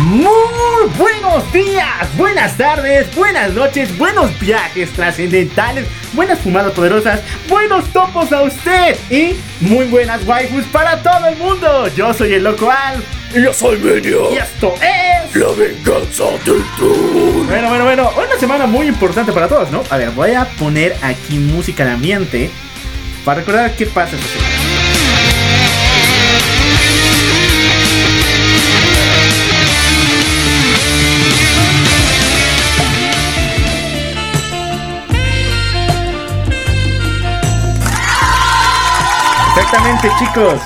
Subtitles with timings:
[0.00, 8.32] Muy buenos días, buenas tardes, buenas noches, buenos viajes trascendentales, buenas fumadas poderosas, buenos topos
[8.32, 11.88] a usted y muy buenas waifus para todo el mundo.
[11.94, 13.02] Yo soy el loco Al
[13.34, 14.32] Y yo soy Menio.
[14.32, 15.07] y esto es...
[15.34, 17.46] La venganza del troll.
[17.46, 19.82] Bueno, bueno, bueno, una semana muy importante para todos, ¿no?
[19.90, 22.50] A ver, voy a poner aquí música de ambiente
[23.24, 24.58] para recordar qué pasa esta semana.
[39.60, 40.60] Exactamente, chicos.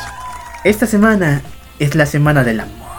[0.63, 1.43] Esta semana
[1.81, 2.92] es la semana del amor.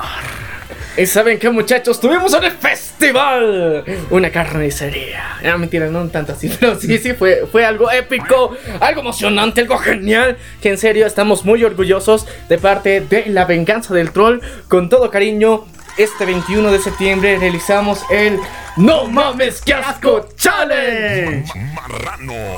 [0.96, 2.00] ¿Y saben qué muchachos?
[2.00, 5.38] Tuvimos un festival, una carnicería.
[5.44, 9.78] Ah, mentira, no tanto así, pero sí, sí, fue, fue algo épico, algo emocionante, algo
[9.80, 10.38] genial.
[10.62, 14.42] Que en serio estamos muy orgullosos de parte de La Venganza del Troll.
[14.68, 15.66] Con todo cariño,
[15.98, 18.38] este 21 de septiembre realizamos el
[18.78, 21.52] No Mames Que Asco Challenge.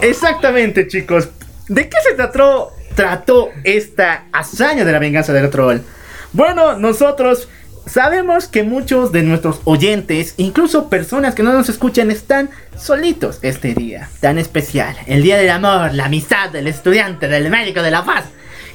[0.02, 1.30] Exactamente, chicos.
[1.70, 5.80] ¿De qué se trató, trató esta hazaña de la venganza del troll?
[6.34, 7.48] Bueno, nosotros
[7.86, 13.74] sabemos que muchos de nuestros oyentes, incluso personas que no nos escuchan, están solitos este
[13.74, 14.96] día tan especial.
[15.06, 18.26] El día del amor, la amistad del estudiante, del médico, de la paz.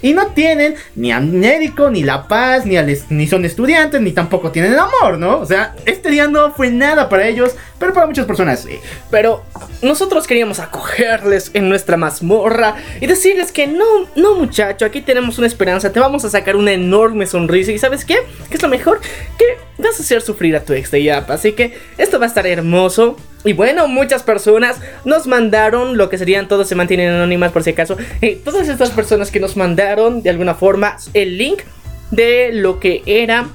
[0.03, 4.12] Y no tienen ni al médico, ni la paz, ni, al ni son estudiantes, ni
[4.12, 5.38] tampoco tienen amor, ¿no?
[5.38, 8.78] O sea, este día no fue nada para ellos, pero para muchas personas sí.
[9.11, 9.44] Pero
[9.83, 13.84] nosotros queríamos acogerles en nuestra mazmorra y decirles que no,
[14.16, 18.05] no muchacho, aquí tenemos una esperanza, te vamos a sacar una enorme sonrisa y ¿sabes
[18.05, 18.19] qué?
[18.49, 19.00] ¿Qué es lo mejor?
[19.38, 22.29] Que vas a hacer sufrir a tu ex de Yap, así que esto va a
[22.29, 23.17] estar hermoso.
[23.45, 27.71] Y bueno, muchas personas nos mandaron lo que serían, todos se mantienen anónimas por si
[27.71, 31.63] acaso, eh, todas estas personas que nos mandaron de alguna forma el link
[32.11, 33.49] de lo que era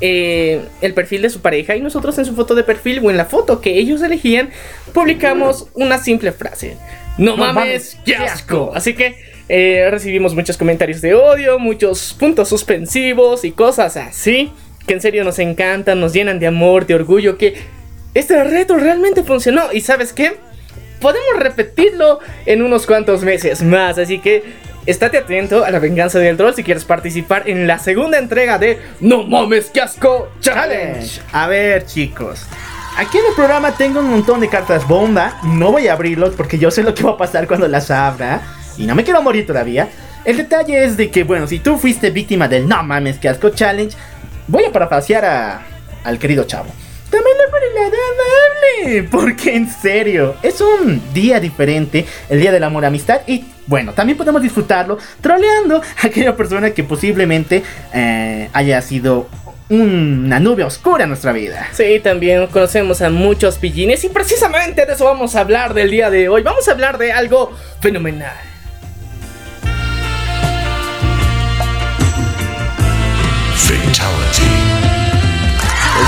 [0.00, 3.16] eh, el perfil de su pareja y nosotros en su foto de perfil o en
[3.16, 4.50] la foto que ellos elegían
[4.92, 6.76] publicamos una simple frase.
[7.16, 8.72] No, No mames, mames, qué asco.
[8.74, 9.16] Así que
[9.48, 14.50] eh, recibimos muchos comentarios de odio, muchos puntos suspensivos y cosas así
[14.86, 17.54] que en serio nos encantan, nos llenan de amor, de orgullo, que
[18.14, 20.36] este reto realmente funcionó y sabes qué?
[21.00, 24.44] Podemos repetirlo en unos cuantos meses más, así que
[24.86, 28.78] estate atento a la venganza del troll si quieres participar en la segunda entrega de
[29.00, 31.20] No mames que asco challenge.
[31.32, 32.46] A ver, chicos.
[32.96, 35.40] Aquí en el programa tengo un montón de cartas bomba.
[35.42, 38.40] No voy a abrirlos porque yo sé lo que va a pasar cuando las abra.
[38.76, 39.88] Y no me quiero morir todavía.
[40.24, 43.50] El detalle es de que, bueno, si tú fuiste víctima del No mames que asco
[43.50, 43.96] challenge,
[44.48, 45.62] voy a parafasear a,
[46.04, 46.68] al querido chavo.
[47.10, 49.08] También por el lado amable.
[49.08, 53.20] Porque en serio, es un día diferente, el día del amor amistad.
[53.26, 57.62] Y bueno, también podemos disfrutarlo troleando a aquella persona que posiblemente
[57.92, 59.28] eh, haya sido
[59.70, 61.68] una nube oscura en nuestra vida.
[61.72, 66.10] Sí, también conocemos a muchos pillines y precisamente de eso vamos a hablar del día
[66.10, 66.42] de hoy.
[66.42, 68.53] Vamos a hablar de algo fenomenal.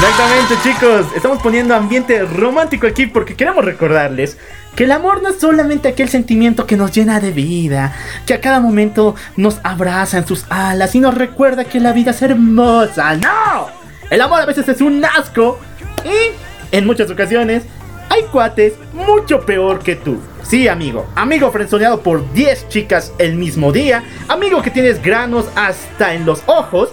[0.09, 1.07] Exactamente, chicos.
[1.17, 4.39] Estamos poniendo ambiente romántico aquí porque queremos recordarles
[4.77, 7.93] que el amor no es solamente aquel sentimiento que nos llena de vida,
[8.25, 12.13] que a cada momento nos abraza en sus alas y nos recuerda que la vida
[12.13, 13.17] es hermosa.
[13.17, 13.67] ¡No!
[14.09, 15.59] El amor a veces es un asco
[16.05, 16.37] y
[16.71, 17.65] en muchas ocasiones
[18.09, 20.21] hay cuates mucho peor que tú.
[20.45, 21.09] Sí, amigo.
[21.17, 24.05] Amigo frenzoneado por 10 chicas el mismo día.
[24.29, 26.91] Amigo que tienes granos hasta en los ojos.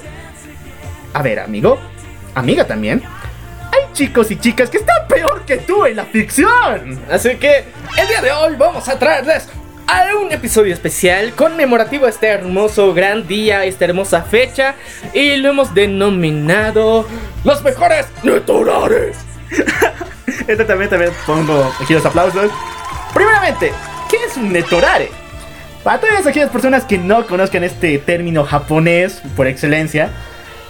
[1.14, 1.78] A ver, amigo.
[2.36, 3.02] Amiga también.
[3.72, 7.00] Hay chicos y chicas que están peor que tú en la ficción.
[7.12, 7.66] Así que
[7.98, 9.48] el día de hoy vamos a traerles
[9.88, 14.76] a un episodio especial conmemorativo a este hermoso gran día, esta hermosa fecha
[15.14, 17.08] y lo hemos denominado
[17.44, 19.18] los mejores naturales.
[20.48, 22.50] Este también, también pongo aquí los aplausos.
[23.14, 23.72] Primeramente,
[24.10, 25.10] ¿qué es un netorare?
[25.84, 30.10] Para todas aquellas personas que no conozcan este término japonés por excelencia,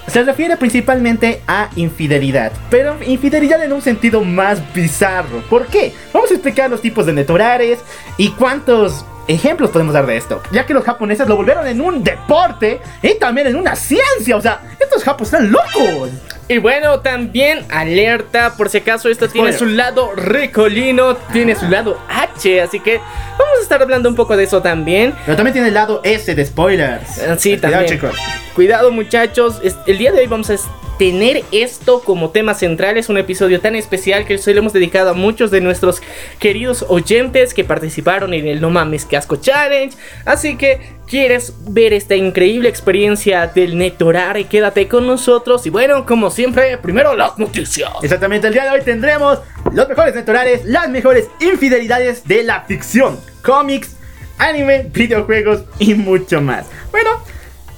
[0.08, 5.42] se refiere principalmente a infidelidad, pero infidelidad en un sentido más bizarro.
[5.50, 5.94] ¿Por qué?
[6.14, 7.80] Vamos a explicar los tipos de neturares
[8.18, 12.04] y cuántos ejemplos podemos dar de esto, ya que los japoneses lo volvieron en un
[12.04, 16.10] deporte y también en una ciencia, o sea, estos japoneses están locos.
[16.50, 21.98] Y bueno, también alerta, por si acaso esto tiene su lado ricolino, tiene su lado
[22.10, 25.16] H, así que vamos a estar hablando un poco de eso también.
[25.26, 27.08] Pero también tiene el lado S de spoilers.
[27.38, 27.86] Sí, Cuidado, también.
[27.88, 28.16] chicos.
[28.54, 30.54] Cuidado muchachos, el día de hoy vamos a
[30.98, 35.10] tener esto como tema central, es un episodio tan especial que se lo hemos dedicado
[35.10, 36.02] a muchos de nuestros
[36.40, 39.96] queridos oyentes que participaron en el No Mames Que Asco Challenge,
[40.26, 46.30] así que quieres ver esta increíble experiencia del Netorare, quédate con nosotros y bueno, como
[46.30, 47.92] siempre, primero las noticias.
[48.02, 49.40] Exactamente, el día de hoy tendremos
[49.74, 53.96] los mejores naturales, las mejores infidelidades de la ficción, cómics,
[54.38, 56.68] anime, videojuegos y mucho más.
[56.92, 57.12] Bueno,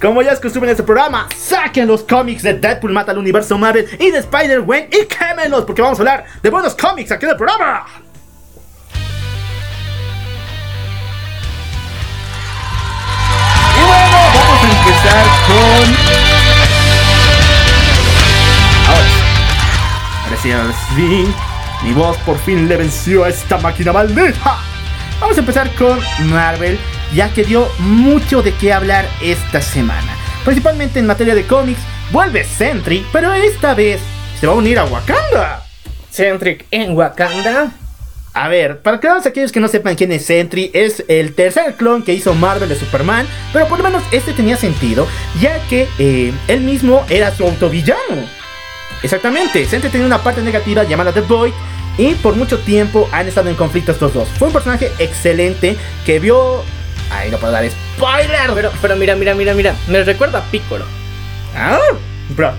[0.02, 3.58] como ya es costumbre en este programa, saquen los cómics de Deadpool Mata al Universo
[3.58, 7.32] Marvel y de Spider-Man y quémenlos porque vamos a hablar de buenos cómics aquí en
[7.32, 7.86] el programa.
[13.76, 15.96] Y bueno, vamos a empezar con...
[20.26, 20.52] Ahora sí.
[20.52, 21.34] Ahora sí.
[21.84, 24.58] Mi voz por fin le venció a esta máquina maldita.
[25.20, 26.00] Vamos a empezar con
[26.30, 26.80] Marvel,
[27.13, 30.16] ya que dio mucho de qué hablar esta semana.
[30.44, 31.80] Principalmente en materia de cómics,
[32.12, 34.00] vuelve Sentry, pero esta vez
[34.40, 35.63] se va a unir a Wakanda.
[36.12, 37.72] Centric en Wakanda.
[38.34, 42.04] A ver, para todos aquellos que no sepan quién es Sentry, es el tercer clon
[42.04, 45.08] que hizo Marvel de Superman, pero por lo menos este tenía sentido,
[45.40, 48.28] ya que eh, él mismo era su autovillano.
[49.04, 51.54] Exactamente, Sentry tenía una parte negativa llamada The Void,
[51.98, 54.28] y por mucho tiempo han estado en conflicto estos dos.
[54.38, 56.63] Fue un personaje excelente que vio...
[57.12, 58.52] Ay, no puedo dar spoiler.
[58.54, 60.86] Pero, pero mira, mira, mira, mira, me recuerda a Piccolo.
[61.56, 61.80] Ah,
[62.30, 62.52] bro.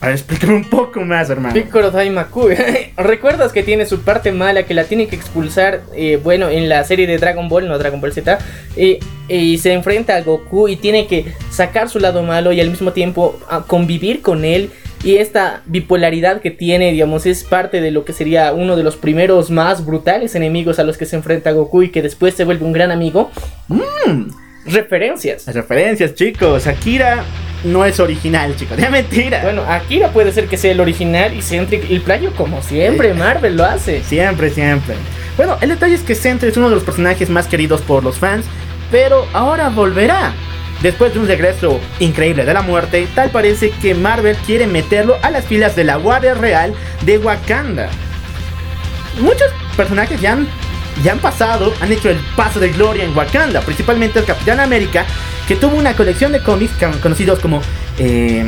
[0.00, 1.54] A ver, explícame un poco más, hermano.
[1.54, 2.50] Piccolo Daimaku.
[2.96, 5.82] ¿Recuerdas que tiene su parte mala que la tiene que expulsar?
[5.94, 8.38] eh, bueno, en la serie de Dragon Ball, no Dragon Ball Z.
[8.76, 12.70] eh, y se enfrenta a Goku y tiene que sacar su lado malo y al
[12.70, 14.70] mismo tiempo ah, convivir con él.
[15.04, 18.96] Y esta bipolaridad que tiene, digamos, es parte de lo que sería uno de los
[18.96, 22.64] primeros más brutales enemigos a los que se enfrenta Goku y que después se vuelve
[22.64, 23.30] un gran amigo.
[23.68, 24.30] Mm.
[24.66, 25.46] Referencias.
[25.46, 26.66] Las referencias, chicos.
[26.66, 27.24] Akira
[27.64, 28.76] no es original, chicos.
[28.76, 29.42] De mentira.
[29.42, 33.56] Bueno, Akira puede ser que sea el original y Centric el playo como siempre, Marvel
[33.56, 34.02] lo hace.
[34.02, 34.94] Siempre, siempre.
[35.36, 38.18] Bueno, el detalle es que Sentry es uno de los personajes más queridos por los
[38.18, 38.44] fans,
[38.90, 40.34] pero ahora volverá.
[40.82, 45.30] Después de un regreso increíble de la muerte, tal parece que Marvel quiere meterlo a
[45.30, 46.72] las filas de la Guardia Real
[47.04, 47.88] de Wakanda.
[49.20, 50.46] Muchos personajes ya han,
[51.02, 55.04] ya han pasado, han hecho el paso de gloria en Wakanda, principalmente el Capitán América,
[55.48, 57.60] que tuvo una colección de cómics conocidos como
[57.98, 58.44] eh,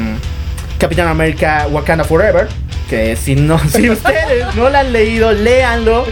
[0.78, 2.46] Capitán América Wakanda Forever,
[2.88, 6.06] que si, no, si ustedes no lo han leído, léanlo.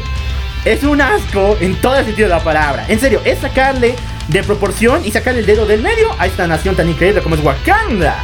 [0.64, 2.84] Es un asco en todo el sentido de la palabra.
[2.88, 3.94] En serio, es sacarle
[4.28, 7.42] de proporción y sacarle el dedo del medio a esta nación tan increíble como es
[7.42, 8.22] Wakanda.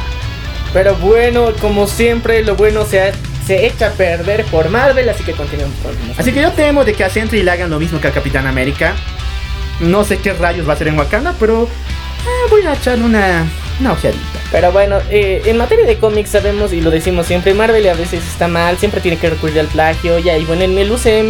[0.73, 3.11] Pero bueno, como siempre, lo bueno se,
[3.45, 6.93] se echa a perder por Marvel, así que continuamos con Así que yo temo de
[6.93, 8.93] que a Sentry le hagan lo mismo que al Capitán América.
[9.79, 13.45] No sé qué rayos va a hacer en Wakanda, pero eh, voy a echar una,
[13.79, 14.39] una ojeadita.
[14.51, 18.25] Pero bueno, eh, en materia de cómics sabemos y lo decimos siempre, Marvel a veces
[18.25, 21.27] está mal, siempre tiene que recurrir al plagio, ya, y bueno, en el UCM,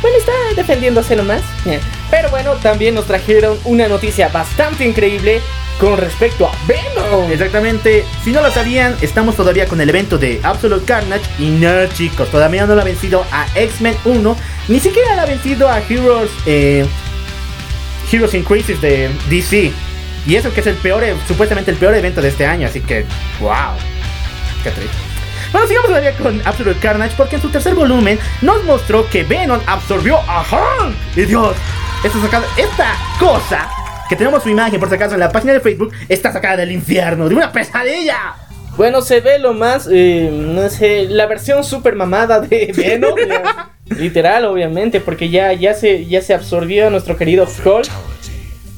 [0.00, 1.42] bueno, está defendiéndose nomás.
[1.64, 1.80] Ya.
[2.14, 5.40] Pero bueno, también nos trajeron una noticia bastante increíble
[5.80, 7.28] con respecto a Venom.
[7.32, 11.86] Exactamente, si no lo sabían, estamos todavía con el evento de Absolute Carnage y no
[11.88, 14.36] chicos, todavía no lo ha vencido a X-Men 1,
[14.68, 16.86] ni siquiera lo ha vencido a Heroes, eh,
[18.12, 19.72] Heroes in Crisis de DC.
[20.24, 22.80] Y eso que es el peor, e- supuestamente el peor evento de este año, así
[22.80, 23.06] que,
[23.40, 23.74] wow,
[24.62, 24.96] qué triste.
[25.50, 29.58] Bueno, sigamos todavía con Absolute Carnage porque en su tercer volumen nos mostró que Venom
[29.66, 30.94] absorbió a Hulk.
[31.16, 31.54] Y Dios,
[32.04, 33.66] esta, cosa
[34.10, 36.72] que tenemos su imagen por si acaso en la página de Facebook está sacada del
[36.72, 38.34] infierno, de una pesadilla.
[38.76, 43.14] Bueno, se ve lo más, eh, no sé, la versión super mamada de Venom.
[43.98, 47.88] Literal, obviamente, porque ya, ya, se, ya se absorbió a nuestro querido Hulk.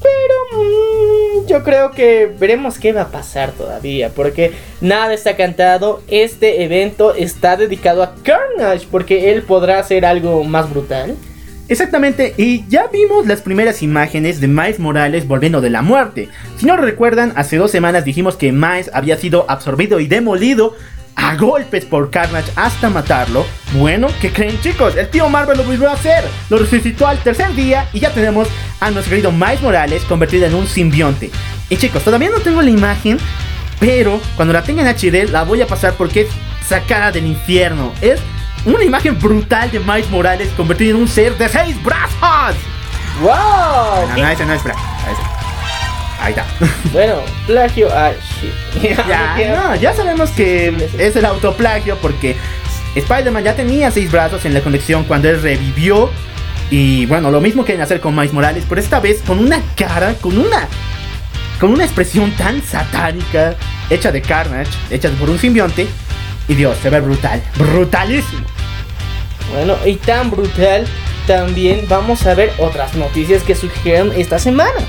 [0.01, 6.01] Pero mm, yo creo que veremos qué va a pasar todavía, porque nada está cantado.
[6.07, 11.17] Este evento está dedicado a Carnage, porque él podrá hacer algo más brutal.
[11.69, 16.29] Exactamente, y ya vimos las primeras imágenes de Miles Morales volviendo de la muerte.
[16.57, 20.75] Si no recuerdan, hace dos semanas dijimos que Miles había sido absorbido y demolido
[21.17, 23.45] a golpes por Carnage hasta matarlo.
[23.73, 24.95] Bueno, ¿qué creen chicos?
[24.95, 26.23] El tío Marvel lo volvió a hacer.
[26.49, 28.47] Lo resucitó al tercer día y ya tenemos
[28.79, 31.31] a nuestro querido Miles Morales convertido en un simbionte.
[31.69, 33.17] Y chicos, todavía no tengo la imagen
[33.79, 36.27] Pero cuando la tenga en HD la voy a pasar porque es
[36.65, 37.91] sacada del infierno.
[38.01, 38.19] Es
[38.73, 42.55] una imagen brutal de Miles Morales convertido en un ser de seis brazos.
[43.21, 44.07] ¡Wow!
[44.09, 44.73] No, no, ese no es ese.
[46.19, 46.45] Ahí está.
[46.91, 47.89] Bueno, plagio.
[47.93, 48.97] Ah, shit.
[49.07, 52.35] ya, no, ya sabemos que es el autoplagio porque
[52.95, 56.09] Spider-Man ya tenía seis brazos en la conexión cuando él revivió.
[56.69, 60.15] Y bueno, lo mismo quieren hacer con Miles Morales, pero esta vez con una cara,
[60.15, 60.67] con una.
[61.59, 63.55] Con una expresión tan satánica,
[63.89, 65.87] hecha de Carnage, hecha por un simbionte.
[66.47, 68.45] Y Dios, se ve brutal, brutalísimo.
[69.51, 70.85] Bueno, y tan brutal,
[71.25, 74.79] también vamos a ver otras noticias que surgieron esta semana.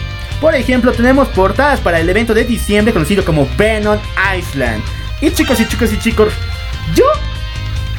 [0.41, 3.99] Por ejemplo, tenemos portadas para el evento de diciembre conocido como Venom
[4.37, 4.83] Island.
[5.21, 6.33] Y chicos y chicos y chicos,
[6.95, 7.05] yo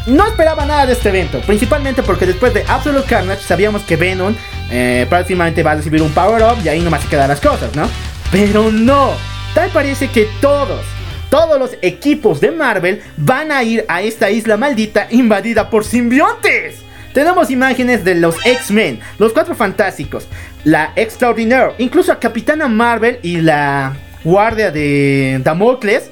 [0.05, 4.33] no esperaba nada de este evento, principalmente porque después de Absolute Carnage sabíamos que Venom
[4.71, 7.75] eh, próximamente va a recibir un power up y ahí nomás se quedan las cosas,
[7.75, 7.89] ¿no?
[8.31, 9.11] Pero no,
[9.53, 10.81] tal parece que todos,
[11.29, 16.79] todos los equipos de Marvel van a ir a esta isla maldita invadida por simbiontes.
[17.13, 20.27] Tenemos imágenes de los X-Men, los Cuatro Fantásticos,
[20.63, 26.12] la Extraordinaire, incluso a Capitana Marvel y la Guardia de Damocles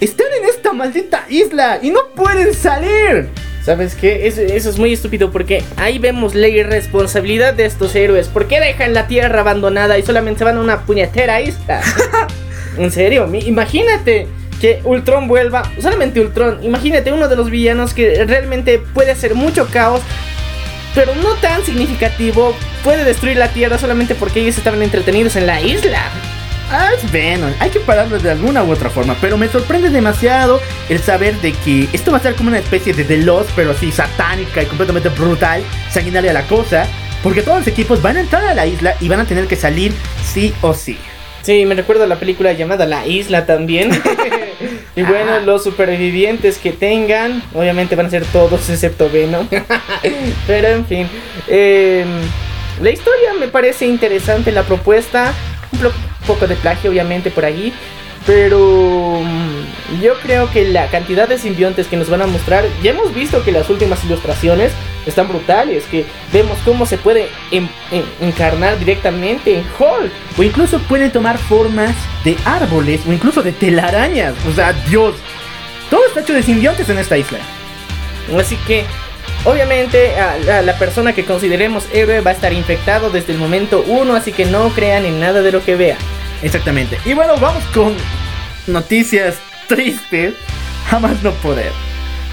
[0.00, 3.28] están en esta maldita isla y no pueden salir.
[3.64, 4.26] ¿Sabes qué?
[4.26, 8.28] Eso, eso es muy estúpido porque ahí vemos la irresponsabilidad de estos héroes.
[8.28, 11.82] ¿Por qué dejan la tierra abandonada y solamente se van a una puñetera isla?
[12.78, 14.28] en serio, imagínate
[14.60, 19.66] que Ultron vuelva, solamente Ultron, imagínate uno de los villanos que realmente puede hacer mucho
[19.68, 20.00] caos,
[20.94, 25.60] pero no tan significativo, puede destruir la tierra solamente porque ellos estaban entretenidos en la
[25.60, 26.10] isla.
[26.70, 30.60] Ah, es Venom, hay que pararlo de alguna u otra forma, pero me sorprende demasiado
[30.90, 33.70] el saber de que esto va a ser como una especie de The Lost, pero
[33.70, 36.86] así satánica y completamente brutal, sanguinaria la cosa,
[37.22, 39.56] porque todos los equipos van a entrar a la isla y van a tener que
[39.56, 40.98] salir sí o sí.
[41.42, 43.90] Sí, me recuerda a la película llamada La Isla también.
[44.98, 49.46] y bueno, los supervivientes que tengan, obviamente van a ser todos excepto Venom.
[50.46, 51.08] Pero en fin,
[51.46, 52.04] eh,
[52.82, 55.32] la historia me parece interesante, la propuesta,
[55.72, 57.72] un poco de plagio obviamente por ahí.
[58.26, 62.90] Pero mm, yo creo que la cantidad de simbiontes que nos van a mostrar, ya
[62.90, 64.72] hemos visto que las últimas ilustraciones
[65.10, 70.12] están brutales, que vemos cómo se puede en- en- encarnar directamente en Hulk.
[70.38, 75.14] O incluso pueden tomar formas de árboles o incluso de telarañas, o sea, Dios.
[75.90, 77.38] Todo está hecho de simbiontes en esta isla.
[78.38, 78.84] Así que,
[79.44, 83.82] obviamente, a, a la persona que consideremos héroe va a estar infectado desde el momento
[83.86, 85.98] uno, así que no crean en nada de lo que vean.
[86.42, 86.98] Exactamente.
[87.06, 87.94] Y bueno, vamos con
[88.66, 89.36] noticias
[89.66, 90.34] tristes.
[90.90, 91.72] Jamás no poder.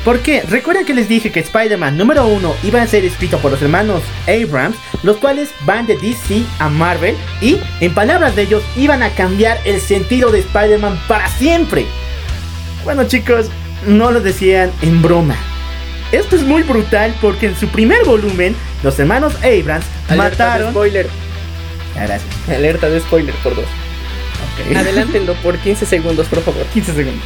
[0.05, 0.43] ¿Por qué?
[0.43, 4.03] Recuerden que les dije que Spider-Man número uno iba a ser escrito por los hermanos
[4.27, 9.09] Abrams, los cuales van de DC a Marvel y, en palabras de ellos, iban a
[9.09, 11.88] cambiar el sentido de Spider-Man para siempre.
[12.83, 13.47] Bueno chicos,
[13.88, 15.35] no lo decían en broma.
[16.12, 20.69] Esto es muy brutal porque en su primer volumen, los hermanos Abrams Alerta de mataron...
[20.69, 21.09] spoiler.
[21.97, 22.31] Ah, Gracias.
[22.47, 23.65] Alerta de spoiler por dos.
[23.65, 24.77] Ok.
[24.77, 26.63] Adelántenlo por 15 segundos, por favor.
[26.67, 27.24] 15 segundos.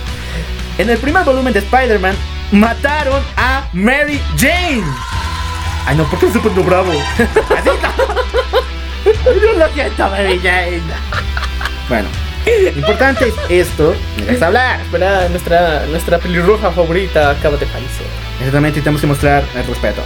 [0.78, 2.16] En el primer volumen de Spider-Man,
[2.52, 4.84] mataron a Mary Jane.
[5.86, 6.92] Ay, no, ¿por qué estoy poniendo bravo?
[7.58, 9.54] Así no.
[9.58, 10.82] Lo siento, Mary Jane.
[11.88, 12.08] Bueno,
[12.76, 13.96] importante es esto.
[14.18, 14.82] Me dejas hablar.
[14.82, 18.06] Espera, nuestra, nuestra pelirroja favorita acaba de fallecer.
[18.40, 20.02] Exactamente, tenemos que mostrar el respeto.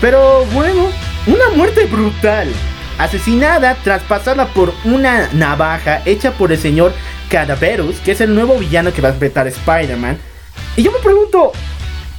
[0.00, 0.88] Pero bueno,
[1.26, 2.48] una muerte brutal.
[2.98, 6.94] Asesinada tras pasarla por una navaja hecha por el señor
[7.30, 10.18] Cadaverus, que es el nuevo villano que va a enfrentar Spider-Man.
[10.76, 11.52] Y yo me pregunto,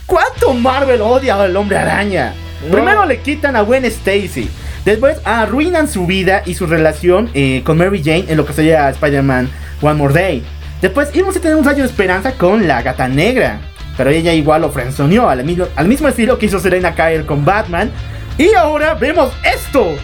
[0.08, 2.34] ¿cuánto Marvel odia al hombre araña?
[2.66, 2.72] No.
[2.72, 4.50] Primero le quitan a Gwen Stacy.
[4.84, 8.90] Después arruinan su vida y su relación eh, con Mary Jane en lo que sería
[8.90, 9.50] Spider-Man
[9.82, 10.44] One More Day.
[10.82, 13.60] Después íbamos a tener un rayo de esperanza con la gata negra.
[13.96, 17.46] Pero ella igual lo frenzoneó al mismo, al mismo estilo que hizo Serena Kyle con
[17.46, 17.92] Batman.
[18.38, 19.96] Y ahora vemos esto.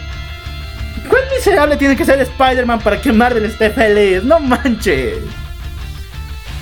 [1.08, 4.22] ¿Cuál miserable tiene que ser Spider-Man para que Marvel esté feliz?
[4.22, 5.18] No manches.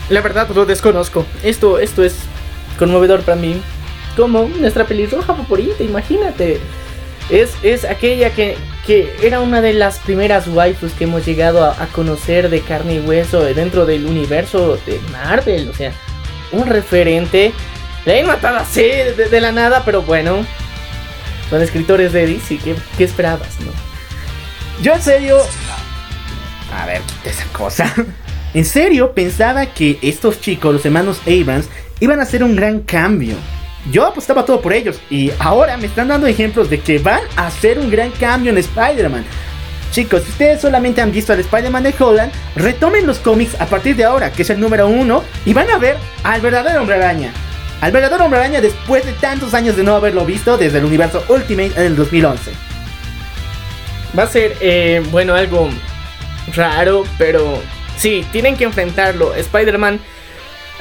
[0.08, 1.24] La verdad lo desconozco.
[1.42, 2.16] Esto, esto es
[2.78, 3.60] conmovedor para mí.
[4.16, 6.60] Como nuestra pelirroja favorita, imagínate.
[7.30, 11.86] Es, es aquella que, que era una de las primeras waifus que hemos llegado a,
[11.92, 15.68] conocer de carne y hueso dentro del universo de Marvel.
[15.70, 15.92] O sea,
[16.50, 17.52] un referente.
[18.04, 20.44] Le han matado así de, de la nada, pero bueno.
[21.48, 22.58] Son escritores de DC.
[22.58, 23.72] ¿Qué, qué esperabas, no?
[24.82, 25.38] Yo en serio...
[26.74, 27.94] A ver, esa cosa.
[28.54, 31.68] En serio, pensaba que estos chicos, los hermanos Abrams,
[32.00, 33.34] iban a hacer un gran cambio.
[33.90, 37.46] Yo apostaba todo por ellos y ahora me están dando ejemplos de que van a
[37.46, 39.24] hacer un gran cambio en Spider-Man.
[39.90, 43.96] Chicos, si ustedes solamente han visto al Spider-Man de Holland, retomen los cómics a partir
[43.96, 47.32] de ahora, que es el número uno, y van a ver al verdadero hombre araña.
[47.80, 51.24] Al verdadero hombre araña después de tantos años de no haberlo visto desde el universo
[51.28, 52.52] Ultimate en el 2011.
[54.16, 55.68] Va a ser, eh, bueno, algo
[56.54, 57.60] raro, pero
[57.96, 59.34] sí, tienen que enfrentarlo.
[59.34, 60.00] Spider-Man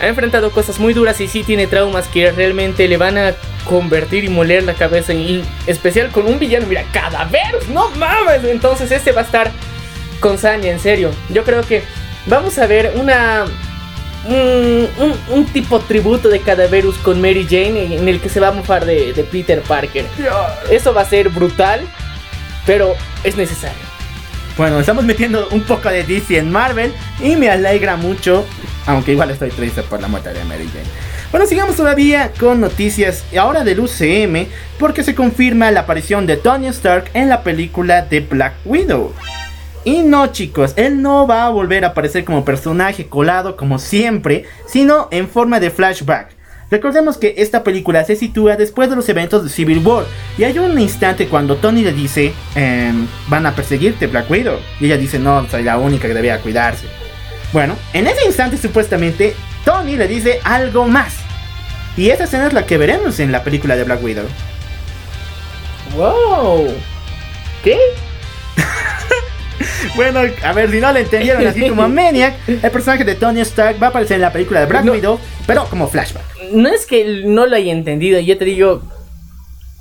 [0.02, 3.34] ha enfrentado cosas muy duras y sí tiene traumas que realmente le van a
[3.66, 5.14] convertir y moler la cabeza.
[5.14, 8.44] En especial con un villano, mira, Cadaverus, no mames.
[8.46, 9.52] Entonces este va a estar
[10.20, 11.12] con saña, en serio.
[11.30, 11.84] Yo creo que
[12.26, 13.46] vamos a ver una...
[14.24, 14.88] Un,
[15.30, 18.86] un, tipo tributo de Cadaverus con Mary Jane en el que se va a mofar
[18.86, 20.06] de, de Peter Parker.
[20.70, 21.88] Eso va a ser brutal,
[22.68, 23.91] pero es necesario.
[24.62, 28.46] Bueno, estamos metiendo un poco de DC en Marvel y me alegra mucho,
[28.86, 30.86] aunque igual estoy triste por la muerte de Mary Jane.
[31.32, 34.46] Bueno, sigamos todavía con noticias ahora del UCM
[34.78, 39.16] porque se confirma la aparición de Tony Stark en la película de Black Widow.
[39.84, 44.46] Y no chicos, él no va a volver a aparecer como personaje colado como siempre,
[44.68, 46.41] sino en forma de flashback.
[46.72, 50.06] Recordemos que esta película se sitúa después de los eventos de Civil War
[50.38, 54.58] y hay un instante cuando Tony le dice, em, van a perseguirte Black Widow.
[54.80, 56.86] Y ella dice, no, soy la única que debía cuidarse.
[57.52, 59.36] Bueno, en ese instante supuestamente
[59.66, 61.18] Tony le dice algo más.
[61.98, 64.26] Y esa escena es la que veremos en la película de Black Widow.
[65.98, 66.74] ¡Wow!
[67.66, 67.78] ¿Qué?
[69.96, 73.82] bueno, a ver si no le entendieron así como Maniac, el personaje de Tony Stark
[73.82, 77.24] va a aparecer en la película de Black Widow, pero como flashback no es que
[77.26, 78.82] no lo haya entendido, yo te digo.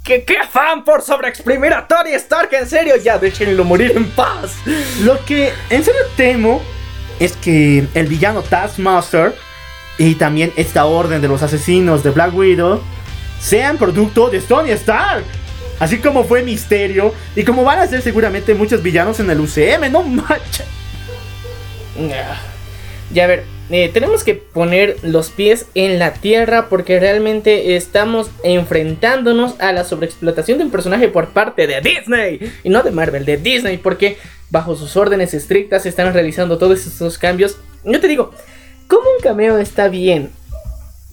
[0.02, 2.48] ¿Qué, qué afán por sobreexprimir a Tony Stark?
[2.52, 4.56] En serio, ya déjenlo morir en paz.
[5.02, 6.62] Lo que en serio temo
[7.18, 9.34] es que el villano Taskmaster
[9.98, 12.80] y también esta orden de los asesinos de Black Widow
[13.40, 15.24] sean producto de Tony Stark.
[15.80, 19.90] Así como fue Misterio y como van a ser seguramente muchos villanos en el UCM,
[19.90, 20.66] no manches.
[23.12, 28.30] Ya a ver, eh, tenemos que poner los pies en la tierra porque realmente estamos
[28.44, 33.24] enfrentándonos a la sobreexplotación de un personaje por parte de Disney y no de Marvel,
[33.24, 34.18] de Disney, porque
[34.50, 37.58] bajo sus órdenes estrictas están realizando todos estos cambios.
[37.84, 38.32] Yo te digo,
[38.86, 40.30] como un cameo está bien,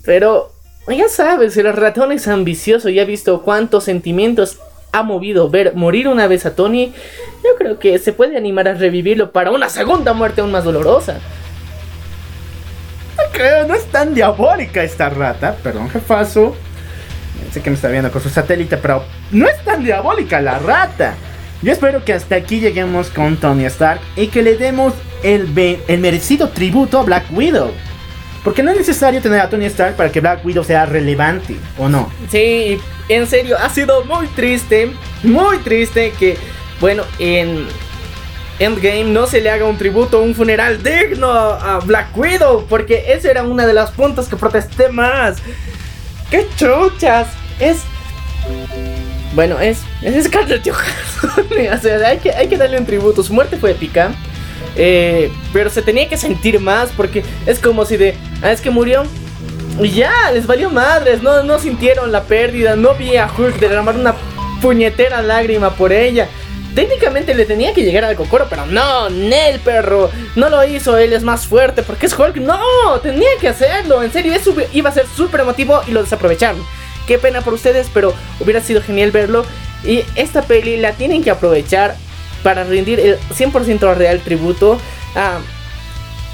[0.03, 0.51] pero
[0.95, 4.59] ya sabes, el ratón es ambicioso y ha visto cuántos sentimientos
[4.91, 6.93] ha movido ver morir una vez a Tony,
[7.43, 11.19] yo creo que se puede animar a revivirlo para una segunda muerte aún más dolorosa
[13.37, 15.55] creo, no es tan diabólica esta rata.
[15.63, 16.55] Perdón, jefazo.
[17.51, 21.15] Sé que me está viendo con su satélite, pero no es tan diabólica la rata.
[21.61, 25.47] Yo espero que hasta aquí lleguemos con Tony Stark y que le demos el,
[25.87, 27.71] el merecido tributo a Black Widow.
[28.47, 31.89] Porque no es necesario tener a Tony Stark para que Black Widow sea relevante, ¿o
[31.89, 32.09] no?
[32.31, 32.79] Sí,
[33.09, 36.37] en serio, ha sido muy triste, muy triste que,
[36.79, 37.67] bueno, en
[38.59, 43.31] Endgame no se le haga un tributo, un funeral digno a Black Widow, porque esa
[43.31, 45.39] era una de las puntos que protesté más.
[46.31, 47.27] ¡Qué chuchas!
[47.59, 47.79] Es.
[49.35, 49.79] Bueno, es.
[50.01, 51.47] Es Scarlett Johansson.
[51.73, 53.23] o sea, hay que, hay que darle un tributo.
[53.23, 54.13] Su muerte fue épica.
[54.77, 58.15] Eh, pero se tenía que sentir más porque es como si de.
[58.41, 59.03] Ah, es que murió.
[59.81, 61.21] Y ya, les valió madres.
[61.21, 62.75] No, no sintieron la pérdida.
[62.75, 64.15] No vi a Hulk derramar una
[64.61, 66.27] puñetera lágrima por ella.
[66.75, 70.11] Técnicamente le tenía que llegar al Kokoro, pero no, Nel, perro.
[70.35, 72.37] No lo hizo, él es más fuerte porque es Hulk.
[72.37, 72.59] No,
[73.01, 74.03] tenía que hacerlo.
[74.03, 74.33] En serio,
[74.73, 76.63] iba a ser súper emotivo y lo desaprovecharon.
[77.07, 79.43] Qué pena por ustedes, pero hubiera sido genial verlo.
[79.83, 81.95] Y esta peli la tienen que aprovechar
[82.43, 84.79] para rendir el 100% real tributo
[85.15, 85.39] a,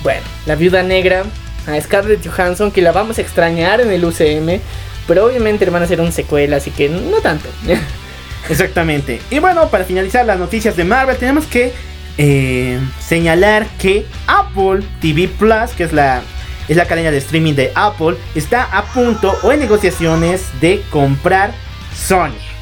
[0.02, 1.24] bueno, la viuda negra,
[1.68, 4.60] a Scarlett Johansson, que la vamos a extrañar en el UCM.
[5.08, 7.50] Pero obviamente van a hacer un secuela, así que no tanto.
[8.50, 9.22] Exactamente.
[9.30, 11.74] Y bueno, para finalizar las noticias de Marvel, tenemos que
[12.18, 16.22] eh, señalar que Apple TV Plus, que es la,
[16.68, 21.54] es la cadena de streaming de Apple, está a punto o en negociaciones de comprar
[21.96, 22.53] Sony.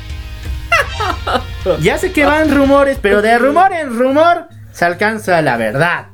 [1.81, 6.07] ya sé que van rumores, pero de rumor en rumor se alcanza la verdad.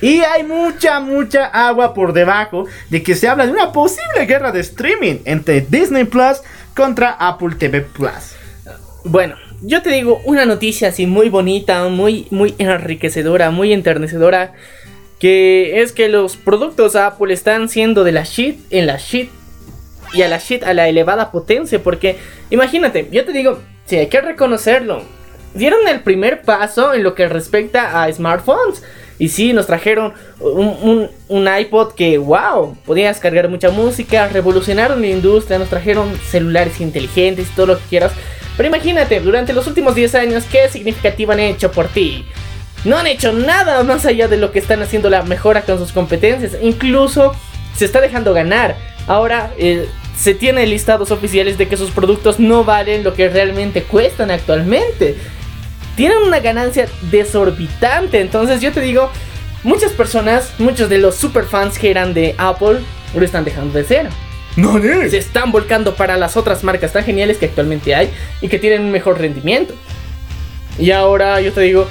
[0.00, 4.52] Y hay mucha, mucha agua por debajo de que se habla de una posible guerra
[4.52, 6.38] de streaming entre Disney Plus
[6.74, 8.36] contra Apple TV Plus.
[9.04, 14.52] Bueno, yo te digo una noticia así muy bonita, muy, muy enriquecedora, muy enternecedora.
[15.18, 19.30] Que es que los productos Apple están siendo de la shit en la shit
[20.12, 21.82] y a la shit a la elevada potencia.
[21.82, 22.18] Porque
[22.50, 25.02] imagínate, yo te digo, si hay que reconocerlo.
[25.54, 28.82] Dieron el primer paso en lo que respecta a smartphones.
[29.18, 35.08] Y sí, nos trajeron un, un, iPod que, wow, podías cargar mucha música, revolucionaron la
[35.08, 38.12] industria, nos trajeron celulares inteligentes y todo lo que quieras.
[38.56, 42.24] Pero imagínate, durante los últimos 10 años, ¿qué significativo han hecho por ti?
[42.84, 45.92] no han hecho nada más allá de lo que están haciendo la mejora con sus
[45.92, 46.56] competencias.
[46.62, 47.34] Incluso
[47.74, 48.76] se está dejando ganar.
[49.06, 53.84] Ahora eh, se tiene listados oficiales de que sus productos no valen lo que realmente
[53.84, 55.16] cuestan actualmente.
[55.94, 58.20] Tienen una ganancia desorbitante.
[58.20, 59.10] Entonces yo te digo,
[59.62, 62.80] muchas personas, muchos de los superfans que eran de Apple,
[63.14, 64.08] lo están dejando de ser.
[64.56, 65.08] No, no.
[65.08, 68.82] Se están volcando para las otras marcas tan geniales que actualmente hay y que tienen
[68.82, 69.74] un mejor rendimiento.
[70.80, 71.86] Y ahora yo te digo,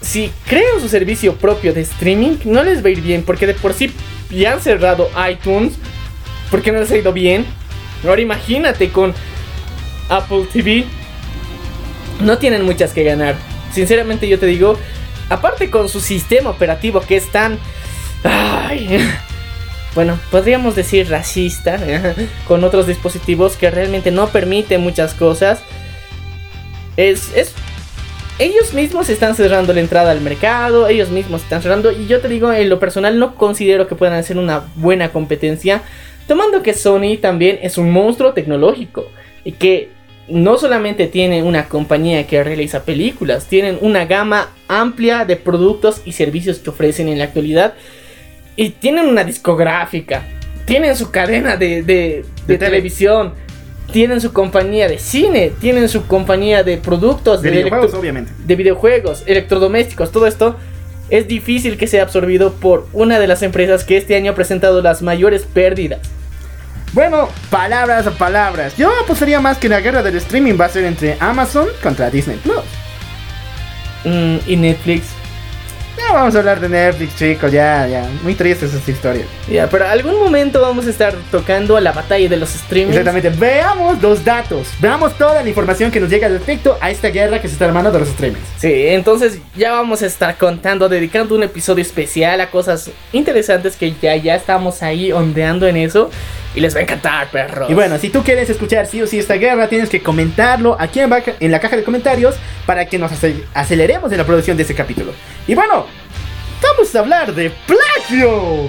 [0.00, 3.54] si crean su servicio propio de streaming, no les va a ir bien porque de
[3.54, 3.90] por sí
[4.30, 5.74] ya han cerrado iTunes
[6.52, 7.46] porque no les ha ido bien.
[8.06, 9.12] Ahora imagínate con
[10.08, 10.84] Apple TV.
[12.20, 13.34] No tienen muchas que ganar.
[13.72, 14.78] Sinceramente yo te digo,
[15.30, 17.58] aparte con su sistema operativo que es tan...
[18.22, 19.00] Ay,
[19.94, 21.80] bueno, podríamos decir racista,
[22.46, 25.60] con otros dispositivos que realmente no permiten muchas cosas.
[26.98, 27.54] Es, es
[28.38, 32.28] ellos mismos están cerrando la entrada al mercado, ellos mismos están cerrando y yo te
[32.28, 35.82] digo, en lo personal no considero que puedan hacer una buena competencia,
[36.26, 39.08] tomando que Sony también es un monstruo tecnológico
[39.44, 39.90] y que
[40.28, 46.12] no solamente tiene una compañía que realiza películas, tienen una gama amplia de productos y
[46.12, 47.74] servicios que ofrecen en la actualidad
[48.56, 50.22] y tienen una discográfica,
[50.64, 53.34] tienen su cadena de, de, de televisión
[53.92, 58.32] tienen su compañía de cine, tienen su compañía de productos, de, videojuegos, obviamente.
[58.44, 60.56] De videojuegos, electrodomésticos, todo esto
[61.12, 64.80] es difícil que sea absorbido por una de las empresas que este año ha presentado
[64.80, 66.00] las mayores pérdidas.
[66.94, 68.74] Bueno, palabras a palabras.
[68.78, 72.38] Yo apostaría más que la guerra del streaming va a ser entre Amazon contra Disney
[72.38, 72.64] Plus.
[74.04, 75.21] Mm, y Netflix.
[75.96, 78.08] Ya vamos a hablar de Netflix, chicos, ya, ya.
[78.22, 79.24] Muy tristes esta historia.
[79.50, 82.96] Ya, pero algún momento vamos a estar tocando la batalla de los streamings.
[82.96, 83.30] Exactamente.
[83.30, 84.68] Veamos los datos.
[84.80, 87.90] Veamos toda la información que nos llega respecto a esta guerra que se está armando
[87.90, 88.44] de los streamings.
[88.56, 93.94] Sí, entonces ya vamos a estar contando, dedicando un episodio especial a cosas interesantes que
[94.00, 96.10] ya, ya estamos ahí ondeando en eso.
[96.54, 97.70] Y les va a encantar, perros.
[97.70, 101.00] Y bueno, si tú quieres escuchar sí o sí esta guerra, tienes que comentarlo aquí
[101.00, 101.10] en,
[101.40, 102.34] en la caja de comentarios
[102.66, 103.10] para que nos
[103.54, 105.12] aceleremos en la producción de ese capítulo.
[105.46, 105.86] Y bueno,
[106.62, 108.68] vamos a hablar de plagio.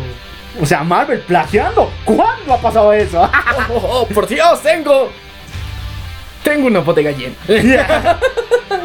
[0.61, 1.91] O sea, Marvel plagiando.
[2.05, 3.21] ¿Cuándo ha pasado eso?
[3.21, 3.29] oh,
[3.73, 5.11] oh, oh, por Dios, tengo.
[6.43, 7.35] Tengo una botella llena.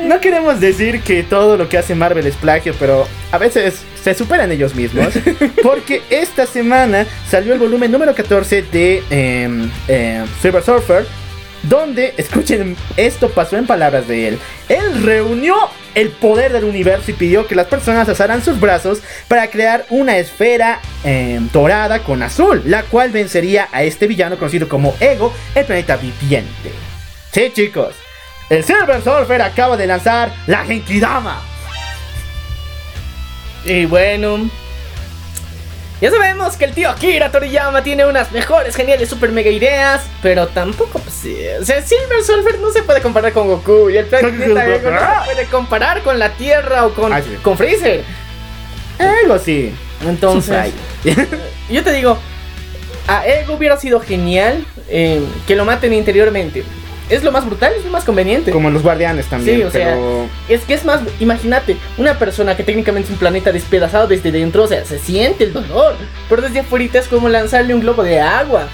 [0.03, 4.15] no queremos decir que todo lo que hace Marvel es plagio, pero a veces se
[4.15, 5.09] superan ellos mismos.
[5.63, 11.07] Porque esta semana salió el volumen número 14 de eh, eh, Silver Surfer.
[11.65, 14.39] Donde, escuchen, esto pasó en palabras de él.
[14.69, 15.57] Él reunió
[15.95, 20.19] el poder del universo y pidió que las personas alzaran sus brazos para crear una
[20.19, 25.65] esfera eh, dorada con azul, la cual vencería a este villano conocido como Ego, el
[25.65, 26.71] planeta viviente.
[27.33, 27.95] Sí, chicos,
[28.49, 31.43] el Silver Surfer acaba de lanzar la Genkidama.
[33.65, 34.49] Y bueno,
[36.01, 40.47] ya sabemos que el tío Akira Toriyama tiene unas mejores, geniales, super mega ideas, pero
[40.47, 44.07] tampoco, pues, sí, o sea, Silver Surfer no se puede comparar con Goku y el
[44.07, 47.37] planeta Ego no se puede comparar con la Tierra o con, Ah, sí.
[47.43, 48.05] con Freezer.
[48.99, 49.75] Algo sí.
[50.07, 50.73] Entonces,
[51.71, 52.17] yo te digo,
[53.09, 56.63] a Ego hubiera sido genial eh, que lo maten interiormente.
[57.11, 58.51] Es lo más brutal, es lo más conveniente.
[58.51, 59.59] Como los guardianes también.
[59.59, 60.29] Sí, o sea, pero...
[60.49, 64.65] es que es más, imagínate, una persona que técnicamente es un planeta despedazado desde dentro,
[64.65, 65.97] o sea, se siente el dolor,
[66.29, 68.69] pero desde afuera es como lanzarle un globo de agua.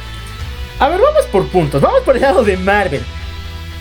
[0.78, 1.80] A ver, vamos por puntos.
[1.80, 3.02] Vamos por el lado de Marvel.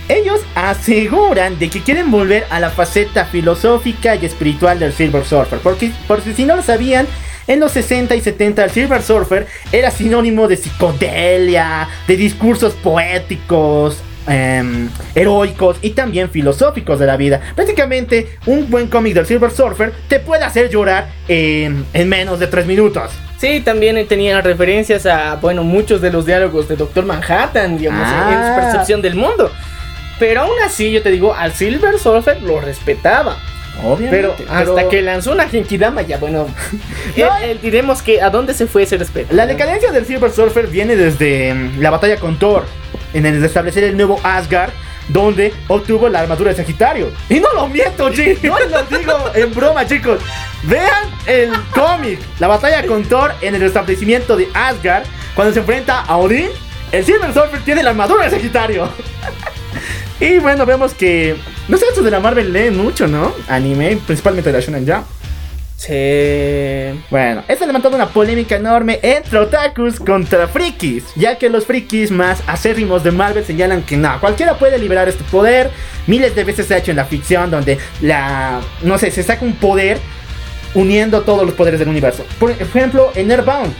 [0.07, 5.59] Ellos aseguran de que quieren volver a la faceta filosófica y espiritual del Silver Surfer.
[5.59, 7.07] Porque, porque si no lo sabían,
[7.47, 13.97] en los 60 y 70 el Silver Surfer era sinónimo de psicodelia, de discursos poéticos,
[14.27, 17.41] em, heroicos y también filosóficos de la vida.
[17.55, 22.47] Prácticamente un buen cómic del Silver Surfer te puede hacer llorar en, en menos de
[22.47, 23.11] 3 minutos.
[23.37, 28.13] Sí, también tenía referencias a, bueno, muchos de los diálogos de Doctor Manhattan, digamos, en-
[28.13, 28.55] en Ah.
[28.55, 29.51] su percepción del mundo.
[30.19, 33.37] Pero aún así, yo te digo, al Silver Surfer lo respetaba.
[34.09, 36.47] Pero hasta que lanzó una Genkidama, ya bueno,
[37.15, 39.33] él- él diremos que a dónde se fue ese respeto.
[39.35, 42.65] La decadencia del Silver Surfer viene desde mm, la batalla con Thor,
[43.13, 44.71] en el de establecer el nuevo Asgard,
[45.09, 47.11] donde obtuvo la armadura de Sagitario.
[47.29, 50.19] Y no lo miento, chicos, no lo digo en broma, chicos.
[50.63, 55.03] Vean el cómic, la batalla con Thor en el establecimiento de Asgard,
[55.35, 56.47] cuando se enfrenta a Odín,
[56.91, 58.87] el Silver Surfer tiene la armadura de Sagitario.
[60.19, 61.35] y bueno, vemos que...
[61.67, 63.33] No sé, estos de la Marvel leen mucho, ¿no?
[63.47, 65.05] Anime, principalmente de la Shonen Jump.
[65.75, 66.97] Sí.
[67.09, 72.09] Bueno, esto ha levantado una polémica enorme entre otakus contra frikis, ya que los frikis
[72.09, 75.71] más acérrimos de Marvel señalan que no, cualquiera puede liberar este poder.
[76.07, 79.43] Miles de veces se ha hecho en la ficción donde la, no sé, se saca
[79.43, 79.97] un poder
[80.73, 82.25] uniendo todos los poderes del universo.
[82.39, 83.73] Por ejemplo, en Airbound.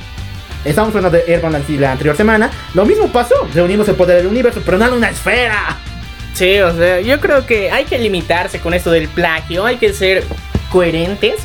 [0.65, 2.51] Estamos hablando de Airbound la anterior semana.
[2.73, 5.79] Lo mismo pasó, reunimos el poder del universo, pero no en una esfera.
[6.33, 9.93] Sí, o sea, yo creo que hay que limitarse con esto del plagio, hay que
[9.93, 10.23] ser
[10.71, 11.35] coherentes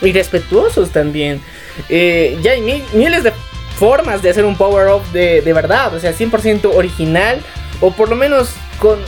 [0.00, 1.40] y respetuosos también.
[1.88, 3.32] Eh, ya hay mil- miles de
[3.78, 7.40] formas de hacer un power-up de, de verdad, o sea, 100% original
[7.80, 8.98] o por lo menos con,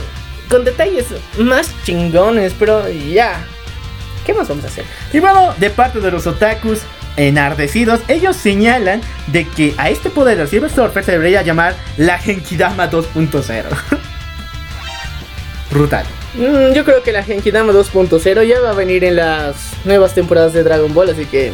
[0.49, 1.07] con detalles
[1.39, 3.43] más chingones, pero ya,
[4.25, 4.85] ¿qué más vamos a hacer?
[5.11, 6.81] Y bueno, de parte de los otakus
[7.17, 12.17] enardecidos, ellos señalan de que a este poder del Silver Surfer se debería llamar la
[12.19, 13.63] Genkidama 2.0.
[15.71, 16.05] Brutal.
[16.35, 19.55] Mm, yo creo que la Genkidama 2.0 ya va a venir en las
[19.85, 21.51] nuevas temporadas de Dragon Ball, así que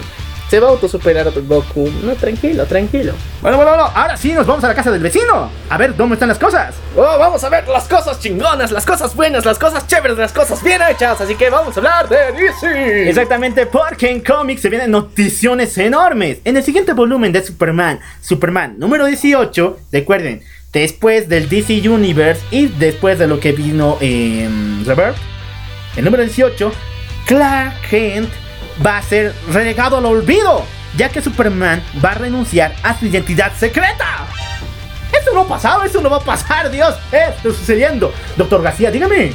[0.49, 1.89] se va a autosuperar Goku.
[2.03, 3.13] No, tranquilo, tranquilo.
[3.41, 5.51] Bueno, bueno, bueno, ahora sí nos vamos a la casa del vecino.
[5.69, 6.75] A ver dónde están las cosas.
[6.95, 10.63] Oh, vamos a ver las cosas chingonas, las cosas buenas, las cosas chéveres, las cosas
[10.63, 11.19] bien hechas.
[11.19, 13.09] Así que vamos a hablar de DC.
[13.09, 16.39] Exactamente, porque en cómics se vienen noticiones enormes.
[16.45, 22.67] En el siguiente volumen de Superman, Superman número 18, recuerden, después del DC Universe y
[22.67, 25.17] después de lo que vino en Rebirth,
[25.95, 26.71] el número 18,
[27.25, 28.29] Clark Kent
[28.85, 30.63] va a ser relegado al olvido,
[30.95, 34.27] ya que Superman va a renunciar a su identidad secreta.
[35.11, 38.13] Esto no ha pasado, esto no va a pasar, Dios, esto está sucediendo.
[38.35, 39.33] Doctor García, dígame.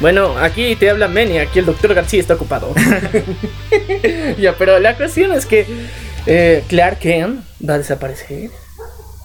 [0.00, 2.74] Bueno, aquí te habla Manny, aquí el doctor García está ocupado.
[4.38, 5.66] ya, pero la cuestión es que
[6.26, 8.50] eh, Clark Kent va a desaparecer.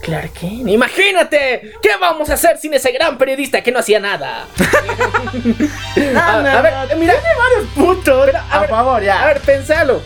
[0.01, 4.45] Clark Kent, imagínate, ¿qué vamos a hacer sin ese gran periodista que no hacía nada?
[6.15, 7.13] A- a ver, mira.
[7.13, 8.25] tiene varios puntos.
[8.25, 9.23] Pero, a, favor, ya.
[9.23, 10.01] A ver, pensalo.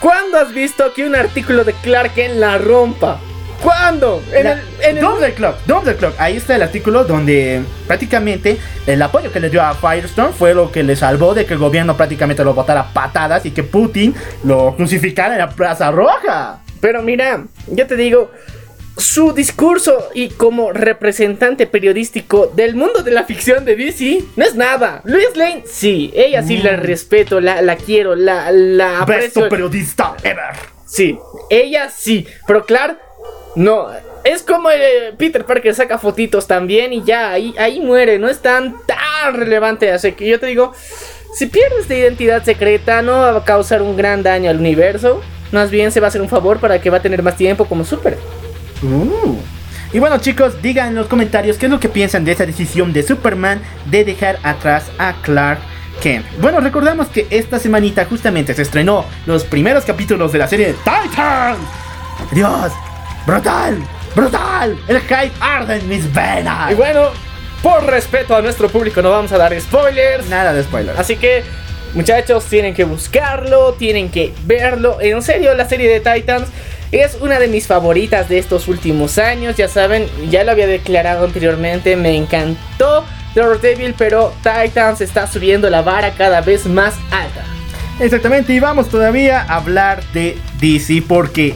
[0.00, 3.20] ¿Cuándo has visto que un artículo de Clark Kent la rompa?
[3.62, 4.22] ¿Cuándo?
[4.32, 6.14] En La- el, en el- Doomsday Clock, Doomsday Clock.
[6.18, 10.72] Ahí está el artículo donde prácticamente el apoyo que le dio a Firestone fue lo
[10.72, 14.74] que le salvó de que el gobierno prácticamente lo botara patadas y que Putin lo
[14.76, 16.60] crucificara en la Plaza Roja.
[16.80, 18.30] Pero mira, yo te digo,
[18.96, 24.54] su discurso y como representante periodístico del mundo de la ficción de DC no es
[24.54, 25.00] nada.
[25.04, 29.48] Luis Lane, sí, ella sí la respeto, la, la quiero, la, la Besto aprecio.
[29.48, 30.54] periodista ever.
[30.84, 32.98] Sí, ella sí, pero Clark,
[33.54, 33.88] no.
[34.22, 38.40] Es como eh, Peter Parker saca fotitos también y ya, ahí, ahí muere, no es
[38.40, 39.90] tan, tan relevante.
[39.92, 40.72] Así que yo te digo,
[41.34, 45.22] si pierdes de identidad secreta, no va a causar un gran daño al universo.
[45.52, 47.64] Más bien se va a hacer un favor para que va a tener más tiempo
[47.64, 48.18] como super.
[48.82, 49.36] Uh.
[49.92, 52.92] Y bueno chicos, digan en los comentarios qué es lo que piensan de esa decisión
[52.92, 55.60] de Superman de dejar atrás a Clark
[56.00, 56.24] Kent.
[56.40, 60.72] Bueno, recordamos que esta semanita justamente se estrenó los primeros capítulos de la serie de
[60.74, 61.58] Titans.
[62.30, 62.72] Dios,
[63.26, 63.78] brutal,
[64.14, 64.78] brutal.
[64.86, 66.70] El hype arde en mis venas.
[66.70, 67.10] Y bueno,
[67.62, 70.28] por respeto a nuestro público no vamos a dar spoilers.
[70.28, 70.98] Nada de spoilers.
[70.98, 71.42] Así que,
[71.94, 74.98] muchachos, tienen que buscarlo, tienen que verlo.
[75.00, 76.48] En serio, la serie de Titans
[76.92, 79.56] es una de mis favoritas de estos últimos años.
[79.56, 85.82] Ya saben, ya lo había declarado anteriormente, me encantó Daredevil, pero Titans está subiendo la
[85.82, 87.44] vara cada vez más alta.
[88.00, 91.54] Exactamente, y vamos todavía a hablar de DC porque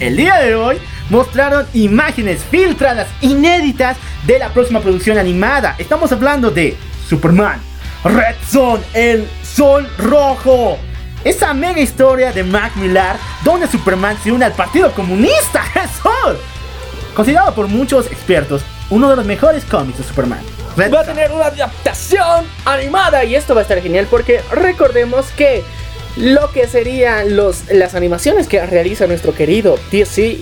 [0.00, 5.76] el día de hoy mostraron imágenes filtradas, inéditas de la próxima producción animada.
[5.78, 6.76] Estamos hablando de
[7.08, 7.60] Superman,
[8.02, 10.78] Red Son, el Sol Rojo.
[11.24, 15.64] Esa mega historia de Mac Millar donde Superman se une al Partido Comunista.
[15.74, 16.38] ¡Eso!
[17.14, 20.40] Considerado por muchos expertos uno de los mejores cómics de Superman.
[20.76, 25.26] Red Va a tener una adaptación animada y esto va a estar genial porque recordemos
[25.36, 25.62] que
[26.16, 30.38] lo que serían los, las animaciones que realiza nuestro querido DC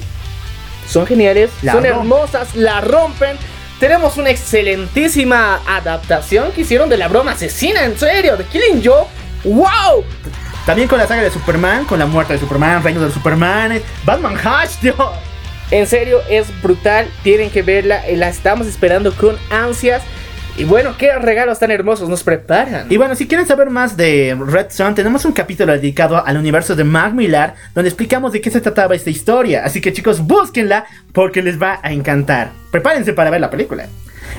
[0.89, 3.37] son geniales, La son hermosas, la rompen.
[3.79, 9.07] Tenemos una excelentísima adaptación que hicieron de la broma asesina, en serio, de Killing Joe.
[9.45, 10.05] ¡Wow!
[10.67, 13.83] También con la saga de Superman, con la muerte de Superman, Reino de los Supermanes,
[14.05, 14.97] Batman Hush, Dios.
[15.71, 17.09] En serio, es brutal.
[17.23, 18.07] Tienen que verla.
[18.07, 20.03] eh, La estamos esperando con ansias.
[20.57, 22.87] Y bueno, qué regalos tan hermosos nos preparan.
[22.91, 26.77] Y bueno, si quieren saber más de Red Son, tenemos un capítulo dedicado al universo
[26.77, 29.65] de Mark Millar, donde explicamos de qué se trataba esta historia.
[29.65, 32.51] Así que chicos, búsquenla porque les va a encantar.
[32.71, 33.87] Prepárense para ver la película.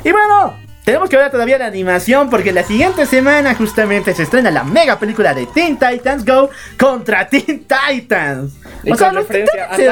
[0.04, 4.52] Y bueno, tenemos que ver todavía la animación porque la siguiente semana justamente se estrena
[4.52, 8.54] la mega película de Teen Titans Go contra Teen Titans.
[8.84, 9.46] Y o sea, los se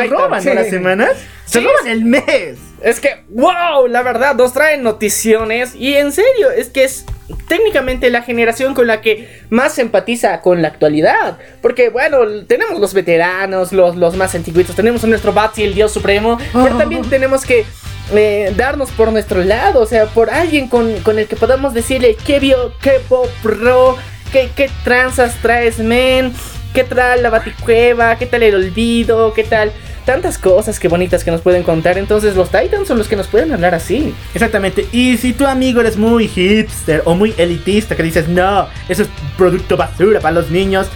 [0.08, 1.12] roban las semanas.
[1.46, 1.66] Se Sí.
[1.66, 2.58] roban el mes.
[2.82, 5.76] Es que, wow, la verdad, nos traen noticiones.
[5.76, 7.06] Y en serio, es que es
[7.48, 11.38] técnicamente la generación con la que más empatiza con la actualidad.
[11.62, 15.92] Porque, bueno, tenemos los veteranos, los, los más antiguitos, tenemos a nuestro Batsy, el dios
[15.92, 17.66] supremo, pero también tenemos que
[18.14, 22.16] eh, darnos por nuestro lado, o sea, por alguien con, con el que podamos decirle
[22.26, 23.98] qué vio, qué pop pro,
[24.32, 26.34] qué, qué tranzas traes, men,
[26.74, 29.72] qué tal la baticueva, qué tal el olvido, qué tal
[30.06, 31.98] tantas cosas que bonitas que nos pueden contar.
[31.98, 34.14] Entonces los Titans son los que nos pueden hablar así.
[34.34, 34.88] Exactamente.
[34.92, 39.10] Y si tu amigo eres muy hipster o muy elitista, que dices, no, eso es
[39.38, 40.88] producto basura para los niños,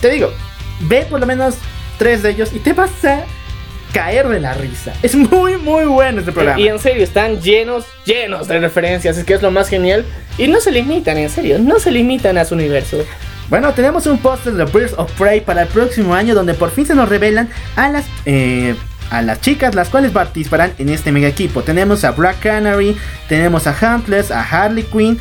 [0.00, 0.30] te digo,
[0.80, 1.56] ve por lo menos
[1.98, 2.90] tres de ellos y te vas
[3.94, 4.92] caer de la risa.
[5.02, 6.60] Es muy, muy bueno este programa.
[6.60, 9.16] Y en serio, están llenos, llenos de referencias.
[9.16, 10.04] Es que es lo más genial.
[10.36, 12.98] Y no se limitan, en serio, no se limitan a su universo.
[13.48, 16.86] Bueno, tenemos un póster de Birds of Prey para el próximo año donde por fin
[16.86, 18.74] se nos revelan a las eh,
[19.10, 21.62] a las chicas las cuales participarán en este mega equipo.
[21.62, 22.96] Tenemos a Black Canary,
[23.28, 25.20] tenemos a Huntless, a Harley Quinn,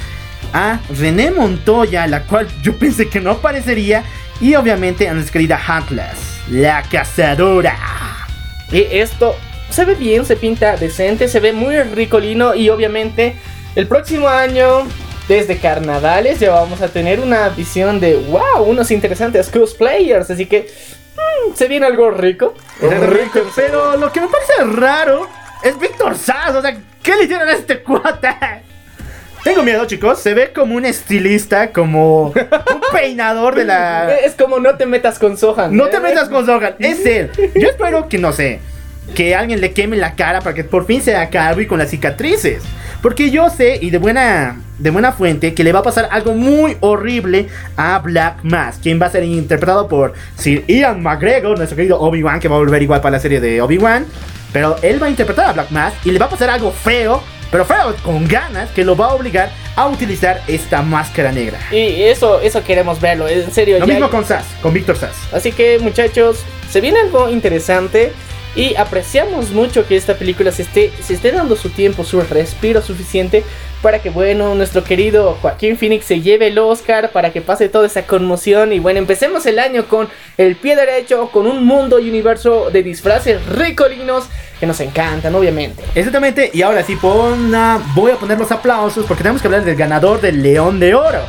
[0.53, 4.03] a René Montoya, la cual yo pensé que no aparecería,
[4.41, 8.22] y obviamente a nuestra querida Huntless, la cazadora.
[8.73, 9.36] Y esto
[9.69, 13.36] se ve bien, se pinta decente, se ve muy ricolino y obviamente
[13.75, 14.88] el próximo año
[15.27, 20.71] desde carnavales ya vamos a tener una visión de wow, unos interesantes cosplayers, así que
[21.15, 22.55] mm, se viene algo rico.
[22.81, 23.41] rico.
[23.55, 25.29] Pero lo que me parece raro
[25.63, 28.63] es Víctor Sass, o sea, ¿qué le hicieron a este cuata?
[29.43, 30.19] Tengo miedo, chicos.
[30.19, 32.34] Se ve como un estilista, como un
[32.93, 34.13] peinador de la.
[34.15, 35.75] Es como no te metas con Sohan.
[35.75, 36.75] No te metas con Sohan.
[36.79, 37.29] Es él.
[37.56, 38.60] Yo espero que no sé.
[39.15, 41.89] Que alguien le queme la cara para que por fin sea calvo y con las
[41.89, 42.63] cicatrices.
[43.01, 46.36] Porque yo sé, y de buena, de buena fuente, que le va a pasar algo
[46.36, 48.82] muy horrible a Black Mask.
[48.82, 52.60] Quien va a ser interpretado por Sir Ian McGregor, nuestro querido Obi-Wan, que va a
[52.60, 54.06] volver igual para la serie de Obi-Wan.
[54.53, 57.21] Pero él va a interpretar a Black Mask y le va a pasar algo feo
[57.53, 61.59] pero feo con ganas que lo va a obligar a utilizar esta máscara negra.
[61.71, 63.77] Y eso, eso queremos verlo, en serio.
[63.77, 65.15] Lo mismo con Sass, con Víctor Sass.
[65.31, 66.39] Así que muchachos,
[66.71, 68.11] se viene algo interesante.
[68.55, 72.81] Y apreciamos mucho que esta película se esté, se esté dando su tiempo, su respiro
[72.81, 73.43] suficiente
[73.83, 77.85] para que, bueno, nuestro querido Joaquín Phoenix se lleve el Oscar, para que pase toda
[77.85, 78.71] esa conmoción.
[78.71, 82.81] Y bueno, empecemos el año con el pie derecho, con un mundo y universo de
[82.81, 84.25] disfraces ricolinos
[84.63, 85.84] que nos encantan, obviamente.
[85.93, 90.21] Exactamente, y ahora sí, voy a poner los aplausos porque tenemos que hablar del ganador
[90.21, 91.19] del León de Oro.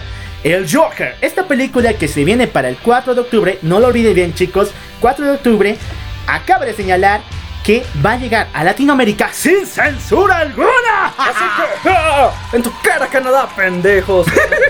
[0.45, 4.15] El Joker, esta película que se viene para el 4 de octubre, no lo olviden
[4.15, 4.71] bien chicos,
[5.01, 5.77] 4 de octubre,
[6.29, 7.23] acaba de señalar
[7.65, 11.07] que va a llegar a Latinoamérica sin censura alguna.
[11.19, 11.45] Así
[11.83, 12.31] que, ¡ah!
[12.53, 14.29] en tu cara Canadá, pendejos.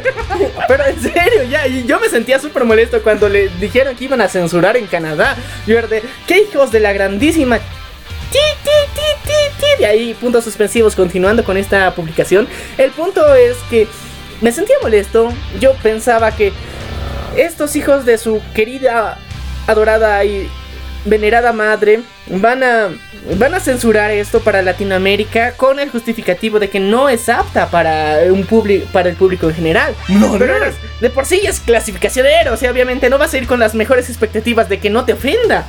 [0.68, 4.29] Pero en serio, ya, yo me sentía súper molesto cuando le dijeron que iban a
[4.29, 5.37] censurar en Canadá.
[5.66, 7.59] Yo era de, ¿qué hijos de la grandísima
[9.78, 12.46] De ahí, puntos suspensivos, continuando con esta publicación.
[12.78, 13.88] El punto es que
[14.40, 15.32] me sentía molesto.
[15.60, 16.52] Yo pensaba que
[17.36, 19.18] estos hijos de su querida,
[19.66, 20.48] adorada y
[21.04, 22.88] venerada madre van a
[23.38, 28.18] van a censurar esto para Latinoamérica con el justificativo de que no es apta para
[28.30, 29.94] un público para el público en general.
[30.08, 30.54] No, pero
[31.00, 34.08] de por sí es clasificacionero, o sea, obviamente no vas a ir con las mejores
[34.08, 35.66] expectativas de que no te ofenda.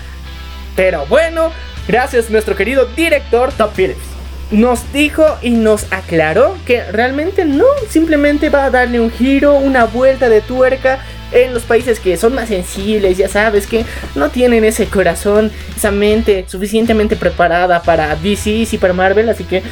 [0.75, 1.51] Pero bueno,
[1.87, 4.15] gracias nuestro querido director Top Phillips
[4.51, 9.85] nos dijo y nos aclaró que realmente no, simplemente va a darle un giro, una
[9.85, 10.99] vuelta de tuerca
[11.31, 15.91] en los países que son más sensibles, ya sabes, que no tienen ese corazón, esa
[15.91, 19.63] mente suficientemente preparada para DC y para Marvel, así que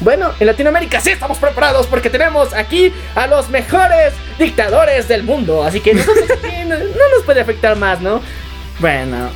[0.00, 5.64] bueno, en Latinoamérica sí estamos preparados porque tenemos aquí a los mejores dictadores del mundo,
[5.64, 6.28] así que nosotros
[6.68, 8.20] no nos puede afectar más, ¿no?
[8.78, 9.30] Bueno,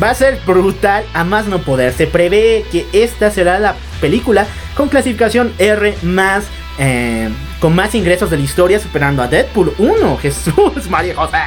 [0.00, 1.92] va a ser brutal a más no poder.
[1.92, 6.44] Se prevé que esta será la película con clasificación R más
[6.78, 7.28] eh,
[7.60, 10.16] con más ingresos de la historia, superando a Deadpool 1.
[10.22, 11.38] Jesús, María José.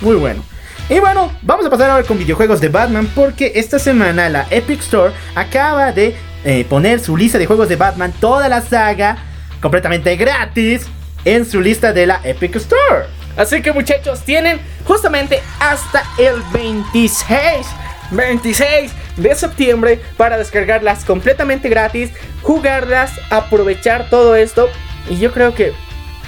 [0.00, 0.44] Muy bueno.
[0.88, 4.80] Y bueno, vamos a pasar ahora con videojuegos de Batman porque esta semana la Epic
[4.80, 9.16] Store acaba de eh, poner su lista de juegos de Batman, toda la saga,
[9.60, 10.86] completamente gratis,
[11.24, 13.06] en su lista de la Epic Store.
[13.36, 17.66] Así que muchachos, tienen justamente hasta el 26,
[18.10, 22.10] 26 de septiembre para descargarlas completamente gratis,
[22.42, 24.68] jugarlas, aprovechar todo esto.
[25.08, 25.72] Y yo creo que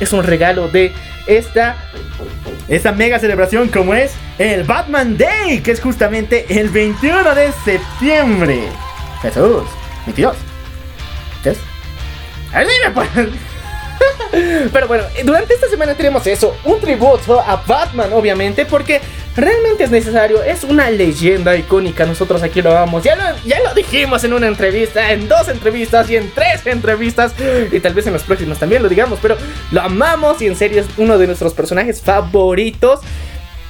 [0.01, 0.93] es un regalo de
[1.27, 1.77] esta
[2.69, 8.61] esta mega celebración como es el Batman Day, que es justamente el 21 de septiembre.
[9.23, 9.65] Jesús,
[10.07, 10.37] 22.
[11.43, 11.59] ¿Qué es?
[12.53, 13.54] Dime pues.
[14.73, 19.01] Pero bueno, durante esta semana tenemos eso, un tributo a Batman, obviamente, porque
[19.37, 23.75] realmente es necesario, es una leyenda icónica, nosotros aquí lo vamos, ya lo, ya lo
[23.75, 27.35] dijimos en una entrevista, en dos entrevistas y en tres entrevistas,
[27.71, 29.37] y tal vez en las próximas también lo digamos, pero
[29.71, 33.01] lo amamos y en serio es uno de nuestros personajes favoritos.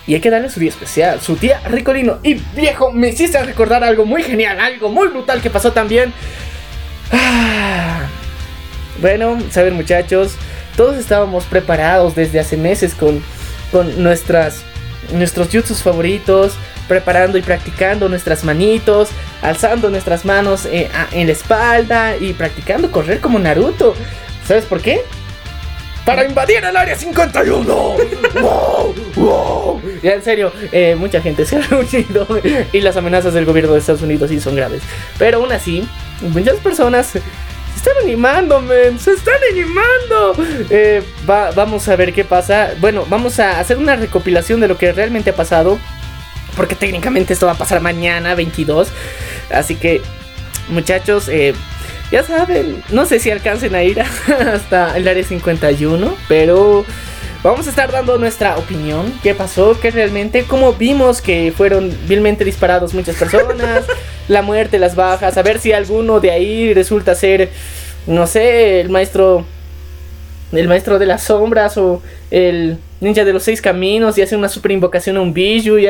[0.07, 2.19] Y hay que darle su día especial, su día ricolino.
[2.23, 6.13] Y viejo, me hiciste recordar algo muy genial, algo muy brutal que pasó también.
[7.11, 8.07] Ah.
[9.01, 10.37] Bueno, saben muchachos,
[10.77, 13.23] todos estábamos preparados desde hace meses con,
[13.73, 14.63] con nuestras,
[15.13, 16.55] nuestros jutsus favoritos,
[16.89, 19.09] preparando y practicando nuestras manitos,
[19.43, 23.95] alzando nuestras manos eh, en la espalda y practicando correr como Naruto.
[24.47, 25.01] ¿Sabes por qué?
[26.05, 27.65] Para invadir el área 51.
[28.41, 28.95] ¡Wow!
[29.17, 29.83] ¡Wow!
[30.03, 32.27] Ya en serio, eh, mucha gente se ha reunido
[32.73, 34.83] y las amenazas del gobierno de Estados Unidos sí son graves.
[35.19, 35.89] Pero aún así,
[36.21, 37.15] muchas personas
[37.77, 38.99] están animando, men.
[38.99, 40.35] Se están animando.
[40.71, 42.71] Eh, va- vamos a ver qué pasa.
[42.81, 45.79] Bueno, vamos a hacer una recopilación de lo que realmente ha pasado.
[46.57, 48.89] Porque técnicamente esto va a pasar mañana, 22.
[49.51, 50.03] Así que,
[50.69, 51.53] muchachos, eh,
[52.13, 54.01] ya saben, no sé si alcancen a ir
[54.55, 56.85] hasta el área 51, pero
[57.45, 59.13] vamos a estar dando nuestra opinión.
[59.23, 59.79] ¿Qué pasó?
[59.81, 60.43] ¿Qué realmente?
[60.45, 63.85] ¿Cómo vimos que fueron vilmente disparados muchas personas?
[64.29, 65.37] la muerte, las bajas.
[65.39, 67.51] A ver si alguno de ahí resulta ser,
[68.07, 69.45] no sé, el maestro.
[70.53, 74.49] El maestro de las sombras o el ninja de los seis caminos y hace una
[74.49, 75.79] super invocación a un Biju.
[75.79, 75.89] y-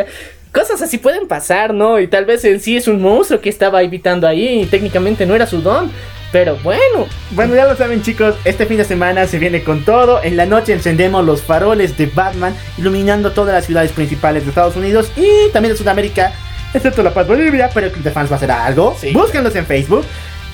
[0.52, 1.98] Cosas así pueden pasar, ¿no?
[1.98, 5.34] Y tal vez en sí es un monstruo que estaba evitando ahí y técnicamente no
[5.34, 5.90] era su don.
[6.34, 10.20] Pero bueno, Bueno, ya lo saben chicos, este fin de semana se viene con todo.
[10.20, 14.74] En la noche encendemos los faroles de Batman, iluminando todas las ciudades principales de Estados
[14.74, 16.32] Unidos y también de Sudamérica,
[16.74, 18.96] excepto La Paz Bolivia, pero el Club de Fans va a hacer algo.
[19.00, 19.12] Sí.
[19.12, 20.04] Búsquenlos en Facebook.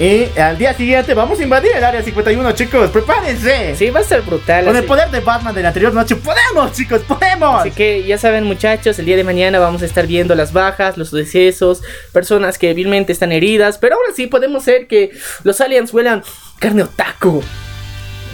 [0.01, 2.91] Y al día siguiente vamos a invadir el área 51, chicos.
[2.91, 3.77] Prepárense.
[3.77, 4.65] sí, va a ser brutal.
[4.65, 7.61] Con el poder de Batman de la anterior noche, podemos, chicos, podemos.
[7.61, 10.97] Así que ya saben muchachos, el día de mañana vamos a estar viendo las bajas,
[10.97, 11.83] los decesos,
[12.15, 15.11] personas que vilmente están heridas, pero ahora sí podemos ser que
[15.43, 16.23] los aliens huelan
[16.59, 17.43] carne otaku,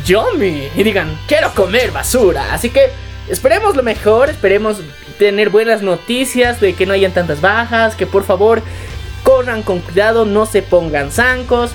[0.05, 2.55] yummy, y digan, quiero comer basura.
[2.55, 2.91] Así que
[3.29, 4.81] esperemos lo mejor, esperemos
[5.19, 8.63] tener buenas noticias de que no hayan tantas bajas, que por favor
[9.27, 11.73] corran con cuidado, no se pongan zancos.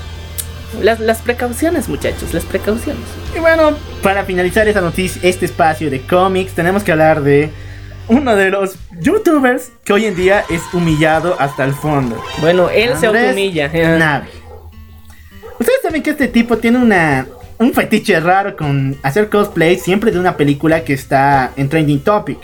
[0.81, 3.03] Las, las precauciones muchachos, las precauciones.
[3.35, 3.71] Y bueno,
[4.01, 7.51] para finalizar esta noticia, este espacio de cómics, tenemos que hablar de
[8.07, 12.23] uno de los youtubers que hoy en día es humillado hasta el fondo.
[12.39, 13.67] Bueno, él se automilla.
[13.67, 14.29] Navi.
[15.59, 17.27] Ustedes saben que este tipo tiene una
[17.57, 22.39] un fetiche raro con hacer cosplay siempre de una película que está en trending topic.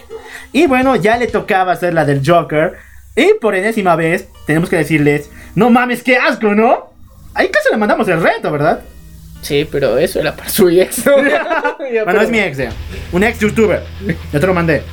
[0.51, 2.86] Y bueno, ya le tocaba hacer la del Joker.
[3.17, 6.93] Y por enésima vez, tenemos que decirles, no mames, qué asco, ¿no?
[7.33, 8.81] Ahí casi le mandamos el reto, ¿verdad?
[9.41, 11.03] Sí, pero eso era para su ex.
[12.05, 12.69] bueno, es mi ex, eh.
[13.11, 13.83] un ex youtuber.
[14.31, 14.83] Yo te lo mandé.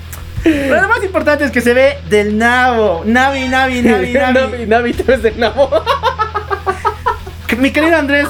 [0.43, 3.03] Pero lo más importante es que se ve del nabo.
[3.05, 4.33] Navi, Navi, Navi, Navi.
[4.33, 5.70] Navi, Navi, tú eres de Nabo.
[7.59, 8.27] Mi querido Andrés,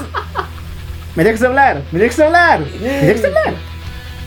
[1.15, 3.53] me dejas hablar, me dejas hablar, me dejas hablar.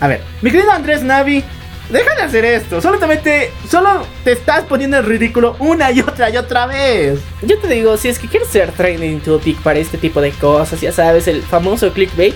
[0.01, 1.43] A ver, mi querido Andrés Navi,
[1.89, 2.81] deja de hacer esto.
[2.81, 7.19] Solamente, solo te estás poniendo en ridículo una y otra y otra vez.
[7.41, 10.79] Yo te digo, si es que quieres ser trending topic para este tipo de cosas,
[10.79, 12.35] ya sabes, el famoso clickbait,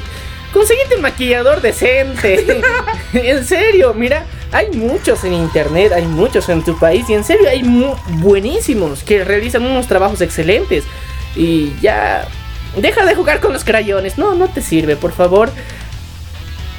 [0.52, 2.62] conseguite un maquillador decente.
[3.14, 7.50] en serio, mira, hay muchos en internet, hay muchos en tu país y en serio
[7.50, 7.64] hay
[8.20, 10.84] buenísimos que realizan unos trabajos excelentes.
[11.36, 12.28] Y ya,
[12.78, 15.50] deja de jugar con los crayones, no, no te sirve, por favor.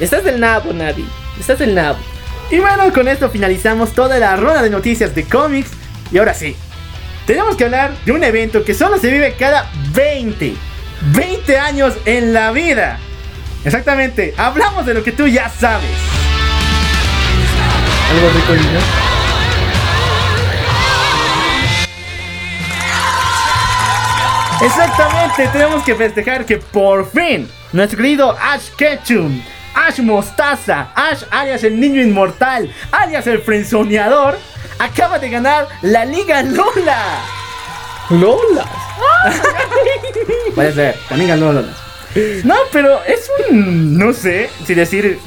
[0.01, 1.07] Estás del nabo, Navi,
[1.39, 1.99] estás del nabo.
[2.51, 5.71] Y bueno, con esto finalizamos toda la ronda de noticias de cómics.
[6.13, 6.57] Y ahora sí,
[7.27, 10.55] tenemos que hablar de un evento que solo se vive cada 20,
[11.13, 12.99] 20 años en la vida.
[13.65, 15.89] Exactamente, hablamos de lo que tú ya sabes.
[18.11, 18.79] Algo rico, niño.
[24.61, 29.43] Exactamente, tenemos que festejar que por fin nuestro querido Ash Ketchum,
[29.75, 34.39] Ash Mostaza, Ash alias el niño inmortal, alias el frenzoneador,
[34.79, 37.21] acaba de ganar la Liga Lola.
[38.11, 38.67] Lola.
[40.55, 41.73] Puede ser, también ganó Lola.
[42.45, 45.19] No, pero es un, no sé si decir,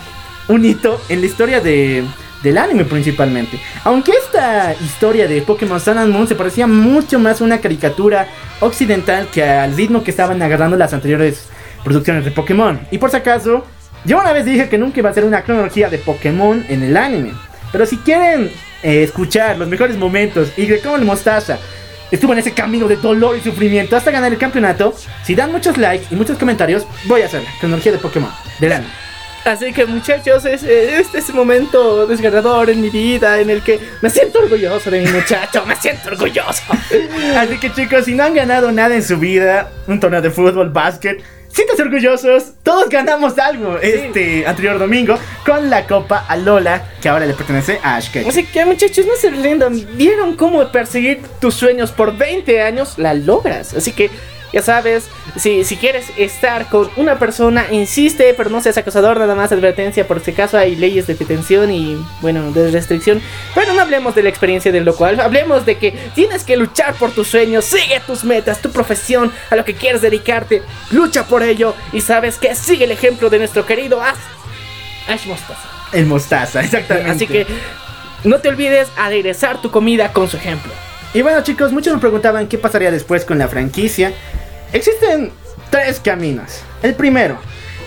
[0.47, 2.05] un hito en la historia de,
[2.43, 3.59] del anime principalmente.
[3.83, 8.27] Aunque esta historia de Pokémon Sun and Moon se parecía mucho más a una caricatura
[8.61, 11.49] occidental que al ritmo que estaban agarrando las anteriores
[11.83, 12.79] producciones de Pokémon.
[12.91, 13.65] Y por si acaso,
[14.05, 16.95] yo una vez dije que nunca iba a ser una cronología de Pokémon en el
[16.97, 17.33] anime.
[17.71, 18.51] Pero si quieren
[18.83, 21.57] eh, escuchar los mejores momentos y de cómo el Mostaza
[22.11, 25.77] estuvo en ese camino de dolor y sufrimiento hasta ganar el campeonato, si dan muchos
[25.77, 29.07] likes y muchos comentarios, voy a hacer la cronología de Pokémon del anime.
[29.47, 33.79] Así que muchachos, es, este es el momento desgarrador en mi vida en el que
[34.01, 36.63] me siento orgulloso de mi muchacho, me siento orgulloso.
[37.37, 40.69] Así que chicos, si no han ganado nada en su vida, un torneo de fútbol,
[40.69, 41.23] básquet,
[41.57, 47.33] siéntanse orgullosos, todos ganamos algo este anterior domingo con la Copa Alola, que ahora le
[47.33, 48.29] pertenece a Ash Ketchum.
[48.29, 53.15] Así que muchachos, no se rindan, vieron cómo perseguir tus sueños por 20 años, la
[53.15, 53.73] logras.
[53.73, 54.11] Así que
[54.53, 59.35] ya sabes, si, si quieres estar con una persona, insiste, pero no seas acosador, nada
[59.35, 63.21] más advertencia, por si acaso hay leyes de detención y, bueno, de restricción.
[63.53, 67.11] Pero no hablemos de la experiencia del local, hablemos de que tienes que luchar por
[67.11, 71.75] tus sueños, sigue tus metas, tu profesión, a lo que quieres dedicarte, lucha por ello
[71.91, 74.15] y sabes que sigue el ejemplo de nuestro querido Ash,
[75.07, 75.69] Ash Mostaza.
[75.93, 77.11] El mostaza, exactamente.
[77.11, 77.47] Así que
[78.23, 80.71] no te olvides aderezar tu comida con su ejemplo.
[81.13, 84.13] Y bueno chicos, muchos me preguntaban qué pasaría después con la franquicia.
[84.73, 85.31] Existen
[85.69, 86.61] tres caminos.
[86.83, 87.37] El primero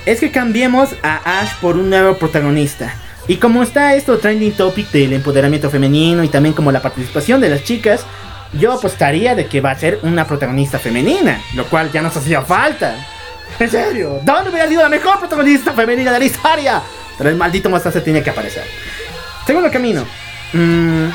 [0.06, 2.94] es que cambiemos a Ash por un nuevo protagonista.
[3.28, 7.50] Y como está esto trending topic del empoderamiento femenino y también como la participación de
[7.50, 8.04] las chicas,
[8.54, 12.42] yo apostaría de que va a ser una protagonista femenina, lo cual ya nos hacía
[12.42, 12.96] falta.
[13.58, 16.82] En serio, ¿dónde hubiera sido la mejor protagonista femenina de la historia?
[17.18, 18.64] Pero el maldito mostaza tiene que aparecer.
[19.46, 20.04] Segundo camino.
[20.52, 21.08] mm,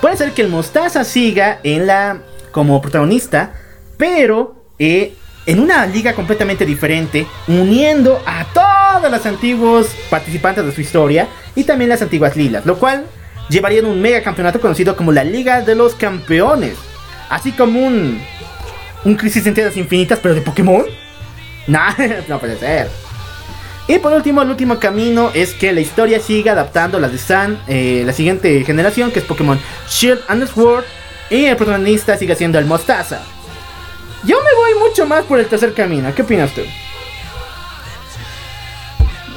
[0.00, 2.18] puede ser que el mostaza siga en la
[2.50, 3.52] como protagonista,
[3.96, 5.14] pero eh,
[5.46, 11.64] en una liga completamente diferente, uniendo a todos los antiguos participantes de su historia y
[11.64, 13.06] también las antiguas ligas, lo cual
[13.48, 16.76] llevarían un mega campeonato conocido como la Liga de los Campeones,
[17.28, 18.20] así como un
[19.06, 20.84] un Crisis en Tierras Infinitas, pero de Pokémon.
[21.68, 21.92] Nah,
[22.28, 22.88] no puede ser.
[23.88, 27.58] Y por último, el último camino es que la historia siga adaptando las de Sun,
[27.68, 30.84] eh, la siguiente generación, que es Pokémon Shield and Sword,
[31.30, 33.20] y el protagonista sigue siendo el Mostaza.
[34.24, 36.12] Yo me voy mucho más por el tercer camino.
[36.14, 36.62] ¿Qué opinas tú?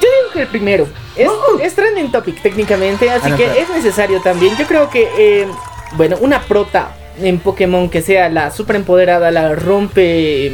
[0.00, 0.88] digo que el primero.
[1.16, 1.28] Es,
[1.62, 4.56] es trending topic técnicamente, así Ah, no, que es necesario también.
[4.56, 5.46] Yo creo que, eh,
[5.92, 10.50] bueno, una prota en Pokémon que sea la super empoderada, la rompe.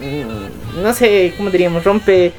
[0.00, 1.84] mm, No sé, ¿cómo diríamos?
[1.84, 2.32] Rompe.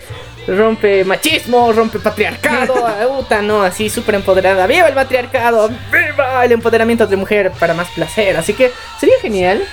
[0.48, 2.74] Rompe machismo, rompe patriarcado,
[3.18, 4.66] puta, no, así súper empoderada.
[4.68, 5.70] ¡Viva el patriarcado!
[5.92, 8.36] ¡Viva el empoderamiento de mujer para más placer!
[8.38, 9.64] Así que sería genial.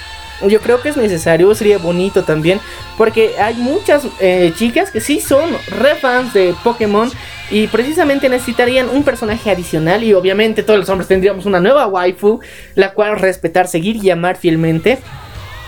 [0.47, 2.61] Yo creo que es necesario, sería bonito también,
[2.99, 7.11] porque hay muchas eh, chicas que sí son re fans de Pokémon
[7.51, 12.41] y precisamente necesitarían un personaje adicional y obviamente todos los hombres tendríamos una nueva waifu,
[12.75, 14.99] la cual respetar, seguir y amar fielmente.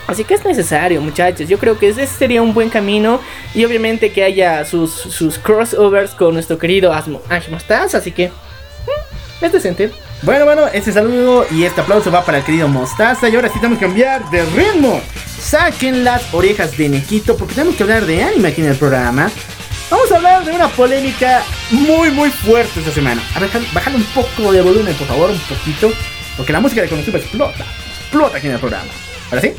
[0.09, 1.49] Así que es necesario, muchachos.
[1.49, 3.21] Yo creo que ese sería un buen camino.
[3.55, 7.99] Y obviamente que haya sus, sus crossovers con nuestro querido Asmo, Ash Mostaza.
[7.99, 9.93] Así que mm, es decente.
[10.23, 13.29] Bueno, bueno, este saludo y este aplauso va para el querido Mostaza.
[13.29, 15.01] Y ahora sí tenemos que cambiar de ritmo.
[15.39, 19.31] Saquen las orejas de Nequito porque tenemos que hablar de anime aquí en el programa.
[19.91, 23.23] Vamos a hablar de una polémica muy, muy fuerte esta semana.
[23.35, 25.93] A ver, bájale un poco de volumen, por favor, un poquito.
[26.37, 27.67] Porque la música de Konosuba explota.
[28.01, 28.91] Explota aquí en el programa.
[29.31, 29.53] ¿Ahora sí?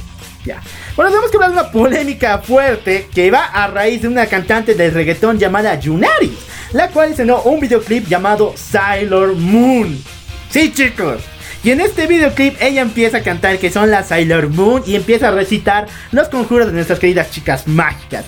[0.95, 4.75] Bueno, tenemos que hablar de una polémica fuerte que va a raíz de una cantante
[4.75, 6.37] del reggaetón llamada Yunari,
[6.73, 10.01] la cual estrenó un videoclip llamado Sailor Moon.
[10.49, 11.21] Sí, chicos.
[11.63, 15.27] Y en este videoclip ella empieza a cantar que son las Sailor Moon y empieza
[15.27, 18.25] a recitar los conjuros de nuestras queridas chicas mágicas.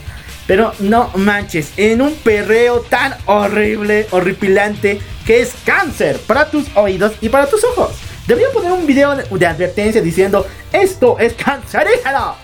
[0.48, 7.14] Pero no manches, en un perreo tan horrible, horripilante, que es cáncer para tus oídos
[7.22, 8.11] y para tus ojos.
[8.28, 12.36] Deberían poner un video de, advertencia diciendo, esto es cancerígeno.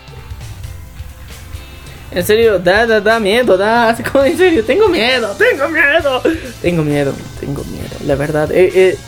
[2.10, 3.90] En serio, da, da, da miedo, da.
[4.24, 6.22] En serio, tengo miedo, tengo miedo.
[6.62, 7.96] Tengo miedo, tengo miedo.
[8.06, 8.98] La verdad, eh, eh,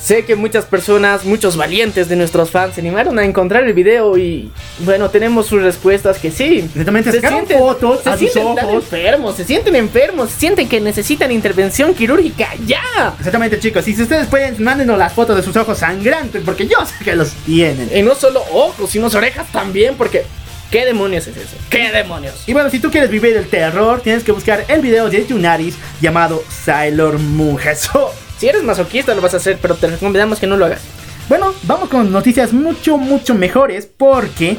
[0.00, 4.16] sé que muchas personas, muchos valientes de nuestros fans se animaron a encontrar el video
[4.16, 6.60] y bueno, tenemos sus respuestas que sí.
[6.60, 8.84] Exactamente, sacaron fotos se sienten ojos.
[8.84, 13.14] enfermos, se sienten enfermos, se sienten que necesitan intervención quirúrgica ya.
[13.18, 16.78] Exactamente chicos, y si ustedes pueden, mándenos las fotos de sus ojos sangrantes, porque yo
[16.86, 17.90] sé que los tienen.
[17.94, 20.24] Y no solo ojos, sino orejas también, porque
[20.70, 21.56] ¿qué demonios es eso?
[21.68, 22.44] ¿Qué demonios?
[22.46, 25.76] Y bueno, si tú quieres vivir el terror, tienes que buscar el video de Yunaris
[26.00, 28.29] llamado Sailor Moon Jesús.
[28.40, 30.80] Si eres masoquista lo vas a hacer, pero te recomendamos que no lo hagas.
[31.28, 34.56] Bueno, vamos con noticias mucho, mucho mejores porque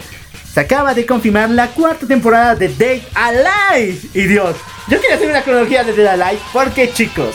[0.54, 3.98] se acaba de confirmar la cuarta temporada de Date Alive.
[4.14, 4.56] Y Dios,
[4.88, 7.34] yo quiero hacer una cronología de Date Alive porque chicos,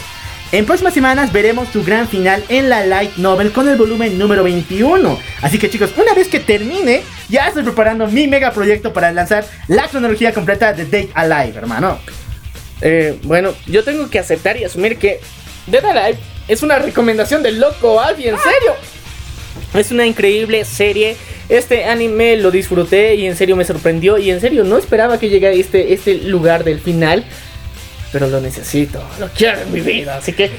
[0.52, 4.44] en próximas semanas veremos su gran final en la light novel con el volumen número
[4.44, 5.18] 21.
[5.42, 9.44] Así que chicos, una vez que termine, ya estoy preparando mi mega proyecto para lanzar
[9.66, 11.98] la cronología completa de Date Alive, hermano.
[12.82, 15.18] Eh, bueno, yo tengo que aceptar y asumir que
[15.66, 18.74] Dead Alive es una recomendación del loco Albi, en serio.
[19.74, 21.16] Es una increíble serie.
[21.48, 24.18] Este anime lo disfruté y en serio me sorprendió.
[24.18, 27.24] Y en serio no esperaba que llegara este, este lugar del final.
[28.12, 30.16] pero lo necesito, lo quiero en mi vida.
[30.16, 30.50] Así que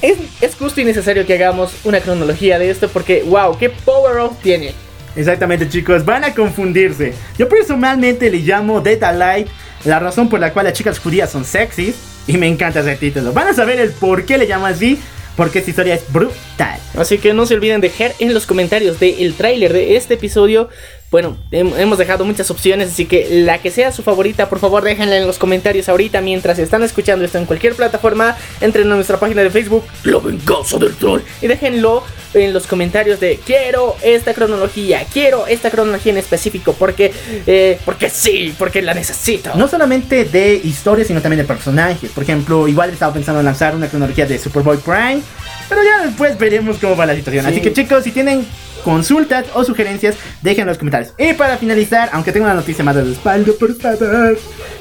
[0.00, 4.20] es, es justo y necesario que hagamos una cronología de esto porque, wow, qué power
[4.20, 4.72] up tiene.
[5.16, 7.14] Exactamente, chicos, van a confundirse.
[7.38, 9.48] Yo personalmente le llamo Dead Alive
[9.84, 12.13] la razón por la cual las chicas judías son sexys.
[12.26, 13.32] Y me encanta ese título.
[13.32, 14.98] Van a saber el por qué le llamo así.
[15.36, 16.78] Porque esta historia es brutal.
[16.96, 20.68] Así que no se olviden dejar en los comentarios del tráiler de este episodio.
[21.14, 24.82] Bueno, hem- hemos dejado muchas opciones, así que la que sea su favorita, por favor
[24.82, 28.36] déjenla en los comentarios ahorita mientras están escuchando esto en cualquier plataforma.
[28.60, 32.02] Entren a nuestra página de Facebook, La Venganza del Troll, y déjenlo
[32.34, 37.12] en los comentarios de quiero esta cronología, quiero esta cronología en específico, porque,
[37.46, 39.52] eh, porque sí, porque la necesito.
[39.54, 42.10] No solamente de historias, sino también de personajes.
[42.10, 45.20] Por ejemplo, igual estaba pensando en lanzar una cronología de Superboy Prime.
[45.68, 47.44] Pero ya después veremos cómo va la situación.
[47.46, 47.50] Sí.
[47.52, 48.44] Así que chicos, si tienen
[48.84, 51.12] consultas o sugerencias, dejen en los comentarios.
[51.18, 54.38] Y para finalizar, aunque tengo una noticia más de la espalda, por favor.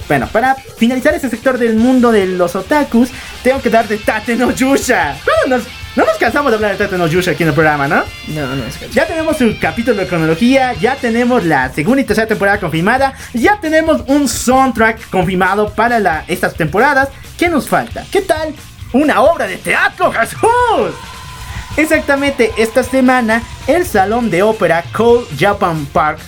[0.08, 3.10] Bueno, para finalizar este sector del mundo de los otakus,
[3.42, 5.16] tengo que dar de Tate no Yusha.
[5.24, 7.88] ¿Cuándo nos, no nos cansamos de hablar de Tate no Yusha aquí en el programa,
[7.88, 8.04] ¿no?
[8.28, 8.90] No, no, es que...
[8.90, 13.60] Ya tenemos su capítulo de cronología, ya tenemos la segunda y tercera temporada confirmada, ya
[13.62, 17.08] tenemos un soundtrack confirmado para la- estas temporadas.
[17.38, 18.04] ¿Qué nos falta?
[18.12, 18.54] ¿Qué tal
[18.92, 20.40] una obra de teatro, Jesús?
[21.76, 26.20] Exactamente, esta semana el Salón de Ópera Cold Japan Park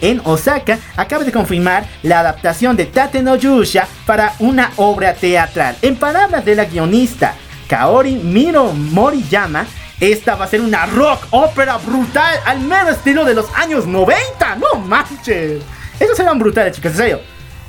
[0.00, 5.76] en Osaka acaba de confirmar la adaptación de Tate no Yusha para una obra teatral.
[5.80, 7.34] En palabras de la guionista
[7.68, 9.64] Kaori Miro Moriyama,
[10.00, 14.56] esta va a ser una rock ópera brutal al mero estilo de los años 90.
[14.56, 15.62] ¡No manches!
[16.00, 17.20] Esos eran brutales, chicos, en serio.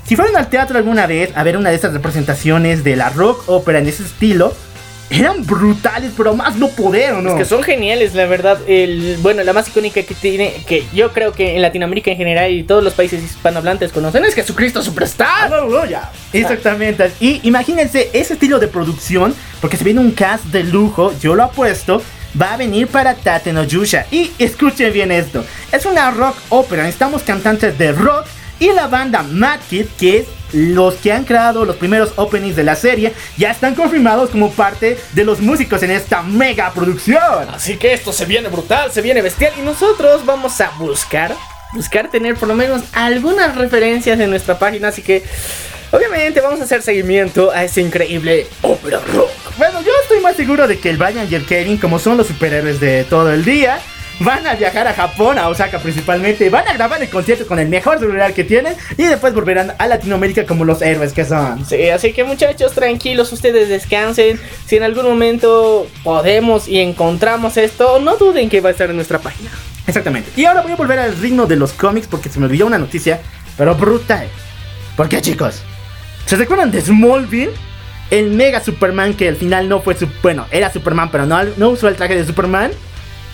[0.04, 3.48] Si fueron al teatro alguna vez a ver una de estas representaciones de la rock
[3.48, 4.52] ópera en ese estilo,
[5.12, 7.30] eran brutales, pero más no poder, ¿o no?
[7.30, 8.58] Es que son geniales, la verdad.
[8.66, 12.50] El, bueno, la más icónica que tiene, que yo creo que en Latinoamérica en general
[12.50, 15.52] y todos los países hispanohablantes conocen, es Jesucristo Superstar.
[15.52, 16.10] Aleluya.
[16.32, 17.10] Exactamente.
[17.20, 21.44] Y imagínense ese estilo de producción, porque se viene un cast de lujo, yo lo
[21.44, 22.02] apuesto,
[22.40, 24.06] va a venir para Tate no Yusha.
[24.10, 28.26] Y escuchen bien esto, es una rock ópera, necesitamos cantantes de rock
[28.58, 32.62] y la banda Mad Kid, que es los que han creado los primeros openings de
[32.62, 37.48] la serie, ya están confirmados como parte de los músicos en esta mega producción.
[37.52, 41.34] Así que esto se viene brutal, se viene bestial y nosotros vamos a buscar,
[41.72, 45.24] buscar tener por lo menos algunas referencias en nuestra página, así que
[45.90, 49.30] obviamente vamos a hacer seguimiento a este increíble ópera rock.
[49.58, 52.26] Bueno, yo estoy más seguro de que el Brian y el Kevin, como son los
[52.26, 53.80] superhéroes de todo el día,
[54.20, 57.68] van a viajar a Japón, a Osaka principalmente, van a grabar el concierto con el
[57.68, 61.64] mejor celular que tienen y después volverán a Latinoamérica como los héroes que son.
[61.64, 64.40] Sí, así que muchachos, tranquilos, ustedes descansen.
[64.66, 68.96] Si en algún momento podemos y encontramos esto, no duden que va a estar en
[68.96, 69.50] nuestra página.
[69.86, 70.30] Exactamente.
[70.36, 72.78] Y ahora voy a volver al ritmo de los cómics porque se me olvidó una
[72.78, 73.20] noticia,
[73.56, 74.28] pero brutal.
[74.96, 75.62] ¿Por qué, chicos?
[76.26, 77.52] ¿Se recuerdan de Smallville?
[78.10, 80.06] El mega Superman que al final no fue su...
[80.22, 82.70] Bueno, era Superman, pero no, no usó el traje de Superman.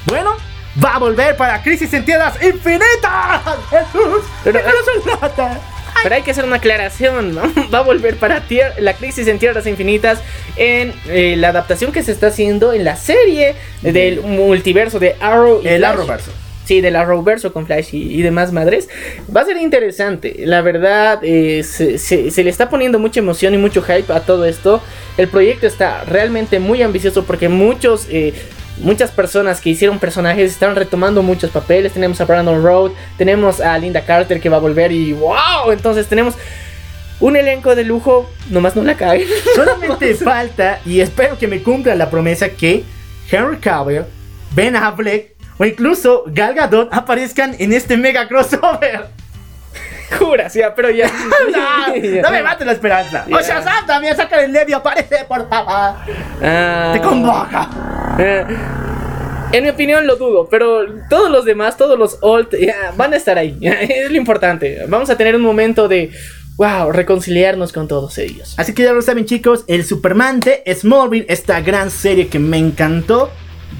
[0.06, 0.36] Bueno,
[0.82, 3.42] va a volver para Crisis en Tierras Infinitas.
[3.70, 5.60] Jesús, Pero- pero lata.
[6.02, 7.42] Pero hay que hacer una aclaración, ¿no?
[7.74, 10.20] Va a volver para tier- la crisis en Tierras Infinitas
[10.54, 15.60] en eh, la adaptación que se está haciendo en la serie del multiverso de Arrow.
[15.64, 15.90] y El Flash.
[15.92, 16.30] Arrowverso.
[16.66, 18.88] Sí, del Arrowverso con Flash y, y demás madres.
[19.34, 20.36] Va a ser interesante.
[20.44, 24.20] La verdad, eh, se, se- se le está poniendo mucha emoción y mucho hype a
[24.20, 24.80] todo esto.
[25.16, 28.06] El proyecto está realmente muy ambicioso porque muchos...
[28.10, 28.34] eh,
[28.80, 31.92] Muchas personas que hicieron personajes están retomando muchos papeles.
[31.92, 35.72] Tenemos a Brandon Road, tenemos a Linda Carter que va a volver y wow.
[35.72, 36.34] Entonces tenemos
[37.20, 38.28] un elenco de lujo.
[38.50, 39.26] Nomás no la caen.
[39.54, 42.84] Solamente falta, y espero que me cumpla la promesa, que
[43.30, 44.04] Henry Cavill,
[44.54, 49.08] Ben Affleck o incluso Gal Gadot aparezcan en este mega crossover.
[50.18, 51.06] Juras, ya, pero ya.
[51.52, 53.24] no, no me mate la esperanza.
[53.28, 53.36] Ya.
[53.36, 55.96] O sea, Sam también saca el medio, aparece, por favor.
[56.42, 56.90] Ah.
[56.94, 57.68] Te convoca.
[58.18, 58.44] Eh,
[59.52, 62.48] En mi opinión lo dudo, pero todos los demás, todos los old,
[62.96, 63.58] van a estar ahí.
[63.62, 64.84] Es lo importante.
[64.88, 66.10] Vamos a tener un momento de,
[66.56, 68.54] wow, reconciliarnos con todos ellos.
[68.58, 72.58] Así que ya lo saben, chicos, el Superman de Smallville, esta gran serie que me
[72.58, 73.30] encantó,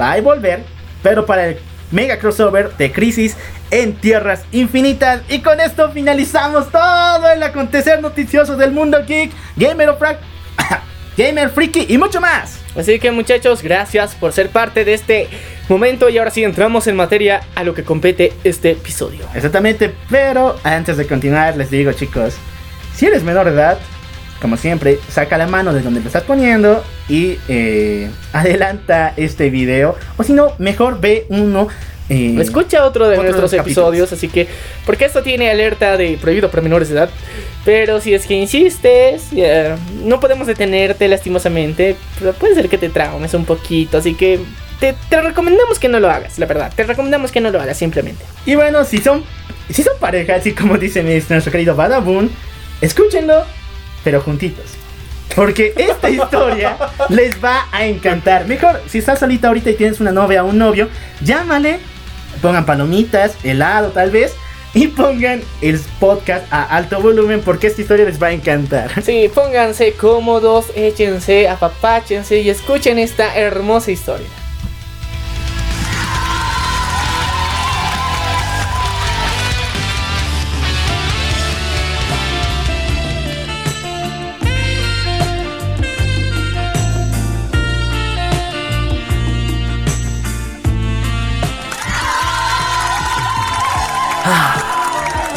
[0.01, 0.61] va a volver,
[1.03, 1.59] pero para el
[1.91, 3.37] mega crossover de Crisis
[3.71, 5.23] en Tierras Infinitas.
[5.29, 10.19] Y con esto finalizamos todo el acontecer noticioso del mundo geek, gamer, of Fra-
[11.17, 12.59] gamer freaky y mucho más.
[12.77, 15.29] Así que muchachos, gracias por ser parte de este
[15.69, 19.27] momento y ahora sí entramos en materia a lo que compete este episodio.
[19.35, 22.35] Exactamente, pero antes de continuar les digo, chicos,
[22.95, 23.79] si eres menor de edad,
[24.41, 29.97] como siempre, saca la mano de donde lo estás poniendo y eh, adelanta este video.
[30.17, 31.69] O si no, mejor ve uno.
[32.09, 33.89] eh, Escucha otro de otro de nuestros capítulos.
[33.89, 34.47] episodios, así que,
[34.87, 37.11] porque esto tiene alerta de prohibido para menores de edad.
[37.65, 39.25] Pero si es que insistes,
[40.05, 41.97] no podemos detenerte lastimosamente.
[42.19, 44.41] Pero puede ser que te traumes un poquito, así que
[44.81, 46.73] te, te recomendamos que no lo hagas, la verdad.
[46.75, 48.25] Te recomendamos que no lo hagas simplemente.
[48.47, 49.23] Y bueno, si son,
[49.69, 52.31] si son pareja, así como dice nuestro querido Badabun,
[52.81, 53.45] escúchenlo,
[54.05, 54.65] pero juntitos.
[55.35, 56.77] Porque esta historia
[57.09, 58.47] les va a encantar.
[58.47, 60.89] Mejor, si estás solita ahorita y tienes una novia o un novio,
[61.21, 61.81] llámale,
[62.43, 64.35] pongan palomitas, helado tal vez,
[64.75, 69.03] y pongan el podcast a alto volumen porque esta historia les va a encantar.
[69.03, 74.27] Sí, pónganse cómodos, échense, apapáchense y escuchen esta hermosa historia.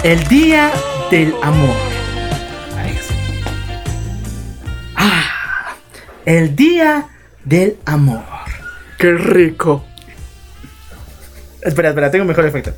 [0.04, 0.72] El día
[1.12, 1.76] del amor.
[4.96, 5.76] Ah,
[6.26, 7.06] el día
[7.46, 8.24] del amor.
[8.98, 9.86] ¡Qué rico!
[11.62, 12.74] Espera, espera, tengo mejor efecto.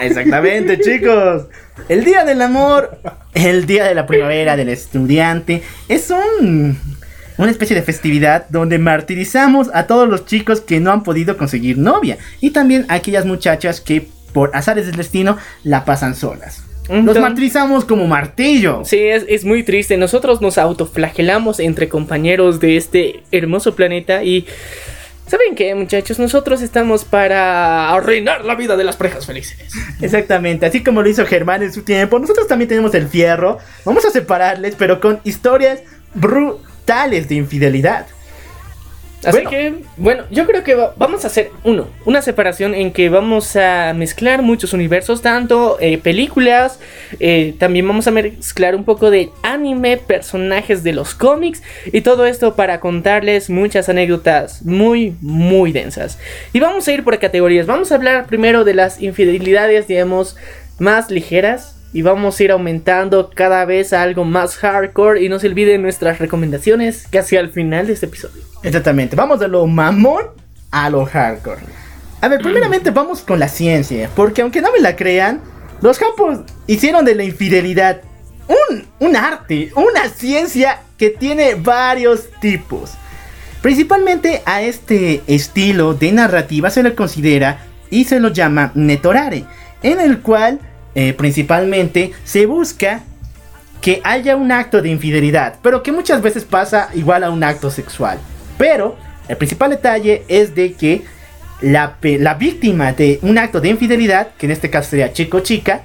[0.00, 1.46] Exactamente, chicos.
[1.88, 2.98] El día del amor,
[3.32, 6.76] el día de la primavera del estudiante, es un
[7.38, 11.78] una especie de festividad donde martirizamos a todos los chicos que no han podido conseguir
[11.78, 16.64] novia y también a aquellas muchachas que por azares del destino la pasan solas.
[16.88, 18.82] Los Entonces- martirizamos como martillo.
[18.84, 19.96] Sí, es, es muy triste.
[19.96, 24.46] Nosotros nos autoflagelamos entre compañeros de este hermoso planeta y...
[25.28, 26.18] ¿Saben qué, muchachos?
[26.18, 29.56] Nosotros estamos para arruinar la vida de las parejas felices.
[30.00, 33.58] Exactamente, así como lo hizo Germán en su tiempo, nosotros también tenemos el fierro.
[33.84, 35.82] Vamos a separarles, pero con historias
[36.14, 38.06] brutales de infidelidad.
[39.22, 39.50] Así Bueno.
[39.50, 43.54] que, bueno, yo creo que va- vamos a hacer uno, una separación en que vamos
[43.54, 46.80] a mezclar muchos universos, tanto eh, películas,
[47.18, 51.62] eh, también vamos a mezclar un poco de anime, personajes de los cómics
[51.92, 56.18] y todo esto para contarles muchas anécdotas muy, muy densas.
[56.54, 60.36] Y vamos a ir por categorías, vamos a hablar primero de las infidelidades, digamos,
[60.78, 61.76] más ligeras.
[61.92, 65.22] Y vamos a ir aumentando cada vez a algo más hardcore.
[65.22, 68.42] Y no se olviden nuestras recomendaciones casi al final de este episodio.
[68.62, 70.26] Exactamente, vamos de lo mamón
[70.70, 71.62] a lo hardcore.
[72.20, 75.40] A ver, primeramente vamos con la ciencia, porque aunque no me la crean,
[75.80, 78.02] los campos hicieron de la infidelidad
[78.46, 82.92] un, un arte, una ciencia que tiene varios tipos.
[83.62, 89.44] Principalmente a este estilo de narrativa se le considera y se lo llama netorare,
[89.82, 90.60] en el cual
[90.94, 93.02] eh, principalmente se busca
[93.80, 97.70] que haya un acto de infidelidad, pero que muchas veces pasa igual a un acto
[97.70, 98.18] sexual.
[98.58, 98.96] Pero
[99.28, 101.02] el principal detalle es de que
[101.60, 105.40] la, la víctima de un acto de infidelidad, que en este caso sería chico o
[105.40, 105.82] chica,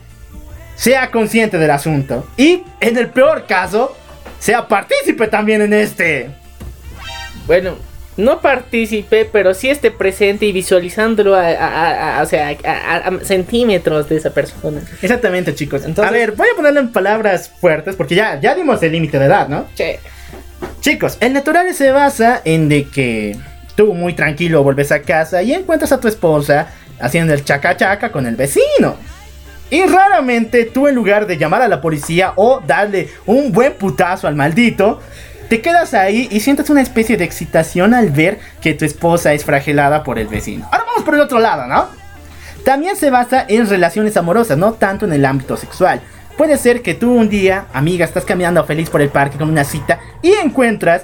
[0.75, 3.95] sea consciente del asunto y en el peor caso
[4.39, 6.29] sea partícipe también en este.
[7.47, 7.75] Bueno,
[8.17, 14.07] no participé, pero sí esté presente y visualizándolo a, a- a- o sea, a, centímetros
[14.09, 14.81] de esa persona.
[15.01, 15.83] Exactamente, chicos.
[15.85, 19.19] Entonces- a ver, voy a ponerlo en palabras fuertes porque ya, ya dimos el límite
[19.19, 19.67] de edad, ¿no?
[19.75, 19.99] Che.
[20.79, 23.35] Chicos, el natural se basa en de que
[23.75, 26.67] tú muy tranquilo vuelves a casa y encuentras a tu esposa
[26.99, 28.95] haciendo el chaca chaca con el vecino.
[29.69, 34.27] Y raramente tú en lugar de llamar a la policía o darle un buen putazo
[34.27, 35.01] al maldito,
[35.49, 39.45] te quedas ahí y sientes una especie de excitación al ver que tu esposa es
[39.45, 40.65] fragelada por el vecino.
[40.71, 41.87] Ahora vamos por el otro lado, ¿no?
[42.63, 46.01] También se basa en relaciones amorosas, no tanto en el ámbito sexual.
[46.37, 49.63] Puede ser que tú un día, amiga, estás caminando feliz por el parque con una
[49.63, 51.03] cita y encuentras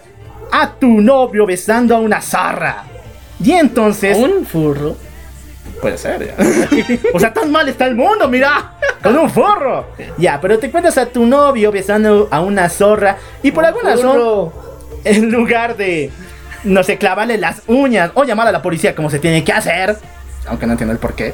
[0.51, 2.83] a tu novio besando a una zarra.
[3.43, 4.17] Y entonces...
[4.17, 4.97] Un furro.
[5.81, 6.35] Puede ser, ya.
[7.13, 8.73] o sea, tan mal está el mundo, mira.
[9.01, 9.87] Con un forro.
[10.17, 14.51] Ya, pero te encuentras a tu novio besando a una zorra y por alguna razón,
[15.03, 16.11] en lugar de,
[16.63, 19.97] no sé, clavarle las uñas o llamar a la policía como se tiene que hacer,
[20.45, 21.33] aunque no entiendo el por qué,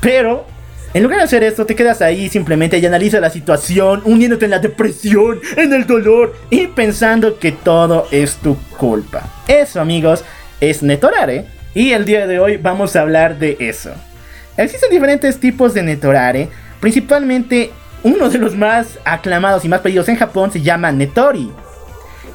[0.00, 0.46] pero
[0.94, 4.50] en lugar de hacer esto, te quedas ahí simplemente y analizas la situación, uniéndote en
[4.50, 9.22] la depresión, en el dolor y pensando que todo es tu culpa.
[9.48, 10.22] Eso, amigos,
[10.60, 11.46] es netorare.
[11.74, 13.92] Y el día de hoy vamos a hablar de eso.
[14.56, 16.48] Existen diferentes tipos de netorare.
[16.80, 17.70] Principalmente,
[18.02, 21.50] uno de los más aclamados y más pedidos en Japón se llama netori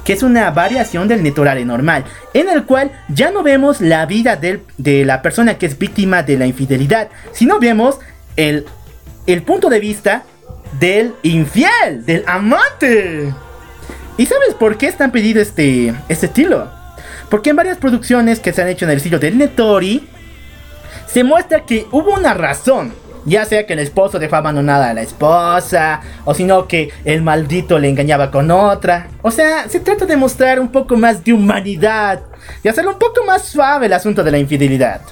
[0.08, 4.36] que es una variación del netorare normal, en el cual ya no vemos la vida
[4.36, 7.98] de la persona que es víctima de la infidelidad, sino vemos
[8.34, 8.64] el,
[9.44, 10.22] punto de vista
[10.80, 13.34] del infiel, del amante.
[14.16, 16.77] ¿Y sabes por qué es tan pedido este, este estilo?
[17.30, 20.08] Porque en varias producciones que se han hecho en el estilo del Netori,
[21.06, 22.92] se muestra que hubo una razón.
[23.24, 27.78] Ya sea que el esposo dejó abandonada a la esposa, o sino que el maldito
[27.78, 29.08] le engañaba con otra.
[29.20, 32.22] O sea, se trata de mostrar un poco más de humanidad
[32.62, 35.02] y hacerlo un poco más suave el asunto de la infidelidad.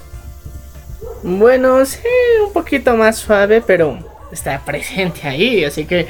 [1.23, 1.99] Bueno, sí,
[2.47, 3.99] un poquito más suave, pero
[4.33, 6.07] está presente ahí, así que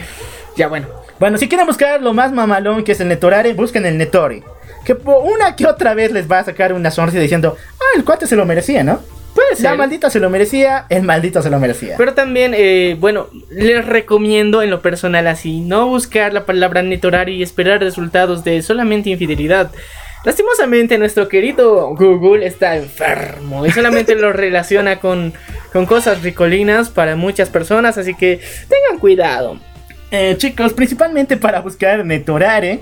[0.57, 0.87] ya bueno.
[1.19, 4.45] Bueno, si quieren buscar lo más mamalón que es el Netorare, busquen el Netori.
[4.87, 8.29] Que una que otra vez les va a sacar una sonrisa diciendo, ah, el cuate
[8.29, 9.01] se lo merecía, ¿no?
[9.35, 9.65] Puede ser.
[9.65, 11.97] La maldita se lo merecía, el maldito se lo merecía.
[11.99, 17.35] Pero también, eh, bueno, les recomiendo en lo personal así, no buscar la palabra netorari
[17.35, 19.73] y esperar resultados de solamente infidelidad.
[20.25, 25.35] Lastimosamente nuestro querido Google está enfermo y solamente lo relaciona con,
[25.73, 29.59] con cosas ricolinas para muchas personas, así que tengan cuidado.
[30.13, 32.81] Eh, chicos, principalmente para buscar Netorare,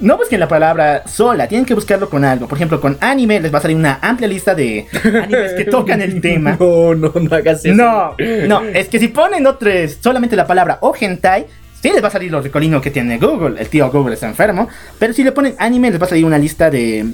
[0.00, 2.48] no busquen la palabra sola, tienen que buscarlo con algo.
[2.48, 6.00] Por ejemplo, con anime les va a salir una amplia lista de animes que tocan
[6.00, 6.56] el tema.
[6.60, 7.74] No, no, no hagas eso.
[7.74, 8.14] No,
[8.46, 11.46] no, es que si ponen otros, solamente la palabra o hentai,
[11.80, 13.60] sí les va a salir lo ricolino que tiene Google.
[13.60, 14.68] El tío Google está enfermo.
[14.98, 17.06] Pero si le ponen anime, les va a salir una lista de,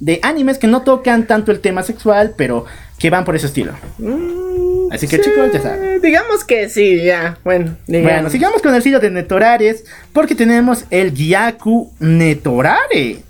[0.00, 2.64] de animes que no tocan tanto el tema sexual, pero
[2.98, 3.72] que van por ese estilo.
[3.98, 6.00] Mm, Así que, chicos, ya saben.
[6.00, 7.38] Digamos que sí, ya.
[7.44, 8.12] Bueno, digamos.
[8.12, 13.22] Bueno, sigamos con el estilo de Netorares, porque tenemos el Gyaku Netorare,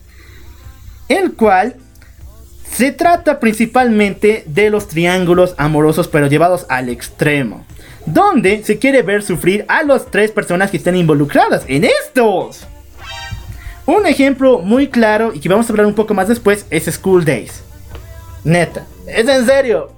[1.08, 1.76] el cual
[2.70, 7.64] se trata principalmente de los triángulos amorosos, pero llevados al extremo,
[8.06, 12.66] donde se quiere ver sufrir a las tres personas que estén involucradas en estos.
[13.86, 17.24] Un ejemplo muy claro y que vamos a hablar un poco más después es School
[17.24, 17.62] Days.
[18.44, 19.97] Neta, es en serio.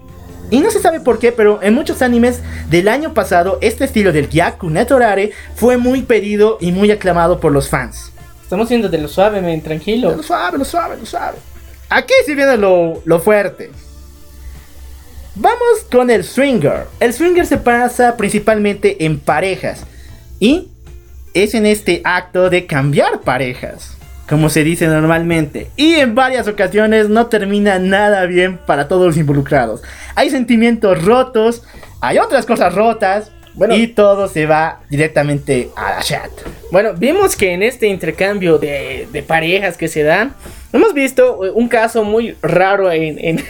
[0.50, 4.12] Y no se sabe por qué, pero en muchos animes del año pasado, este estilo
[4.12, 8.12] del Gyaku Netorare fue muy pedido y muy aclamado por los fans.
[8.42, 10.16] Estamos yendo de lo suave, men, tranquilo.
[10.16, 11.38] Lo suave, lo suave, lo suave.
[11.88, 13.70] Aquí sí viene lo, lo fuerte.
[15.36, 16.86] Vamos con el swinger.
[16.98, 19.84] El swinger se pasa principalmente en parejas.
[20.40, 20.68] Y
[21.32, 23.96] es en este acto de cambiar parejas.
[24.30, 25.70] Como se dice normalmente.
[25.76, 29.82] Y en varias ocasiones no termina nada bien para todos los involucrados.
[30.14, 31.64] Hay sentimientos rotos.
[32.00, 33.32] Hay otras cosas rotas.
[33.52, 33.74] Bueno.
[33.74, 36.30] y todo se va directamente a la chat.
[36.70, 40.34] Bueno, vimos que en este intercambio de, de parejas que se dan,
[40.72, 43.44] hemos visto eh, un caso muy raro en, en,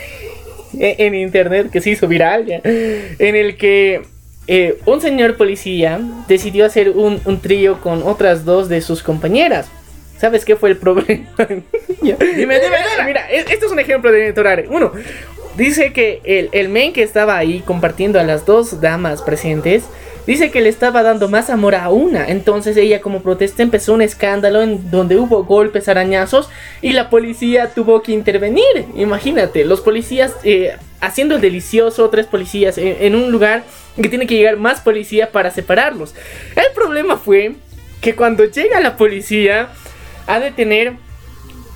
[0.80, 4.00] en internet que se hizo viral, ya, en el que
[4.46, 9.68] eh, un señor policía decidió hacer un, un trío con otras dos de sus compañeras.
[10.20, 11.26] ¿Sabes qué fue el problema?
[12.02, 13.04] Dime, dime, dime.
[13.06, 14.66] Mira, e- esto es un ejemplo de Netorare.
[14.68, 14.92] Uno,
[15.56, 19.84] dice que el, el men que estaba ahí compartiendo a las dos damas presentes,
[20.26, 22.28] dice que le estaba dando más amor a una.
[22.28, 26.50] Entonces ella como protesta empezó un escándalo en donde hubo golpes, arañazos
[26.82, 28.64] y la policía tuvo que intervenir.
[28.96, 33.64] Imagínate, los policías eh, haciendo el delicioso, tres policías en, en un lugar
[34.00, 36.14] que tiene que llegar más policía para separarlos.
[36.56, 37.54] El problema fue
[38.00, 39.68] que cuando llega la policía
[40.34, 40.94] a detener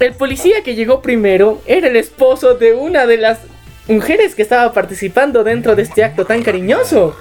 [0.01, 3.39] el policía que llegó primero era el esposo de una de las
[3.89, 7.17] mujeres que estaba participando dentro de este acto tan cariñoso.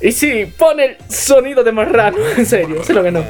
[0.00, 3.24] Y sí, pone el sonido de marrano, en serio, se lo ganó.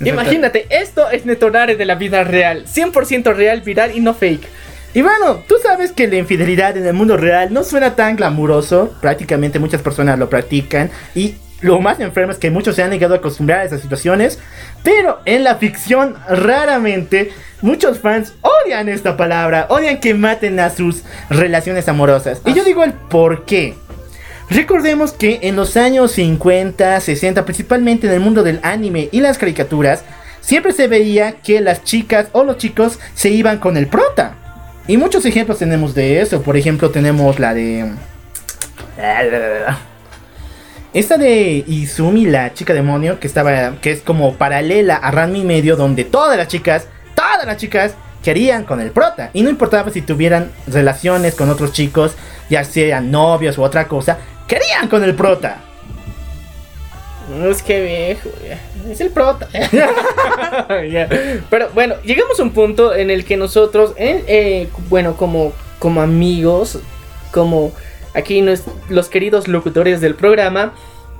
[0.00, 4.46] Imagínate, esto es Netorare de la vida real, 100% real, viral y no fake.
[4.92, 8.92] Y bueno, tú sabes que la infidelidad en el mundo real no suena tan glamuroso.
[9.00, 10.90] Prácticamente muchas personas lo practican.
[11.14, 14.38] Y lo más enfermo es que muchos se han negado a acostumbrar a esas situaciones.
[14.82, 19.66] Pero en la ficción, raramente, muchos fans odian esta palabra.
[19.68, 22.40] Odian que maten a sus relaciones amorosas.
[22.46, 23.74] Y yo digo el por qué.
[24.48, 29.38] Recordemos que en los años 50, 60, principalmente en el mundo del anime y las
[29.38, 30.02] caricaturas,
[30.40, 34.34] siempre se veía que las chicas o los chicos se iban con el prota.
[34.88, 36.42] Y muchos ejemplos tenemos de eso.
[36.42, 37.92] Por ejemplo, tenemos la de.
[40.92, 43.76] Esta de Izumi, la chica demonio, que estaba.
[43.80, 48.64] que es como paralela a Ranmi medio, donde todas las chicas, todas las chicas querían
[48.64, 49.30] con el prota.
[49.32, 52.16] Y no importaba si tuvieran relaciones con otros chicos,
[52.48, 54.18] ya sean novios u otra cosa,
[54.48, 55.58] querían con el prota.
[57.44, 58.28] Es que viejo,
[58.90, 59.48] es el prota.
[61.50, 66.02] Pero bueno, llegamos a un punto en el que nosotros, eh, eh, bueno, como, como
[66.02, 66.80] amigos,
[67.30, 67.72] como
[68.14, 70.72] aquí nos- los queridos locutores del programa,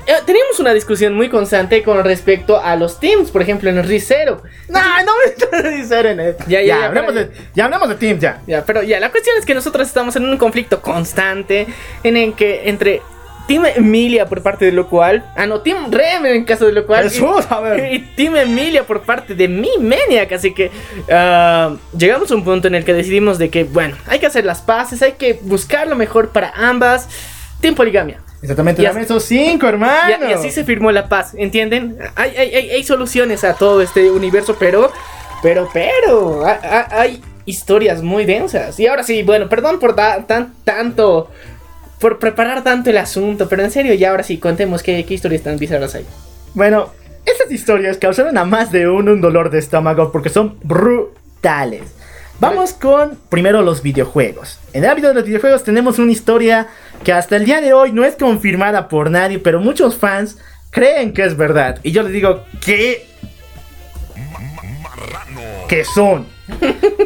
[0.06, 3.84] eh, teníamos una discusión muy constante con respecto a los teams, por ejemplo en el
[3.86, 4.42] Ricero.
[4.68, 7.94] No, no me estás diciendo en Ya, ya, ya, hablemos pero- de, ya hablamos de
[7.96, 8.40] Teams, ya.
[8.46, 11.66] Ya, pero ya, la cuestión es que nosotros estamos en un conflicto constante
[12.02, 13.02] en el que entre
[13.50, 15.24] Team Emilia por parte de lo cual.
[15.36, 17.02] Ah, no, Team Remen en caso de lo cual.
[17.10, 17.92] Jesús, y, a ver.
[17.92, 20.30] y Team Emilia por parte de mi Maniac.
[20.30, 20.70] Así que
[21.10, 24.44] ah, llegamos a un punto en el que decidimos de que, bueno, hay que hacer
[24.44, 27.08] las paces, hay que buscar lo mejor para ambas.
[27.60, 28.20] Team Poligamia.
[28.40, 30.28] Exactamente, dame esos cinco, hermano.
[30.28, 31.98] y así se firmó la paz, ¿entienden?
[32.14, 34.90] Hay, hay, hay, hay soluciones a todo este universo, pero,
[35.42, 38.78] pero, pero, ha- ha- hay historias muy densas.
[38.80, 40.26] Y ahora sí, bueno, perdón por tan,
[40.64, 41.30] tanto,
[42.00, 45.42] por preparar tanto el asunto, pero en serio, ya ahora sí, contemos qué, qué historias
[45.42, 46.06] tan bizarras hay.
[46.54, 46.90] Bueno,
[47.26, 51.82] estas historias causaron a más de uno un dolor de estómago porque son brutales.
[52.40, 54.58] Vamos con primero los videojuegos.
[54.72, 56.68] En el ámbito de los videojuegos tenemos una historia
[57.04, 60.38] que hasta el día de hoy no es confirmada por nadie, pero muchos fans
[60.70, 61.78] creen que es verdad.
[61.82, 63.06] Y yo les digo que...
[65.68, 66.26] Que son.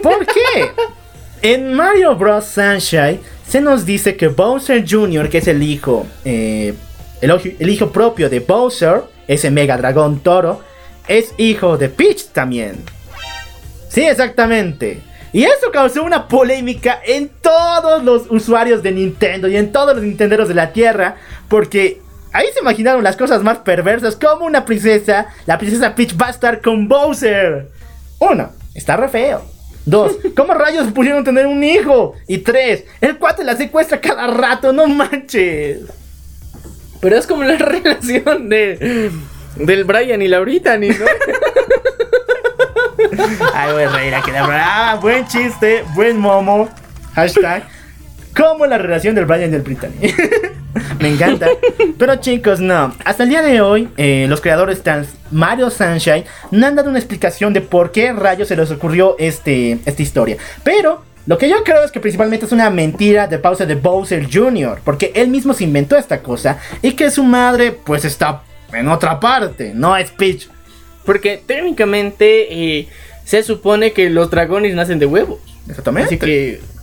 [0.03, 0.70] ¿Por qué?
[1.42, 2.47] En Mario Bros.
[2.47, 3.20] Sunshine
[3.55, 6.74] se nos dice que Bowser Jr., que es el hijo, eh,
[7.20, 10.61] el, el hijo propio de Bowser, ese mega dragón toro,
[11.07, 12.82] es hijo de Peach también.
[13.88, 15.02] Sí, exactamente.
[15.32, 20.05] Y eso causó una polémica en todos los usuarios de Nintendo y en todos los
[20.05, 21.14] nintenderos de la Tierra,
[21.48, 22.00] porque
[22.32, 26.30] ahí se imaginaron las cosas más perversas, como una princesa, la princesa Peach va a
[26.30, 27.70] estar con Bowser.
[28.18, 29.53] Uno, está re feo.
[29.87, 32.14] Dos, ¿cómo rayos pudieron tener un hijo?
[32.26, 35.80] Y tres, el cuate la secuestra cada rato, no manches.
[37.01, 39.11] Pero es como la relación de,
[39.57, 41.05] del Brian y la Brittany, ¿no?
[43.55, 44.30] Ay, voy a reír aquí.
[44.35, 46.68] Ah, buen chiste, buen momo.
[47.14, 47.64] Hashtag.
[48.37, 49.95] Como la relación del Brian y del Brittany.
[51.01, 51.49] Me encanta.
[51.99, 52.95] Pero chicos, no.
[53.05, 56.99] Hasta el día de hoy, eh, los creadores de Mario Sunshine no han dado una
[56.99, 60.37] explicación de por qué rayos se les ocurrió este, esta historia.
[60.62, 64.28] Pero lo que yo creo es que principalmente es una mentira de pausa de Bowser
[64.30, 64.80] Jr.
[64.85, 66.59] Porque él mismo se inventó esta cosa.
[66.82, 69.72] Y que su madre, pues está en otra parte.
[69.74, 70.49] No es Peach.
[71.05, 72.89] Porque técnicamente eh,
[73.24, 75.39] se supone que los dragones nacen de huevos.
[75.68, 76.09] Exactamente.
[76.09, 76.73] Así que...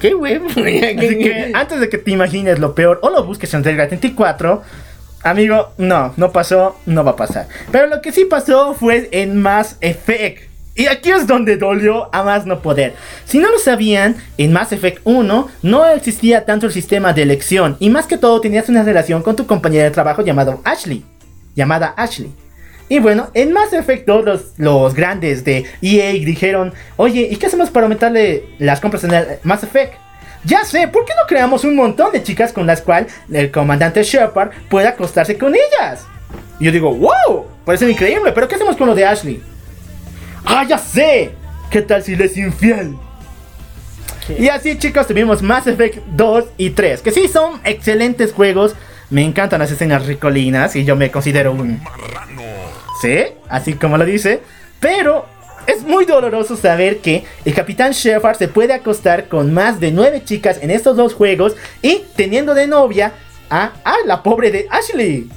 [0.00, 0.46] ¿Qué huevo?
[1.54, 4.62] Antes de que te imagines lo peor o lo busques en Zelda 34,
[5.22, 7.48] amigo, no, no pasó, no va a pasar.
[7.72, 10.50] Pero lo que sí pasó fue en Mass Effect.
[10.74, 12.94] Y aquí es donde dolió a más no poder.
[13.24, 17.76] Si no lo sabían, en Mass Effect 1 no existía tanto el sistema de elección.
[17.80, 21.02] Y más que todo tenías una relación con tu compañera de trabajo llamado Ashley.
[21.54, 22.30] Llamada Ashley.
[22.88, 27.46] Y bueno, en Mass Effect 2 los, los grandes de EA dijeron, oye, ¿y qué
[27.46, 29.94] hacemos para aumentarle las compras en el Mass Effect?
[30.44, 34.04] Ya sé, ¿por qué no creamos un montón de chicas con las cuales el comandante
[34.04, 36.06] Shepard pueda acostarse con ellas?
[36.60, 39.42] Y yo digo, wow, parece increíble, pero ¿qué hacemos con lo de Ashley?
[40.44, 41.32] Ah, ya sé,
[41.70, 42.94] ¿qué tal si le es infiel?
[44.38, 48.76] Y así chicos tuvimos Mass Effect 2 y 3, que sí son excelentes juegos,
[49.10, 51.80] me encantan las escenas ricolinas y yo me considero un...
[53.00, 53.18] Sí,
[53.48, 54.40] así como lo dice,
[54.80, 55.26] pero
[55.66, 60.22] es muy doloroso saber que el Capitán Shepard se puede acostar con más de nueve
[60.24, 63.12] chicas en estos dos juegos y teniendo de novia
[63.50, 65.28] a, a la pobre de Ashley.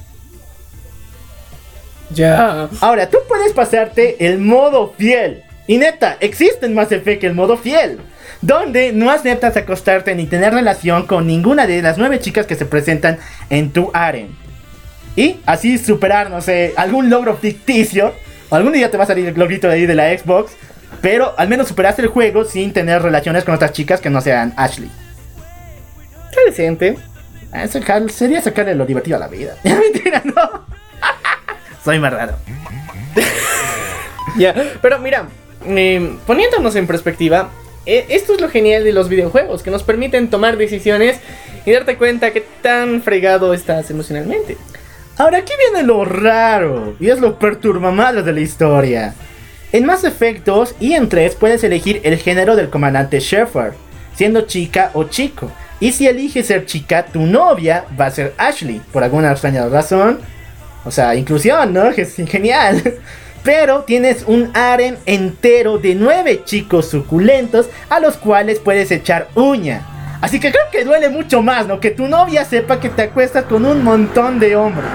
[2.11, 2.69] Ya.
[2.81, 5.43] Ahora, tú puedes pasarte el modo fiel.
[5.67, 7.99] Y neta, existe en Mass Effect el modo fiel.
[8.41, 12.65] Donde no aceptas acostarte ni tener relación con ninguna de las nueve chicas que se
[12.65, 14.29] presentan en tu harem.
[15.19, 18.13] Y así superar, no sé, algún logro ficticio.
[18.51, 20.53] Algún día te va a salir el logrito de ahí de la Xbox.
[21.01, 24.53] Pero al menos superaste el juego sin tener relaciones con otras chicas que no sean
[24.55, 24.89] Ashley.
[26.33, 26.97] Qué decente.
[27.51, 29.55] Ah, sacar- sería sacarle lo divertido a la vida.
[29.63, 30.65] Mentira, no.
[31.83, 32.35] Soy más raro.
[34.37, 35.25] Ya, pero mira,
[35.65, 37.49] eh, poniéndonos en perspectiva,
[37.87, 41.17] eh, esto es lo genial de los videojuegos, que nos permiten tomar decisiones
[41.65, 44.55] y darte cuenta que tan fregado estás emocionalmente.
[45.19, 49.13] Ahora aquí viene lo raro y es lo perturbamadre de la historia.
[49.73, 53.73] En Mass Effect 2 y en 3 puedes elegir el género del comandante Shepard,
[54.15, 55.51] siendo chica o chico.
[55.81, 60.19] Y si eliges ser chica, tu novia va a ser Ashley, por alguna extraña razón.
[60.85, 61.89] O sea, inclusión, ¿no?
[61.97, 62.81] Es genial.
[63.43, 69.85] Pero tienes un harem entero de nueve chicos suculentos a los cuales puedes echar uña.
[70.21, 71.79] Así que creo que duele mucho más, ¿no?
[71.79, 74.89] Que tu novia sepa que te acuestas con un montón de hombres.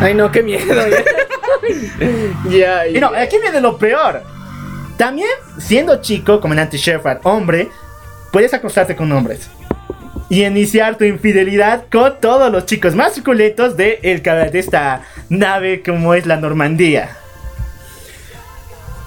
[0.00, 0.74] Ay, no, qué miedo.
[2.48, 4.22] ya, Y no, aquí viene lo peor.
[4.96, 5.28] También,
[5.58, 7.68] siendo chico, comandante Shepard, hombre,
[8.32, 9.50] puedes acostarte con hombres.
[10.30, 15.82] Y iniciar tu infidelidad con todos los chicos más suculentos de, el, de esta nave
[15.82, 17.16] como es la Normandía.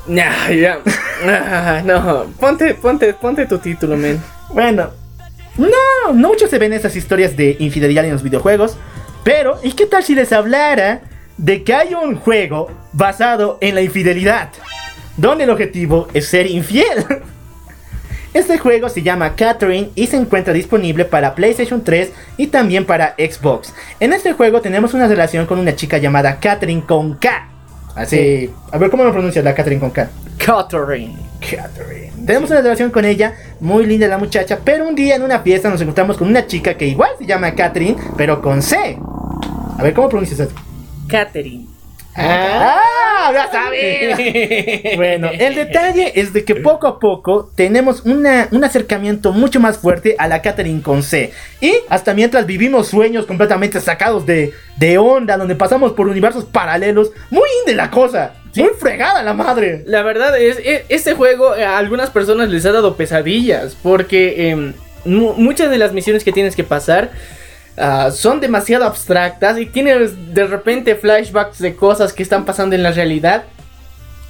[0.07, 0.79] Ya, ya.
[1.25, 4.21] Ah, no, ponte, ponte, ponte tu título, men.
[4.49, 4.91] Bueno,
[5.57, 8.77] no, no mucho se ven esas historias de infidelidad en los videojuegos.
[9.23, 11.01] Pero, ¿y qué tal si les hablara
[11.37, 14.49] de que hay un juego basado en la infidelidad?
[15.17, 17.05] Donde el objetivo es ser infiel.
[18.33, 23.15] Este juego se llama Catherine y se encuentra disponible para PlayStation 3 y también para
[23.17, 23.73] Xbox.
[23.99, 27.56] En este juego tenemos una relación con una chica llamada Catherine con K.
[27.97, 30.07] Así, a ver cómo lo pronuncia la Catherine con K.
[30.37, 31.15] Catherine.
[31.41, 32.13] Catherine.
[32.27, 35.67] Tenemos una relación con ella, muy linda la muchacha, pero un día en una fiesta
[35.67, 38.99] nos encontramos con una chica que igual se llama Catherine, pero con C.
[39.79, 40.55] A ver, ¿cómo pronuncias eso?
[41.07, 41.76] Catherine.
[42.17, 43.31] ¡Ah!
[43.33, 44.95] ¡Ya sabes!
[44.95, 49.77] bueno, el detalle es de que poco a poco tenemos una, un acercamiento mucho más
[49.77, 51.31] fuerte a la Catherine con C.
[51.61, 57.11] Y hasta mientras vivimos sueños completamente sacados de, de onda, donde pasamos por universos paralelos,
[57.29, 58.33] muy de la cosa.
[58.55, 59.83] Muy fregada la madre.
[59.85, 64.73] La verdad es, e- este juego a algunas personas les ha dado pesadillas porque em,
[65.05, 67.11] mu- muchas de las misiones que tienes que pasar
[67.77, 72.83] ah, son demasiado abstractas y tienes de repente flashbacks de cosas que están pasando en
[72.83, 73.45] la realidad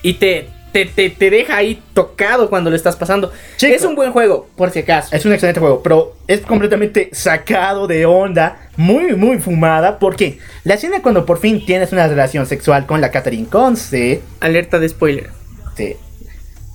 [0.01, 3.31] y te, te, te, te deja ahí tocado cuando lo estás pasando.
[3.57, 3.73] Chico.
[3.73, 5.15] Es un buen juego, por si acaso.
[5.15, 9.99] Es un excelente juego, pero es completamente sacado de onda, muy, muy fumada.
[9.99, 14.79] Porque la escena cuando por fin tienes una relación sexual con la Catherine Conce Alerta
[14.79, 15.29] de spoiler.
[15.75, 15.95] Sí.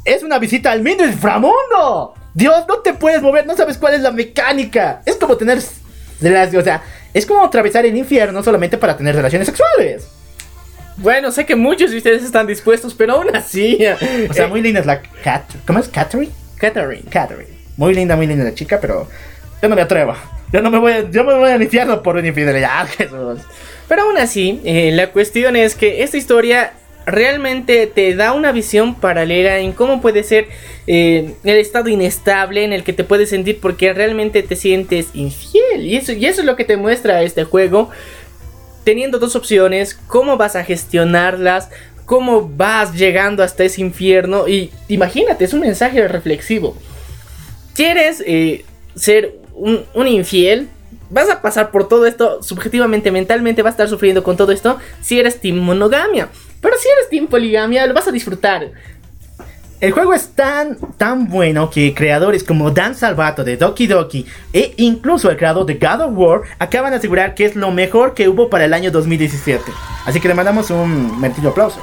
[0.05, 2.15] Es una visita al mundo inframundo.
[2.35, 5.03] Dios, no te puedes mover, no sabes cuál es la mecánica.
[5.05, 5.61] Es como tener
[6.31, 6.83] relaciones, o sea,
[7.15, 10.07] es como atravesar el infierno solamente para tener relaciones sexuales.
[10.97, 13.79] Bueno, sé que muchos de ustedes están dispuestos, pero aún así.
[14.29, 16.31] O sea, eh, muy linda es la Cat, ¿cómo es Catherine?
[16.59, 17.03] Catherine.
[17.11, 17.49] Catherine.
[17.77, 19.09] Muy linda, muy linda la chica, pero
[19.63, 20.15] yo no me atrevo.
[20.53, 23.41] Yo no me voy, a- yo me voy al infierno por una infidelidad, Jesús.
[23.89, 26.73] Pero aún así, eh, la cuestión es que esta historia
[27.07, 30.49] realmente te da una visión paralela en cómo puede ser
[30.87, 35.87] eh, el estado inestable en el que te puedes sentir porque realmente te sientes infiel.
[35.87, 37.91] Y eso, y eso es lo que te muestra este juego.
[38.85, 41.69] Teniendo dos opciones, cómo vas a gestionarlas,
[42.05, 44.49] cómo vas llegando hasta ese infierno.
[44.49, 46.77] Y imagínate, es un mensaje reflexivo.
[47.75, 50.69] ¿Quieres eh, ser un, un infiel?
[51.11, 54.79] Vas a pasar por todo esto subjetivamente, mentalmente, vas a estar sufriendo con todo esto
[55.01, 56.29] si eres team monogamia.
[56.63, 58.71] Pero si eres team poligamia, lo vas a disfrutar.
[59.81, 64.75] El juego es tan, tan bueno que creadores como Dan Salvato de Doki Doki e
[64.77, 68.29] incluso el creador de God of War acaban de asegurar que es lo mejor que
[68.29, 69.61] hubo para el año 2017.
[70.07, 71.81] Así que le mandamos un merecido aplauso.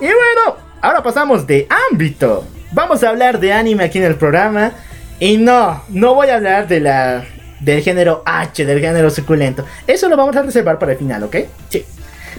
[0.00, 2.44] Y bueno, ahora pasamos de ámbito.
[2.72, 4.72] Vamos a hablar de anime aquí en el programa.
[5.20, 7.24] Y no, no voy a hablar de la,
[7.60, 9.64] del género H, del género suculento.
[9.86, 11.36] Eso lo vamos a reservar para el final, ¿ok?
[11.68, 11.84] Sí.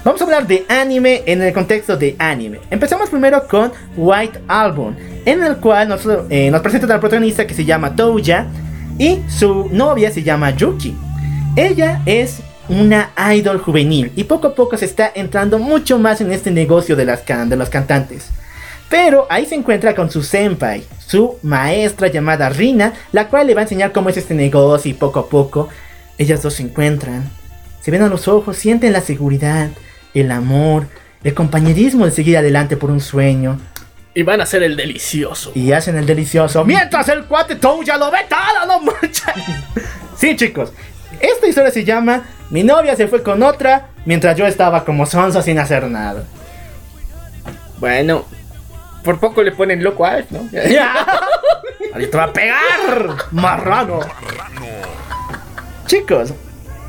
[0.03, 2.59] Vamos a hablar de anime en el contexto de anime.
[2.69, 4.95] Empezamos primero con White Album,
[5.25, 8.47] en el cual nos, eh, nos presentan al protagonista que se llama Touya
[8.97, 10.95] y su novia se llama Yuki.
[11.55, 12.39] Ella es
[12.69, 16.95] una idol juvenil y poco a poco se está entrando mucho más en este negocio
[16.95, 18.29] de, las de los cantantes.
[18.89, 23.61] Pero ahí se encuentra con su senpai, su maestra llamada Rina, la cual le va
[23.61, 25.67] a enseñar cómo es este negocio y poco a poco
[26.17, 27.29] ellas dos se encuentran.
[27.87, 29.69] Se ven a los ojos, sienten la seguridad,
[30.13, 30.87] el amor,
[31.23, 33.61] el compañerismo de seguir adelante por un sueño
[34.13, 35.53] Y van a ser el delicioso.
[35.55, 36.65] y hacen el delicioso.
[36.65, 39.33] Mientras el cuate Tou ya lo ve todo, no mancha.
[40.17, 40.73] Sí, chicos.
[41.21, 45.41] Esta historia se llama Mi novia se fue con otra mientras yo estaba como sonso
[45.41, 46.25] sin hacer nada.
[47.77, 48.25] Bueno,
[49.01, 50.49] por poco le ponen loco a Alf, ¿no?
[50.51, 50.93] ¡Ya!
[51.93, 53.15] ¡Ahí te va a pegar!
[53.31, 54.01] ¡Marrano!
[55.85, 56.33] Chicos,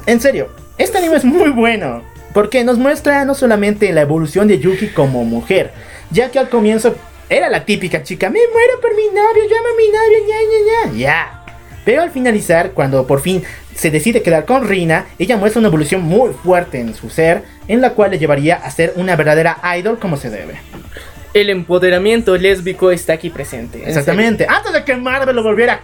[0.04, 2.02] en serio, este anime es muy bueno.
[2.32, 5.72] Porque nos muestra no solamente la evolución de Yuki como mujer,
[6.10, 6.94] ya que al comienzo
[7.28, 10.92] era la típica chica, me muero por mi novio, llama a mi novio, ya, ya,
[10.92, 10.98] ya.
[10.98, 11.44] Ya.
[11.84, 13.42] Pero al finalizar, cuando por fin
[13.74, 17.80] se decide quedar con Rina, ella muestra una evolución muy fuerte en su ser, en
[17.80, 20.60] la cual le llevaría a ser una verdadera idol como se debe.
[21.34, 23.82] El empoderamiento lésbico está aquí presente.
[23.82, 24.46] en Exactamente.
[24.48, 25.80] Antes de que Marvel lo volviera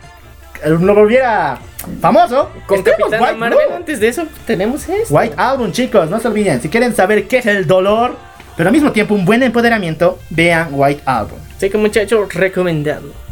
[0.66, 1.58] lo volviera
[2.00, 2.50] famoso.
[2.66, 3.76] Con Capitana White Marvel, Blue.
[3.76, 5.14] antes de eso, tenemos esto.
[5.14, 6.60] White Album, chicos, no se olviden.
[6.60, 8.16] Si quieren saber qué es el dolor,
[8.56, 11.38] pero al mismo tiempo un buen empoderamiento, vean White Album.
[11.56, 13.24] Así que muchachos, recomendado.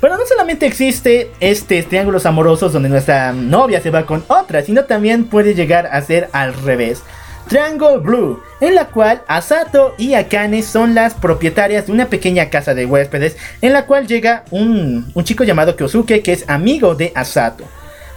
[0.00, 4.84] Pero no solamente existe estos triángulos amorosos donde nuestra novia se va con otra, sino
[4.84, 7.02] también puede llegar a ser al revés.
[7.50, 12.74] Triangle Blue, en la cual Asato y Akane son las propietarias de una pequeña casa
[12.74, 17.10] de huéspedes, en la cual llega un, un chico llamado Kyosuke que es amigo de
[17.12, 17.64] Asato.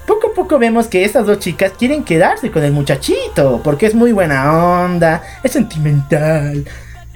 [0.06, 3.96] Poco a poco vemos que estas dos chicas quieren quedarse con el muchachito, porque es
[3.96, 6.64] muy buena onda, es sentimental,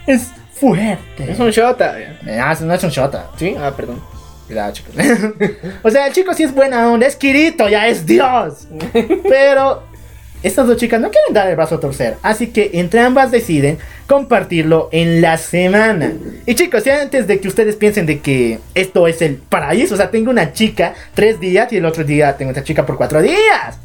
[0.07, 1.31] es fuerte.
[1.31, 1.97] Es un shota.
[2.41, 3.27] Ah, no es un shota.
[3.37, 3.55] ¿Sí?
[3.59, 4.01] Ah, perdón.
[4.47, 4.95] Cuidado, chicos.
[5.83, 8.67] o sea, el chico sí es buena onda, es Kirito, ya es Dios.
[9.29, 9.83] Pero
[10.43, 12.17] estas dos chicas no quieren dar el brazo a torcer.
[12.21, 16.13] Así que entre ambas deciden compartirlo en la semana.
[16.45, 19.97] Y chicos, ya antes de que ustedes piensen de que esto es el paraíso, o
[19.97, 23.21] sea, tengo una chica tres días y el otro día tengo otra chica por cuatro
[23.21, 23.79] días.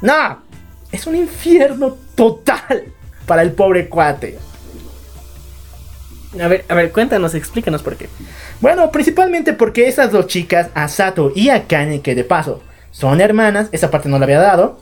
[0.00, 0.42] No,
[0.90, 2.84] es un infierno total
[3.26, 4.38] para el pobre cuate.
[6.40, 8.08] A ver, a ver, cuéntanos, explícanos por qué.
[8.60, 13.90] Bueno, principalmente porque esas dos chicas, Asato y Akane, que de paso son hermanas, esa
[13.90, 14.80] parte no la había dado,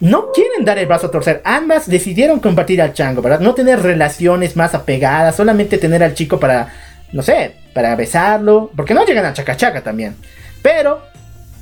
[0.00, 1.40] no quieren dar el brazo a torcer.
[1.44, 3.40] Ambas decidieron compartir al chango, ¿verdad?
[3.40, 6.72] No tener relaciones más apegadas, solamente tener al chico para,
[7.12, 10.16] no sé, para besarlo, porque no llegan a chacachaca también.
[10.62, 11.02] Pero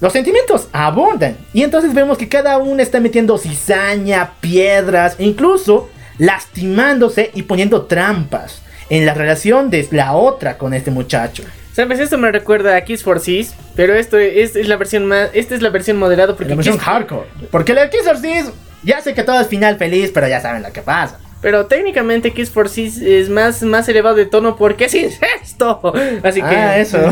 [0.01, 1.37] los sentimientos abundan.
[1.53, 5.89] Y entonces vemos que cada una está metiendo cizaña, piedras, incluso
[6.19, 11.45] lastimándose y poniendo trampas en la relación de la otra con este muchacho.
[11.75, 11.99] ¿Sabes?
[11.99, 15.55] Esto me recuerda a Kiss for Sis, pero esto es, es la versión más, esta
[15.55, 17.27] es la versión moderada porque La versión Kiss- hardcore.
[17.51, 18.47] Porque la de Kiss or Sis,
[18.85, 21.19] ya sé que todo es final feliz, pero ya saben lo que pasa.
[21.43, 25.93] pero técnicamente Kiss for Sis es más, más elevado de tono porque es incesto.
[26.23, 26.99] Así que Ah, eso.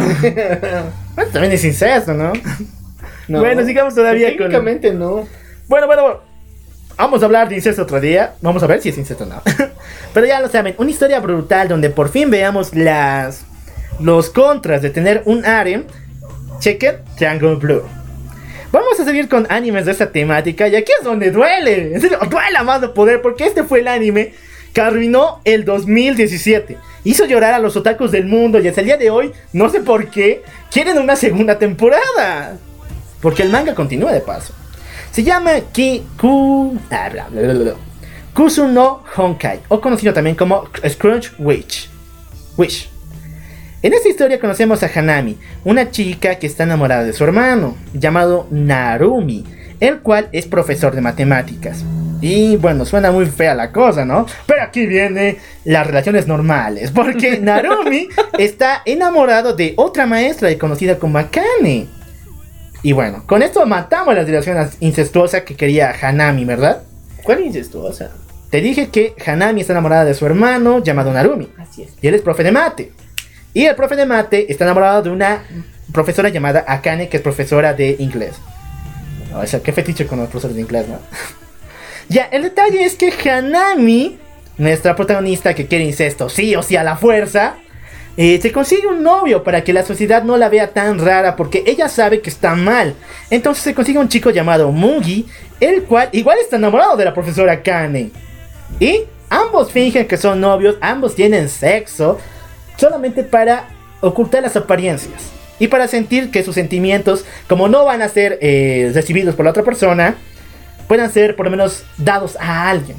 [1.14, 2.32] Bueno, también es incesto, ¿no?
[3.28, 3.40] No.
[3.40, 5.28] Bueno, sigamos todavía con- Técnicamente no.
[5.68, 6.20] Bueno, bueno, bueno.
[6.96, 8.34] Vamos a hablar de incesto otro día.
[8.40, 9.42] Vamos a ver si es incesto o no.
[10.14, 13.44] Pero ya lo saben, una historia brutal donde por fin veamos las
[14.00, 15.84] los contras de tener un harem.
[16.58, 17.82] Chequen Triangle Blue.
[18.70, 21.94] Vamos a seguir con animes de esta temática y aquí es donde duele.
[21.94, 24.32] En serio, duele a más de poder porque este fue el anime
[24.72, 26.78] que arruinó el 2017.
[27.04, 29.80] Hizo llorar a los otakus del mundo y hasta el día de hoy, no sé
[29.80, 32.56] por qué, quieren una segunda temporada.
[33.20, 34.54] Porque el manga continúa de paso.
[35.10, 36.78] Se llama Kiku...
[36.90, 37.74] ah, bla, bla, bla, bla.
[38.34, 41.90] Kusu no Honkai, o conocido también como Scrunch Witch.
[42.56, 42.91] Wish.
[43.82, 48.46] En esta historia conocemos a Hanami, una chica que está enamorada de su hermano, llamado
[48.48, 49.44] Narumi,
[49.80, 51.84] el cual es profesor de matemáticas.
[52.20, 54.26] Y bueno, suena muy fea la cosa, ¿no?
[54.46, 58.06] Pero aquí viene las relaciones normales, porque Narumi
[58.38, 61.88] está enamorado de otra maestra conocida como Akane.
[62.84, 66.84] Y bueno, con esto matamos las relaciones incestuosas que quería Hanami, ¿verdad?
[67.24, 68.12] ¿Cuál incestuosa?
[68.48, 71.48] Te dije que Hanami está enamorada de su hermano llamado Narumi.
[71.58, 71.90] Así es.
[72.00, 72.92] Y él es profe de mate.
[73.54, 75.44] Y el profe de mate está enamorado de una
[75.92, 78.34] profesora llamada Akane, que es profesora de inglés.
[79.34, 80.98] O sea, qué fetiche con los profesores de inglés, ¿no?
[82.08, 84.18] ya, el detalle es que Hanami,
[84.58, 87.56] nuestra protagonista que quiere incesto, sí o sí a la fuerza,
[88.16, 91.62] eh, se consigue un novio para que la sociedad no la vea tan rara porque
[91.66, 92.94] ella sabe que está mal.
[93.30, 95.26] Entonces se consigue un chico llamado Mugi,
[95.60, 98.10] el cual igual está enamorado de la profesora Akane.
[98.78, 102.18] Y ambos fingen que son novios, ambos tienen sexo,
[102.76, 103.68] solamente para
[104.00, 105.30] ocultar las apariencias.
[105.58, 109.52] Y para sentir que sus sentimientos, como no van a ser eh, recibidos por la
[109.52, 110.16] otra persona,
[110.88, 112.96] puedan ser por lo menos dados a alguien.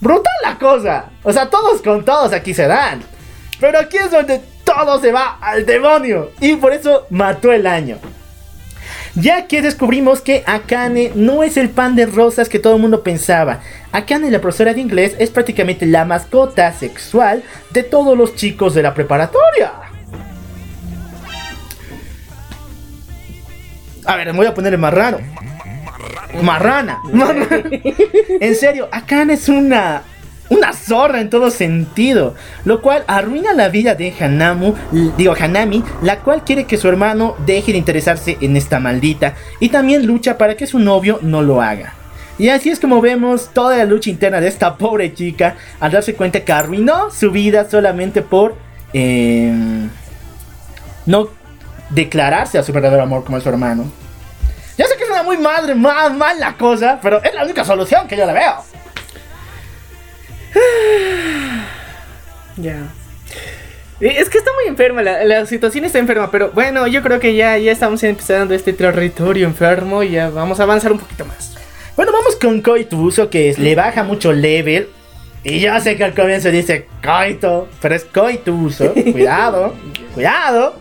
[0.00, 1.10] Brutal la cosa.
[1.22, 3.02] O sea, todos con todos aquí se dan.
[3.60, 6.30] Pero aquí es donde todo se va al demonio.
[6.40, 7.98] Y por eso mató el año.
[9.14, 13.02] Ya que descubrimos que Akane no es el pan de rosas que todo el mundo
[13.02, 13.60] pensaba.
[13.92, 18.82] Akane, la profesora de inglés, es prácticamente la mascota sexual de todos los chicos de
[18.82, 19.72] la preparatoria.
[24.04, 25.20] A ver, me voy a poner más raro.
[26.42, 27.00] Marrana.
[27.12, 27.70] Marrana.
[28.40, 30.02] En serio, Akane es una
[30.50, 34.74] una zorra en todo sentido, lo cual arruina la vida de Hanamu,
[35.16, 39.70] digo Hanami, la cual quiere que su hermano deje de interesarse en esta maldita y
[39.70, 41.94] también lucha para que su novio no lo haga.
[42.36, 46.14] Y así es como vemos toda la lucha interna de esta pobre chica al darse
[46.14, 48.56] cuenta que arruinó su vida solamente por
[48.92, 49.52] eh,
[51.06, 51.28] no
[51.90, 53.90] declararse a su verdadero amor como es su hermano.
[54.78, 58.08] Ya sé que suena muy madre, más mal la cosa, pero es la única solución
[58.08, 58.69] que yo le veo.
[62.60, 62.88] Ya.
[64.00, 67.20] Eh, Es que está muy enferma, la, la situación está enferma, pero bueno, yo creo
[67.20, 71.24] que ya, ya estamos empezando este territorio enfermo y ya vamos a avanzar un poquito
[71.24, 71.56] más.
[71.96, 74.88] Bueno, vamos con Koituso, que es- le baja mucho level.
[75.42, 78.92] Y yo sé que al comienzo dice Koito, pero es Koituso.
[79.12, 79.74] Cuidado,
[80.14, 80.74] cuidado.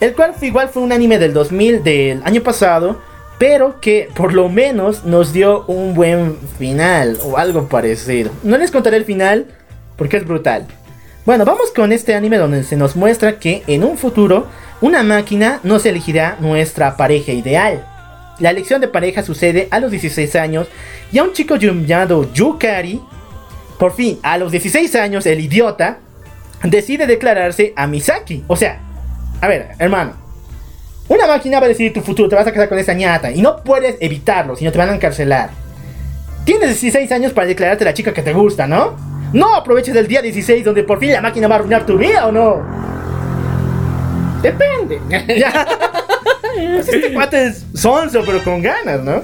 [0.00, 3.00] El cual igual fue un anime del 2000, del año pasado.
[3.38, 8.30] Pero que por lo menos nos dio un buen final o algo parecido.
[8.42, 9.46] No les contaré el final
[9.96, 10.66] porque es brutal.
[11.26, 14.46] Bueno, vamos con este anime donde se nos muestra que en un futuro
[14.80, 17.84] una máquina nos elegirá nuestra pareja ideal.
[18.38, 20.68] La elección de pareja sucede a los 16 años
[21.10, 23.02] y a un chico llamado Yukari,
[23.76, 25.98] por fin, a los 16 años, el idiota
[26.62, 28.44] decide declararse a Misaki.
[28.46, 28.78] O sea,
[29.40, 30.12] a ver, hermano,
[31.08, 33.42] Una máquina va a decidir tu futuro, te vas a casar con esa ñata y
[33.42, 35.50] no puedes evitarlo, sino te van a encarcelar.
[36.44, 39.15] Tienes 16 años para declararte la chica que te gusta, ¿no?
[39.32, 42.26] No aproveches el día 16 donde por fin la máquina va a arruinar tu vida
[42.26, 42.62] o no.
[44.42, 45.00] Depende.
[46.56, 49.22] Pues este cuate es sonso, pero con ganas, ¿no?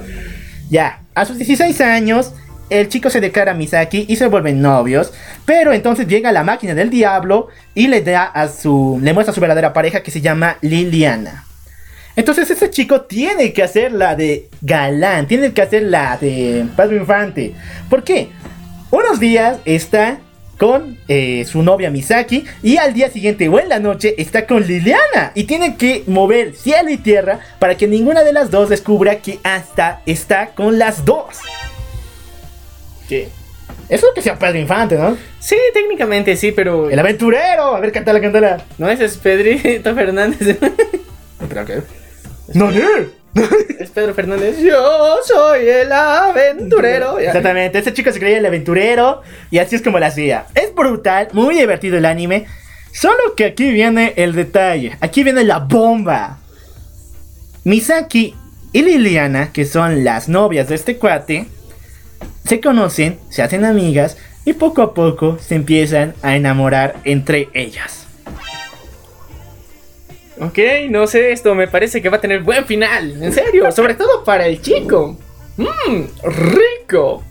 [0.69, 2.31] Ya, a sus 16 años,
[2.69, 5.11] el chico se declara a Misaki y se vuelven novios.
[5.45, 8.99] Pero entonces llega la máquina del diablo y le da a su.
[9.01, 11.45] le muestra a su verdadera pareja que se llama Liliana.
[12.15, 16.97] Entonces ese chico tiene que hacer la de galán, tiene que hacer la de Padre
[16.97, 17.55] Infante.
[17.89, 18.29] ¿Por qué?
[18.93, 20.19] Unos días está
[20.59, 24.67] con eh, su novia Misaki y al día siguiente o en la noche está con
[24.67, 29.15] Liliana y tiene que mover cielo y tierra para que ninguna de las dos descubra
[29.15, 31.39] que hasta está con las dos.
[33.09, 33.29] ¿Qué?
[33.89, 35.17] Eso es lo que sea Pedro Infante, ¿no?
[35.39, 36.91] Sí, técnicamente sí, pero.
[36.91, 37.75] El aventurero.
[37.75, 38.63] A ver, cántala, cántala.
[38.77, 40.59] No, ese es Pedrito Fernández.
[41.49, 41.81] ¿Pero qué?
[42.53, 43.22] ¡No, no!
[43.79, 44.59] Es Pedro Fernández.
[44.59, 47.19] Yo soy el aventurero.
[47.19, 50.45] Exactamente, este chico se creía el aventurero y así es como lo hacía.
[50.55, 52.45] Es brutal, muy divertido el anime.
[52.91, 56.39] Solo que aquí viene el detalle, aquí viene la bomba.
[57.63, 58.35] Misaki
[58.71, 61.47] y Liliana, que son las novias de este cuate,
[62.45, 68.02] se conocen, se hacen amigas y poco a poco se empiezan a enamorar entre ellas.
[70.39, 70.57] Ok,
[70.89, 73.21] no sé, esto me parece que va a tener buen final.
[73.21, 75.17] En serio, sobre todo para el chico.
[75.57, 77.23] Mmm, rico.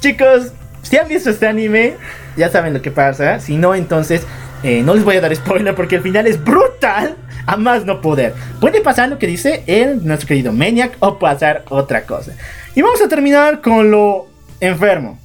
[0.00, 1.94] Chicos, si han visto este anime,
[2.36, 3.40] ya saben lo que pasa.
[3.40, 4.26] Si no, entonces
[4.62, 7.16] eh, no les voy a dar spoiler porque el final es brutal.
[7.46, 8.34] A más no poder.
[8.60, 12.32] Puede pasar lo que dice el nuestro querido Maniac o pasar otra cosa.
[12.74, 14.28] Y vamos a terminar con lo
[14.60, 15.18] enfermo.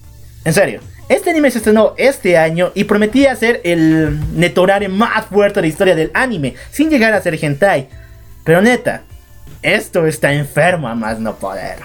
[0.45, 0.79] En serio.
[1.07, 5.67] Este anime se estrenó este año y prometía ser el netorare más fuerte de la
[5.67, 7.87] historia del anime, sin llegar a ser hentai.
[8.43, 9.03] Pero neta,
[9.61, 11.77] esto está enfermo a más no poder.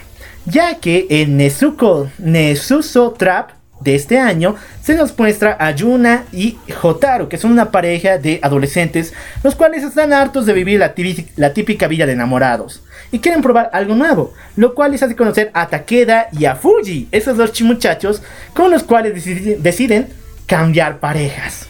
[0.47, 6.57] Ya que en Nezuko Nezuso Trap de este año se nos muestra a Yuna y
[6.81, 10.95] Hotaru, que son una pareja de adolescentes, los cuales están hartos de vivir la,
[11.37, 15.51] la típica vida de enamorados y quieren probar algo nuevo, lo cual les hace conocer
[15.55, 18.23] a Takeda y a Fuji, esos dos muchachos
[18.55, 19.25] con los cuales
[19.63, 20.09] deciden
[20.47, 21.67] cambiar parejas.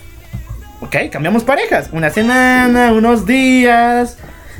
[0.81, 4.17] Ok, cambiamos parejas, una semana, unos días.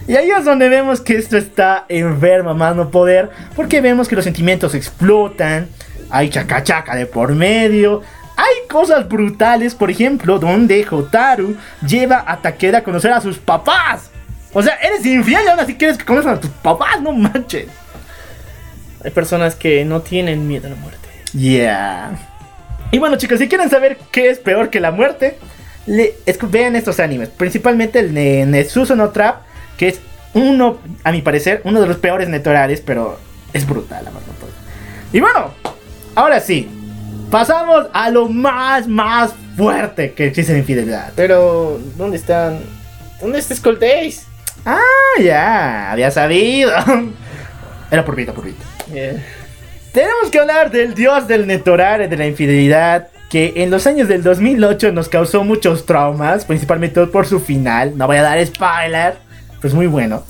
[0.07, 4.17] Y ahí es donde vemos que esto está enfermo, más no poder, porque vemos que
[4.17, 5.69] los sentimientos explotan,
[6.11, 8.03] hay chaca chaca de por medio,
[8.37, 14.10] hay cosas brutales, por ejemplo, donde Hotaru lleva a Takeda a conocer a sus papás.
[14.53, 17.69] O sea, eres infiel y aún así quieres que conozcan a tus papás, no manches.
[19.05, 21.09] Hay personas que no tienen miedo a la muerte.
[21.33, 22.19] Yeah.
[22.91, 25.39] Y bueno, chicos, si quieren saber qué es peor que la muerte,
[25.87, 26.15] le,
[26.51, 27.29] vean estos animes.
[27.29, 29.43] Principalmente el de Netsuzo no Trap,
[29.77, 30.01] que es
[30.35, 33.19] uno, a mi parecer, uno de los peores netorales, pero
[33.53, 34.27] es brutal, la verdad.
[35.13, 35.53] Y bueno,
[36.15, 36.69] ahora sí,
[37.31, 41.13] pasamos a lo más, más fuerte que existe en infidelidad.
[41.17, 42.61] Pero, ¿dónde están?
[43.21, 44.27] ¿Dónde está Skull Days?
[44.65, 46.73] Ah, ya, había sabido.
[47.91, 48.57] Era por vida, por vida.
[49.93, 54.23] Tenemos que hablar del dios del netorare, de la infidelidad, que en los años del
[54.23, 57.97] 2008 nos causó muchos traumas, principalmente por su final.
[57.97, 59.15] No voy a dar spoiler,
[59.61, 60.23] pues muy bueno.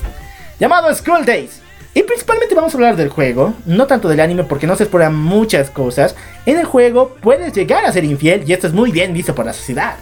[0.58, 1.60] Llamado School Days.
[1.92, 5.14] Y principalmente vamos a hablar del juego, no tanto del anime porque no se exploran
[5.14, 6.14] muchas cosas.
[6.46, 9.44] En el juego puedes llegar a ser infiel y esto es muy bien visto por
[9.44, 9.96] la sociedad.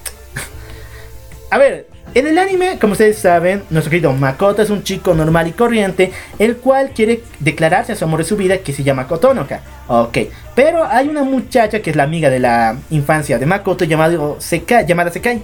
[1.50, 5.48] a ver, en el anime, como ustedes saben, nuestro querido Makoto es un chico normal
[5.48, 9.06] y corriente, el cual quiere declararse a su amor de su vida que se llama
[9.06, 9.60] Kotonoka.
[9.88, 10.18] Ok,
[10.54, 14.86] pero hay una muchacha que es la amiga de la infancia de Makoto llamado Sekai,
[14.86, 15.42] llamada Sekai,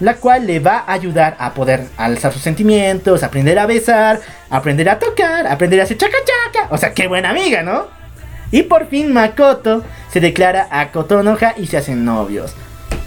[0.00, 4.20] la cual le va a ayudar a poder alzar sus sentimientos, aprender a besar,
[4.50, 6.68] aprender a tocar, aprender a hacer chaca chaca.
[6.70, 7.86] O sea, qué buena amiga, ¿no?
[8.50, 12.54] Y por fin Makoto se declara a Kotonoha y se hacen novios.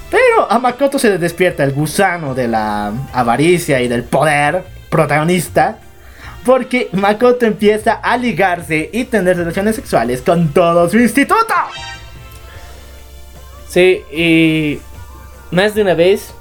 [0.10, 5.80] Pero a Makoto se le despierta el gusano de la avaricia y del poder protagonista.
[6.46, 11.54] Porque Makoto empieza a ligarse y tener relaciones sexuales con todo su instituto.
[13.68, 14.80] Sí, y
[15.52, 16.34] más de una vez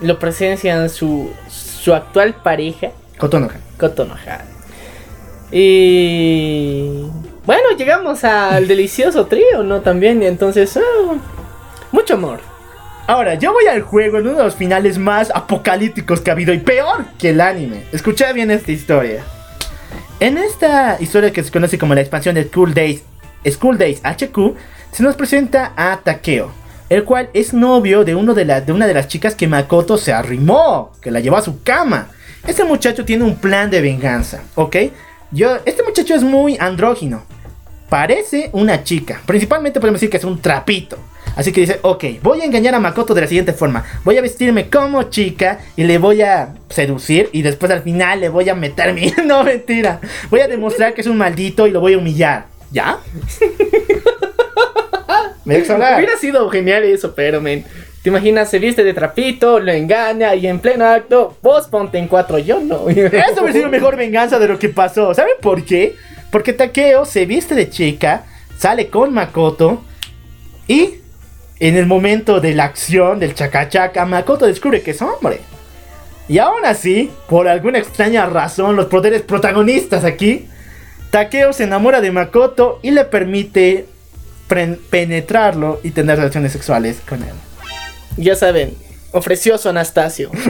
[0.00, 2.88] lo presencian su, su actual pareja.
[3.18, 3.56] Kotonoha.
[3.78, 4.40] Kotonoha.
[5.52, 7.02] Y
[7.44, 9.80] bueno, llegamos al delicioso trío, ¿no?
[9.80, 11.16] También, y entonces, oh,
[11.92, 12.40] mucho amor.
[13.08, 16.52] Ahora, yo voy al juego en uno de los finales más apocalípticos que ha habido
[16.52, 17.84] y peor que el anime.
[17.92, 19.22] Escucha bien esta historia.
[20.18, 23.02] En esta historia que se conoce como la expansión de School Days,
[23.48, 24.56] School Days HQ,
[24.90, 26.50] se nos presenta a Takeo,
[26.88, 30.92] el cual es novio de, de, de una de las chicas que Makoto se arrimó,
[31.00, 32.08] que la llevó a su cama.
[32.44, 34.76] este muchacho tiene un plan de venganza, ¿ok?
[35.30, 37.22] Yo, este muchacho es muy andrógino.
[37.88, 39.20] Parece una chica.
[39.26, 40.98] Principalmente podemos decir que es un trapito.
[41.36, 43.84] Así que dice, ok, voy a engañar a Makoto de la siguiente forma.
[44.04, 48.30] Voy a vestirme como chica y le voy a seducir y después al final le
[48.30, 49.12] voy a meter mi...
[49.26, 50.00] No, mentira.
[50.30, 52.46] Voy a demostrar que es un maldito y lo voy a humillar.
[52.70, 52.98] ¿Ya?
[55.44, 55.62] Me.
[55.62, 57.64] Hubiera sido genial eso, pero men.
[58.02, 58.50] ¿Te imaginas?
[58.50, 62.58] Se viste de trapito, lo engaña y en pleno acto, vos ponte en cuatro, yo
[62.58, 62.88] no.
[62.88, 65.14] Eso hubiera sido mejor venganza de lo que pasó.
[65.14, 65.94] ¿Saben por qué?
[66.32, 68.24] Porque Takeo se viste de chica,
[68.58, 69.84] sale con Makoto
[70.66, 70.94] y
[71.58, 75.40] en el momento de la acción del chacachaca, Makoto descubre que es hombre.
[76.28, 80.48] Y aún así, por alguna extraña razón, los poderes protagonistas aquí,
[81.10, 83.86] Takeo se enamora de Makoto y le permite
[84.90, 87.34] penetrarlo y tener relaciones sexuales con él.
[88.16, 88.74] Ya saben,
[89.12, 90.30] ofreció su Anastasio.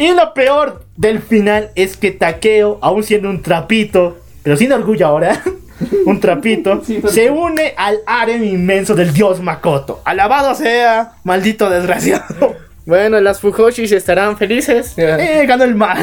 [0.00, 5.04] Y lo peor del final es que Takeo, aún siendo un trapito, pero sin orgullo
[5.08, 5.42] ahora,
[6.06, 10.02] un trapito, se une al harem inmenso del dios Makoto.
[10.04, 12.56] Alabado sea, maldito desgraciado.
[12.88, 14.94] Bueno, las Fujoshis estarán felices.
[14.96, 15.98] Eh, ganó el mal.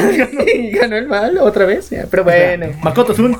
[0.72, 1.90] ganó- el mal otra vez.
[1.90, 2.66] ya, Pero bueno.
[2.80, 3.36] Makoto es un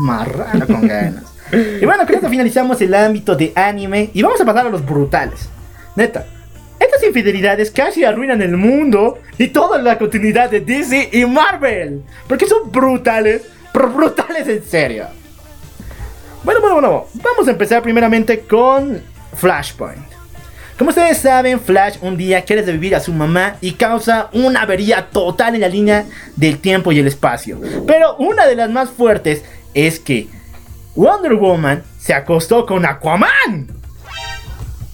[0.00, 1.24] marrano con ganas.
[1.52, 4.84] Y bueno, con esto finalizamos el ámbito de anime y vamos a pasar a los
[4.84, 5.48] brutales.
[5.96, 6.26] Neta,
[6.78, 12.02] estas infidelidades casi arruinan el mundo y toda la continuidad de DC y Marvel.
[12.28, 13.42] Porque son brutales,
[13.72, 15.06] pero brutales en serio.
[16.44, 19.00] Bueno, bueno, bueno, vamos a empezar primeramente con
[19.34, 20.04] Flashpoint.
[20.76, 25.08] Como ustedes saben, Flash un día quiere revivir a su mamá y causa una avería
[25.08, 26.04] total en la línea
[26.36, 27.58] del tiempo y el espacio.
[27.86, 29.42] Pero una de las más fuertes
[29.72, 30.28] es que
[30.94, 33.68] Wonder Woman se acostó con Aquaman.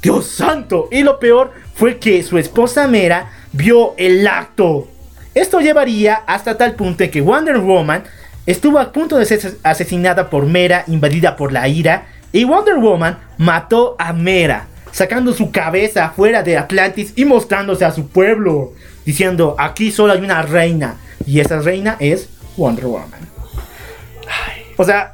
[0.00, 0.88] Dios santo.
[0.92, 4.86] Y lo peor fue que su esposa Mera vio el acto.
[5.34, 8.04] Esto llevaría hasta tal punto que Wonder Woman
[8.46, 12.06] estuvo a punto de ser asesinada por Mera, invadida por la ira.
[12.32, 17.90] Y Wonder Woman mató a Mera, sacando su cabeza fuera de Atlantis y mostrándose a
[17.90, 18.72] su pueblo,
[19.04, 20.96] diciendo, aquí solo hay una reina.
[21.26, 23.20] Y esa reina es Wonder Woman.
[24.28, 25.12] Ay, o sea,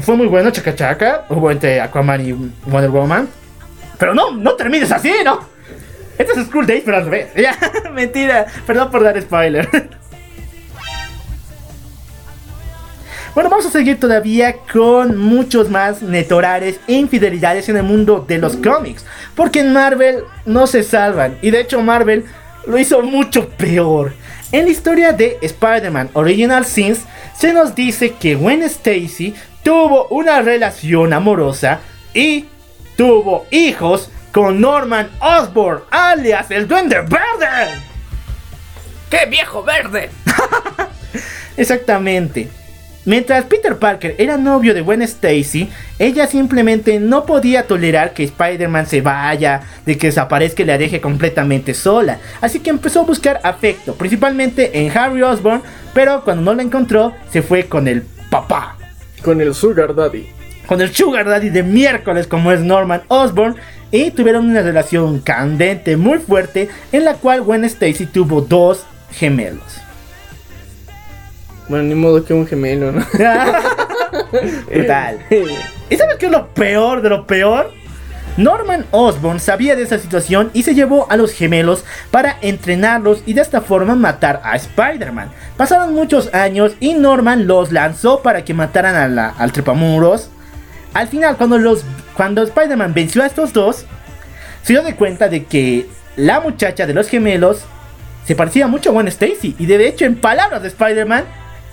[0.00, 1.24] fue muy bueno, chaca chaca.
[1.28, 2.32] Hubo entre Aquaman y
[2.66, 3.28] Wonder Woman.
[3.98, 5.40] Pero no, no termines así, ¿no?
[6.18, 7.28] Este es School Days, pero al revés.
[7.36, 7.56] Ya,
[7.92, 8.46] mentira.
[8.66, 9.68] Perdón por dar spoiler.
[13.34, 18.38] Bueno, vamos a seguir todavía con muchos más netorares e infidelidades en el mundo de
[18.38, 19.04] los cómics.
[19.34, 21.36] Porque en Marvel no se salvan.
[21.42, 22.26] Y de hecho Marvel
[22.64, 24.12] lo hizo mucho peor.
[24.52, 27.00] En la historia de Spider-Man Original Sins
[27.36, 29.34] se nos dice que Gwen Stacy
[29.64, 31.80] tuvo una relación amorosa
[32.14, 32.44] y
[32.96, 37.80] tuvo hijos con Norman Osborn, alias el Duende Verde.
[39.10, 40.10] ¡Qué viejo verde!
[41.56, 42.48] Exactamente.
[43.06, 45.68] Mientras Peter Parker era novio de Gwen Stacy,
[45.98, 51.02] ella simplemente no podía tolerar que Spider-Man se vaya, de que desaparezca y la deje
[51.02, 52.18] completamente sola.
[52.40, 55.62] Así que empezó a buscar afecto, principalmente en Harry Osborn,
[55.92, 58.78] pero cuando no la encontró, se fue con el papá.
[59.22, 60.26] Con el Sugar Daddy.
[60.66, 63.56] Con el Sugar Daddy de miércoles como es Norman Osborn.
[63.90, 69.83] Y tuvieron una relación candente muy fuerte en la cual Gwen Stacy tuvo dos gemelos.
[71.68, 73.04] Bueno, ni modo que un gemelo, ¿no?
[74.66, 75.18] Brutal.
[75.90, 77.72] ¿Y sabes qué es lo peor de lo peor?
[78.36, 83.32] Norman Osborn sabía de esa situación y se llevó a los gemelos para entrenarlos y
[83.34, 85.30] de esta forma matar a Spider-Man.
[85.56, 90.30] Pasaron muchos años y Norman los lanzó para que mataran a la- al trepamuros.
[90.94, 91.84] Al final, cuando, los,
[92.16, 93.86] cuando Spider-Man venció a estos dos,
[94.62, 95.86] se dio de cuenta de que
[96.16, 97.64] la muchacha de los gemelos
[98.26, 99.54] se parecía mucho a Gwen Stacy.
[99.60, 101.24] Y de hecho, en palabras de Spider-Man,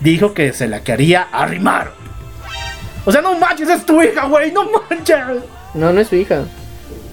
[0.02, 1.92] dijo que se la quería arrimar.
[3.06, 5.18] O sea, no manches, es tu hija, güey, no manches.
[5.74, 6.44] No, no es su hija.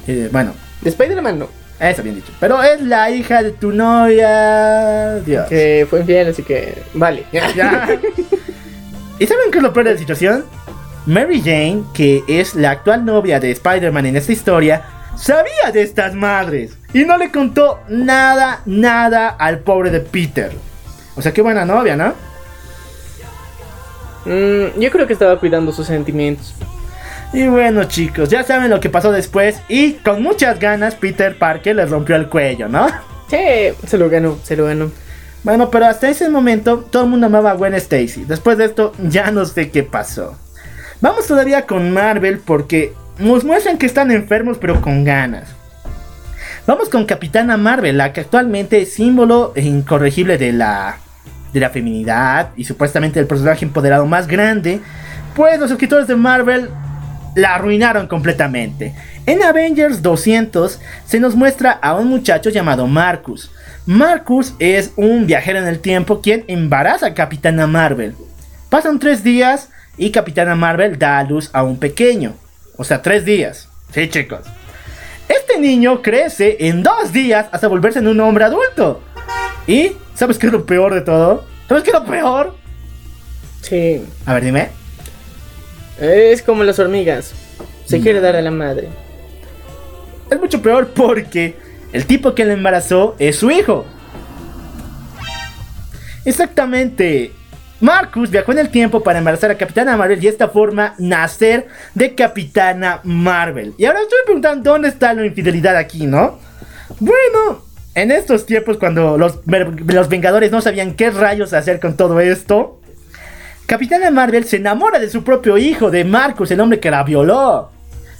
[0.06, 1.48] Eh, bueno, De Spider-Man no.
[1.80, 2.32] eso bien dicho.
[2.40, 5.16] Pero es la hija de tu novia.
[5.20, 5.46] Dios.
[5.48, 6.82] Que fue infiel, así que.
[6.94, 7.24] Vale.
[7.32, 7.88] Ya.
[9.18, 10.44] ¿Y saben qué es lo peor de la situación?
[11.06, 14.82] Mary Jane, que es la actual novia de Spider-Man en esta historia,
[15.16, 16.76] sabía de estas madres.
[16.92, 20.52] Y no le contó nada, nada al pobre de Peter.
[21.16, 22.12] O sea, qué buena novia, ¿no?
[24.28, 26.54] Mm, yo creo que estaba cuidando sus sentimientos.
[27.32, 31.76] Y bueno chicos, ya saben lo que pasó después y con muchas ganas Peter Parker
[31.76, 32.88] les rompió el cuello, ¿no?
[33.28, 33.36] Sí,
[33.86, 34.90] se lo ganó, se lo ganó.
[35.44, 38.24] Bueno, pero hasta ese momento todo el mundo amaba a Gwen Stacy.
[38.24, 40.36] Después de esto ya no sé qué pasó.
[41.00, 45.48] Vamos todavía con Marvel porque nos muestran que están enfermos pero con ganas.
[46.66, 50.98] Vamos con Capitana Marvel, la que actualmente es símbolo incorregible de la
[51.52, 54.80] de la feminidad y supuestamente el personaje empoderado más grande,
[55.34, 56.68] pues los escritores de Marvel
[57.34, 58.94] la arruinaron completamente.
[59.26, 63.50] En Avengers 200 se nos muestra a un muchacho llamado Marcus.
[63.86, 68.14] Marcus es un viajero en el tiempo quien embaraza a Capitana Marvel.
[68.68, 72.34] Pasan tres días y Capitana Marvel da a luz a un pequeño.
[72.76, 73.68] O sea, tres días.
[73.92, 74.40] Sí, chicos.
[75.28, 79.02] Este niño crece en dos días hasta volverse en un hombre adulto.
[79.68, 81.44] Y, ¿sabes qué es lo peor de todo?
[81.68, 82.54] ¿Sabes qué es lo peor?
[83.60, 84.02] Sí.
[84.24, 84.70] A ver, dime.
[86.00, 87.34] Es como las hormigas.
[87.84, 88.88] Se quiere dar a la madre.
[90.30, 91.56] Es mucho peor porque
[91.92, 93.84] el tipo que le embarazó es su hijo.
[96.24, 97.32] Exactamente.
[97.80, 101.68] Marcus viajó en el tiempo para embarazar a Capitana Marvel y de esta forma nacer
[101.94, 103.74] de Capitana Marvel.
[103.76, 106.38] Y ahora estoy preguntando dónde está la infidelidad aquí, ¿no?
[106.98, 107.67] Bueno,
[108.02, 112.80] en estos tiempos cuando los, los Vengadores no sabían qué rayos hacer con todo esto,
[113.66, 117.70] Capitana Marvel se enamora de su propio hijo, de Marcus, el hombre que la violó.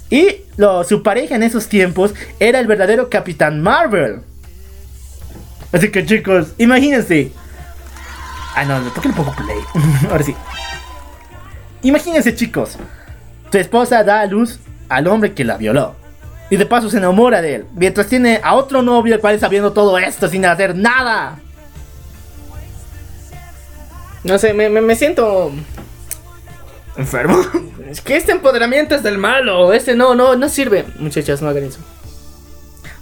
[0.09, 4.21] Y lo, su pareja en esos tiempos era el verdadero Capitán Marvel.
[5.71, 7.31] Así que chicos, imagínense.
[8.55, 9.57] Ah, no, ¿por qué le pongo play?
[10.11, 10.35] Ahora sí.
[11.83, 12.77] Imagínense chicos.
[13.51, 15.95] Tu esposa da a luz al hombre que la violó.
[16.49, 17.65] Y de paso se enamora de él.
[17.75, 21.39] Mientras tiene a otro novio el cual está viendo todo esto sin hacer nada.
[24.23, 25.51] No sé, me, me, me siento.
[26.97, 27.37] Enfermo.
[27.89, 29.73] Es que este empoderamiento es del malo.
[29.73, 30.85] Este no, no, no sirve.
[30.99, 31.79] Muchachas, no hagan eso.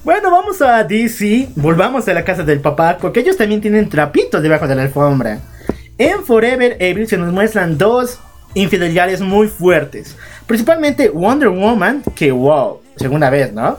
[0.06, 1.50] Bueno, vamos a DC.
[1.58, 2.98] Volvamos a la casa del papá.
[2.98, 5.42] Porque ellos también tienen trapitos debajo de la alfombra.
[5.98, 8.20] En Forever Evil se nos muestran dos
[8.54, 10.16] infidelidades muy fuertes.
[10.46, 12.02] Principalmente Wonder Woman.
[12.16, 13.78] Que wow, segunda vez, ¿no?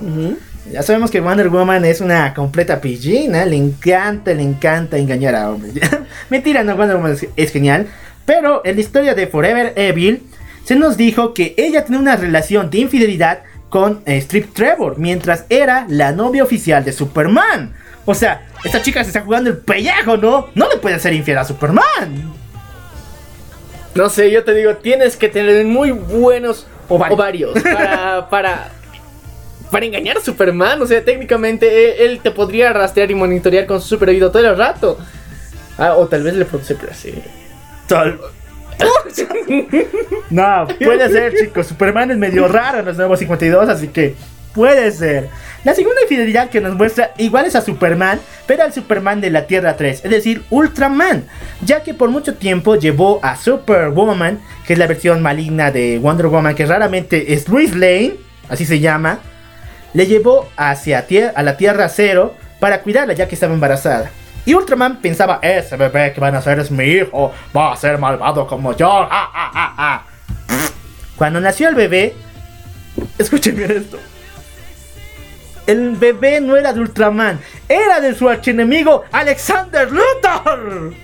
[0.70, 3.44] Ya sabemos que Wonder Woman es una completa pillina.
[3.44, 5.74] Le encanta, le encanta engañar a hombres.
[6.30, 7.86] Mentira, no, Wonder Woman es, es genial.
[8.24, 10.22] Pero en la historia de Forever Evil
[10.64, 13.40] se nos dijo que ella tenía una relación de infidelidad
[13.70, 17.72] con eh, Strip Trevor mientras era la novia oficial de Superman.
[18.04, 20.48] O sea, esta chica se está jugando el pellejo, ¿no?
[20.54, 22.32] No le puede ser infiel a Superman.
[23.94, 27.18] No sé, yo te digo, tienes que tener muy buenos Ovarios.
[27.18, 28.70] ovarios, para, para,
[29.70, 30.80] para engañar a Superman.
[30.82, 34.48] O sea, técnicamente él, él te podría rastrear y monitorear con su super oído todo
[34.48, 34.98] el rato.
[35.78, 37.22] Ah, o tal vez le produce placer.
[37.86, 38.18] Tal-
[40.30, 41.66] No, puede ser, chicos.
[41.66, 44.14] Superman es medio raro en los nuevos 52, así que
[44.54, 45.28] puede ser.
[45.64, 49.46] La segunda infidelidad que nos muestra igual es a Superman, pero al Superman de la
[49.46, 51.24] Tierra 3, es decir, Ultraman,
[51.64, 56.26] ya que por mucho tiempo llevó a Superwoman, que es la versión maligna de Wonder
[56.28, 58.14] Woman, que raramente es Louis Lane,
[58.48, 59.18] así se llama,
[59.94, 64.10] le llevó hacia a la Tierra 0 para cuidarla ya que estaba embarazada.
[64.44, 67.98] Y Ultraman pensaba, ese bebé que van a hacer es mi hijo, va a ser
[67.98, 68.90] malvado como yo.
[68.90, 70.02] ah, ah, ah".
[71.16, 72.14] Cuando nació el bebé,
[73.18, 73.98] escuchen bien esto.
[75.66, 80.94] El bebé no era de Ultraman, era de su archienemigo Alexander Luthor.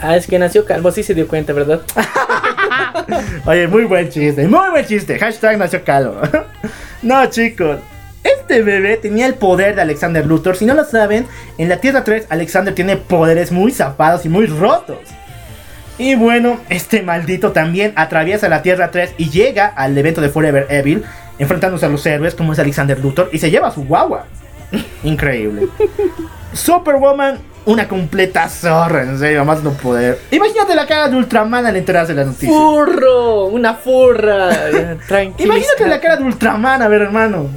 [0.00, 1.82] Ah, es que nació calvo, sí se dio cuenta, ¿verdad?
[3.46, 5.18] Oye, muy buen chiste, muy buen chiste.
[5.18, 6.20] Hashtag nació calvo.
[7.02, 7.78] no, chicos.
[8.22, 10.56] Este bebé tenía el poder de Alexander Luthor.
[10.56, 11.26] Si no lo saben,
[11.56, 14.98] en la Tierra 3 Alexander tiene poderes muy zafados y muy rotos.
[15.98, 20.66] Y bueno, este maldito también atraviesa la Tierra 3 y llega al evento de Forever
[20.70, 21.04] Evil,
[21.38, 24.26] enfrentándose a los héroes como es Alexander Luthor y se lleva a su guagua.
[25.02, 25.68] Increíble.
[26.52, 27.38] Superwoman,
[27.68, 30.18] una completa zorra, en serio, más no poder.
[30.30, 32.48] Imagínate la cara de Ultraman al enterarse de la noticia.
[32.48, 33.44] ¡Furro!
[33.48, 34.96] ¡Una furra!
[35.06, 35.52] Tranquilo.
[35.52, 37.48] Imagínate la cara de Ultraman, a ver, hermano.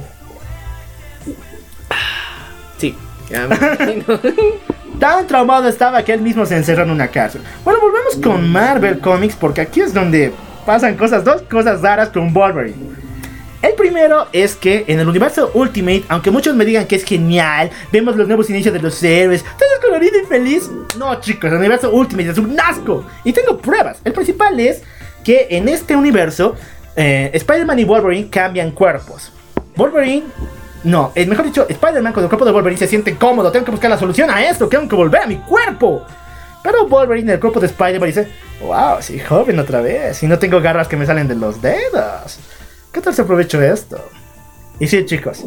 [2.76, 2.94] Sí.
[3.30, 4.20] ya me imagino.
[5.00, 7.40] Tan traumado estaba que él mismo se encerró en una cárcel.
[7.64, 10.30] Bueno, volvemos con Marvel Comics porque aquí es donde
[10.66, 13.01] pasan cosas, dos cosas raras con Wolverine.
[13.62, 17.70] El primero es que en el universo Ultimate, aunque muchos me digan que es genial,
[17.92, 20.68] vemos los nuevos inicios de los héroes, todo es colorido y feliz.
[20.98, 23.04] No, chicos, el universo Ultimate es un asco.
[23.22, 24.00] Y tengo pruebas.
[24.04, 24.82] El principal es
[25.22, 26.56] que en este universo,
[26.96, 29.30] eh, Spider-Man y Wolverine cambian cuerpos.
[29.76, 30.24] Wolverine
[30.82, 33.52] no, es mejor dicho, Spider-Man con el cuerpo de Wolverine se siente cómodo.
[33.52, 34.68] Tengo que buscar la solución a esto.
[34.68, 36.04] Tengo que volver a mi cuerpo.
[36.64, 38.28] Pero Wolverine en el cuerpo de Spider-Man dice:
[38.60, 40.20] Wow, sí, joven otra vez.
[40.24, 42.40] Y no tengo garras que me salen de los dedos.
[42.92, 44.08] ¿Qué tal se aprovecho esto?
[44.78, 45.44] Y sí, chicos.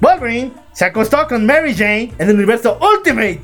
[0.00, 3.40] Wolverine se acostó con Mary Jane en el universo Ultimate.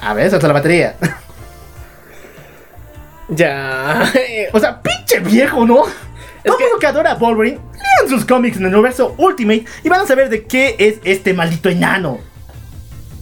[0.00, 0.96] A ver, hasta la batería.
[3.28, 4.10] ya.
[4.52, 5.84] O sea, pinche viejo, ¿no?
[6.44, 9.88] Todo que- mundo que adora a Wolverine, lean sus cómics en el universo Ultimate y
[9.88, 12.18] van a saber de qué es este maldito enano.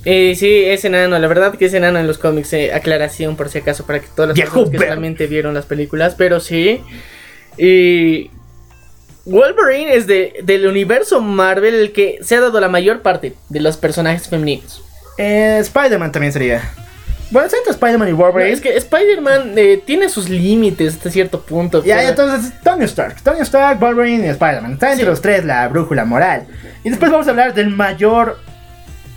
[0.05, 3.49] Eh, sí, es enano, la verdad que es enano en los cómics, eh, aclaración por
[3.51, 6.81] si acaso para que todas las personas que solamente vieron las películas, pero sí.
[7.59, 8.31] Y
[9.27, 13.61] Wolverine es de, del universo Marvel el que se ha dado la mayor parte de
[13.61, 14.83] los personajes femeninos.
[15.19, 16.63] Eh, Spider-Man también sería.
[17.31, 18.53] Bueno, entre Spider-Man y No, Wolverine.
[18.53, 21.85] es que Spider-Man eh, tiene sus límites hasta cierto punto.
[21.85, 23.23] Ya, pero- entonces Tony Stark.
[23.23, 24.73] Tony Stark, Wolverine y Spider-Man.
[24.73, 25.11] Está entre Sí.
[25.11, 26.47] los tres la brújula moral.
[26.83, 28.39] Y después vamos a hablar del mayor.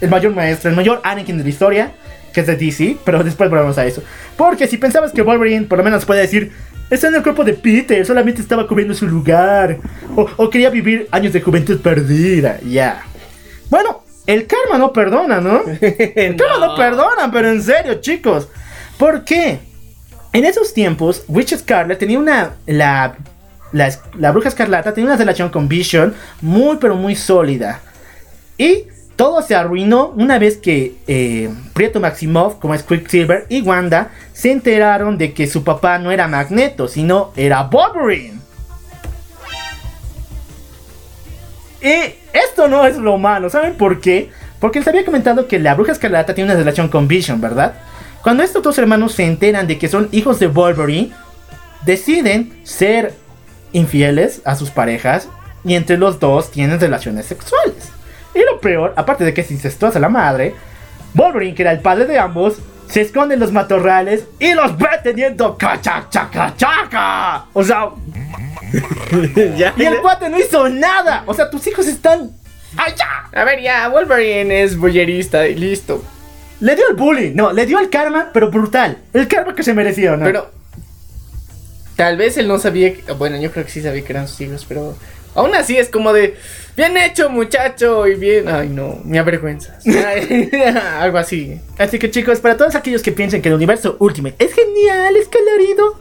[0.04, 1.92] El mayor maestro, el mayor Anakin de la historia.
[2.34, 2.98] Que es de DC.
[3.06, 4.04] Pero después volvemos a eso.
[4.36, 6.52] Porque si pensabas que Wolverine por lo menos puede decir.
[6.90, 9.78] Está en el cuerpo de Peter, solamente estaba cubriendo su lugar.
[10.16, 12.60] O, o quería vivir años de juventud perdida.
[12.62, 13.04] Ya.
[13.70, 15.62] Bueno, el karma no perdona, ¿no?
[15.82, 16.68] El karma no.
[16.68, 16.76] No.
[16.76, 18.48] perdona, pero en serio, chicos.
[18.98, 19.60] ¿Por qué?
[20.32, 22.54] En esos tiempos, Witch Scarlet tenía una.
[22.66, 23.16] La,
[23.72, 27.82] la, la bruja escarlata tenía una relación con Vision muy, pero muy sólida.
[28.58, 28.86] Y
[29.16, 34.52] todo se arruinó una vez que eh, Prieto Maximov, como es Quicksilver, y Wanda se
[34.52, 38.40] enteraron de que su papá no era Magneto, sino era Wolverine.
[41.82, 44.30] Y esto no es lo malo, ¿saben por qué?
[44.60, 47.76] Porque les había comentado que la bruja escarlata tiene una relación con Vision, ¿verdad?
[48.22, 51.12] Cuando estos dos hermanos se enteran de que son hijos de Wolverine,
[51.86, 53.14] deciden ser
[53.74, 55.28] infieles a sus parejas
[55.66, 57.92] y entre los dos tienen relaciones sexuales.
[58.34, 60.56] Y lo peor, aparte de que es incestuosa la madre,
[61.14, 62.58] Wolverine, que era el padre de ambos,
[62.88, 67.46] se esconde en los matorrales y los ve teniendo cacha chaca chaca.
[67.54, 67.90] O sea,
[69.78, 71.24] y el cuate no hizo nada.
[71.26, 72.32] O sea, tus hijos están
[72.78, 73.30] allá.
[73.34, 76.04] A ver, ya, Wolverine es bullerista y listo.
[76.60, 78.98] Le dio el bullying, no, le dio el karma, pero brutal.
[79.14, 80.26] El karma que se mereció, ¿no?
[80.26, 80.50] Pero
[81.96, 84.42] tal vez él no sabía que, bueno, yo creo que sí sabía que eran sus
[84.42, 84.96] hijos, pero
[85.36, 86.36] aún así es como de
[86.76, 89.86] bien hecho, muchacho, y bien, ay no, me avergüenzas.
[91.00, 91.60] Algo así.
[91.78, 95.28] Así que chicos, para todos aquellos que piensen que el universo Ultimate es genial, es
[95.28, 95.98] colorido,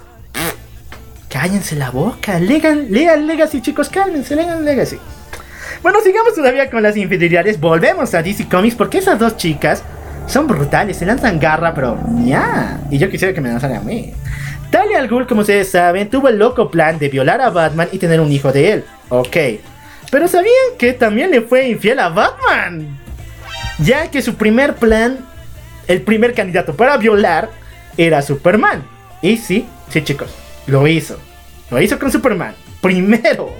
[1.33, 2.39] cállense la boca.
[2.39, 4.99] Legan, lean Legacy, chicos, cálmense, lean Legacy.
[5.83, 7.59] Bueno, sigamos todavía con las infidelidades.
[7.59, 9.83] Volvemos a DC Comics porque esas dos chicas
[10.27, 12.81] son brutales, se lanzan garra, pero ya.
[12.91, 14.13] Y yo quisiera que me lanzaran a mí.
[14.71, 17.99] Talia al Ghul, como ustedes saben, tuvo el loco plan de violar a Batman y
[17.99, 18.85] tener un hijo de él.
[19.13, 19.37] Ok.
[20.11, 22.99] Pero ¿sabían que también le fue infiel a Batman?
[23.79, 25.19] Ya que su primer plan,
[25.87, 27.51] el primer candidato para violar,
[27.99, 28.83] era Superman.
[29.21, 30.35] Y sí, sí chicos,
[30.67, 31.19] lo hizo.
[31.71, 32.55] Lo hizo con Superman.
[32.81, 33.53] Primero.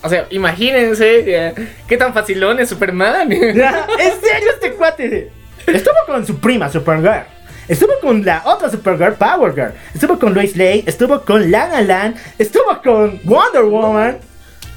[0.00, 1.52] O sea, imagínense
[1.88, 3.32] qué tan facilón es Superman.
[3.32, 5.32] En serio este cuate.
[5.66, 7.26] Estuvo con su prima Supergirl.
[7.66, 9.72] Estuvo con la otra Supergirl, Power Girl.
[9.92, 10.84] Estuvo con Lois Lane.
[10.86, 12.14] Estuvo con Lana Lan.
[12.38, 14.18] Estuvo con Wonder Woman.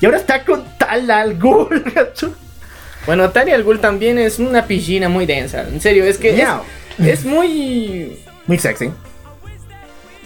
[0.02, 1.84] Y ahora está con Tal Al Ghul.
[3.06, 5.62] bueno, Talia al Ghul también es una piscina muy densa.
[5.68, 6.62] En serio, es que es, Miau.
[7.00, 8.18] es muy
[8.48, 8.92] Muy sexy.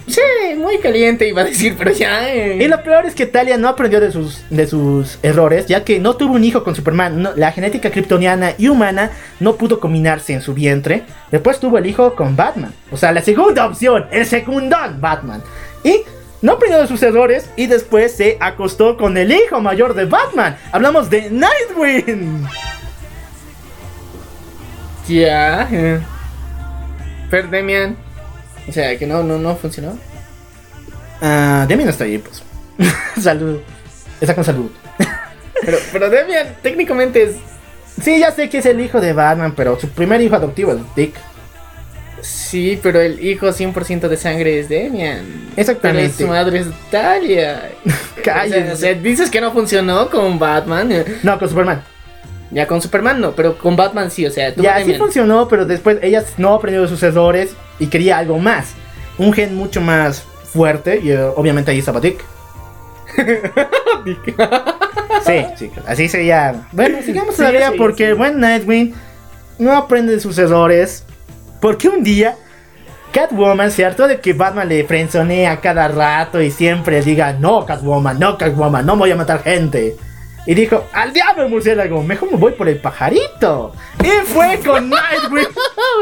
[0.06, 0.20] sí,
[0.56, 2.32] muy caliente iba a decir, pero ya.
[2.32, 2.58] eh.
[2.62, 5.98] Y lo peor es que Talia no aprendió de sus, de sus errores, ya que
[5.98, 7.20] no tuvo un hijo con Superman.
[7.22, 9.10] No- la genética kryptoniana y humana
[9.40, 11.04] no pudo combinarse en su vientre.
[11.30, 12.72] Después tuvo el hijo con Batman.
[12.92, 15.42] O sea, la segunda opción, el segundón Batman.
[15.82, 16.02] Y
[16.44, 20.58] no aprendió de sus errores y después se acostó con el hijo mayor de Batman.
[20.72, 22.46] Hablamos de Nightwing.
[25.08, 25.66] Ya.
[25.72, 26.00] eh.
[27.30, 27.96] Pero Demian.
[28.68, 29.98] O sea, que no, no, no funcionó.
[31.22, 32.42] Ah, Demi no está ahí, pues.
[33.22, 33.60] salud.
[34.20, 34.70] Está con salud.
[35.64, 37.36] Pero, pero Demian técnicamente es.
[38.02, 40.78] Sí, ya sé que es el hijo de Batman, pero su primer hijo adoptivo es
[40.94, 41.14] Dick.
[42.24, 45.50] Sí, pero el hijo 100% de sangre es Demian.
[45.56, 46.14] Exactamente.
[46.16, 47.70] Pero su madre es Talia.
[48.24, 48.72] Cállense.
[48.72, 51.04] O sea, dices que no funcionó con Batman.
[51.22, 51.82] No, con Superman.
[52.50, 55.66] Ya con Superman no, pero con Batman sí, o sea, tú Ya, sí funcionó, pero
[55.66, 58.74] después ella no aprendió de sus errores y quería algo más.
[59.18, 62.24] Un gen mucho más fuerte y eh, obviamente ahí estaba Dick.
[65.24, 66.66] Sí, así sería.
[66.72, 68.12] Bueno, sigamos Sí, todavía sí, porque sí.
[68.12, 68.94] buen Nightwing
[69.58, 71.03] no aprende de sus errores.
[71.64, 72.36] Porque un día
[73.10, 78.18] Catwoman se hartó de que Batman le frenzonea cada rato y siempre diga, no Catwoman,
[78.18, 79.96] no Catwoman, no voy a matar gente.
[80.44, 83.72] Y dijo, al diablo murciélago, mejor me voy por el pajarito.
[84.00, 85.48] Y fue con Nightwing.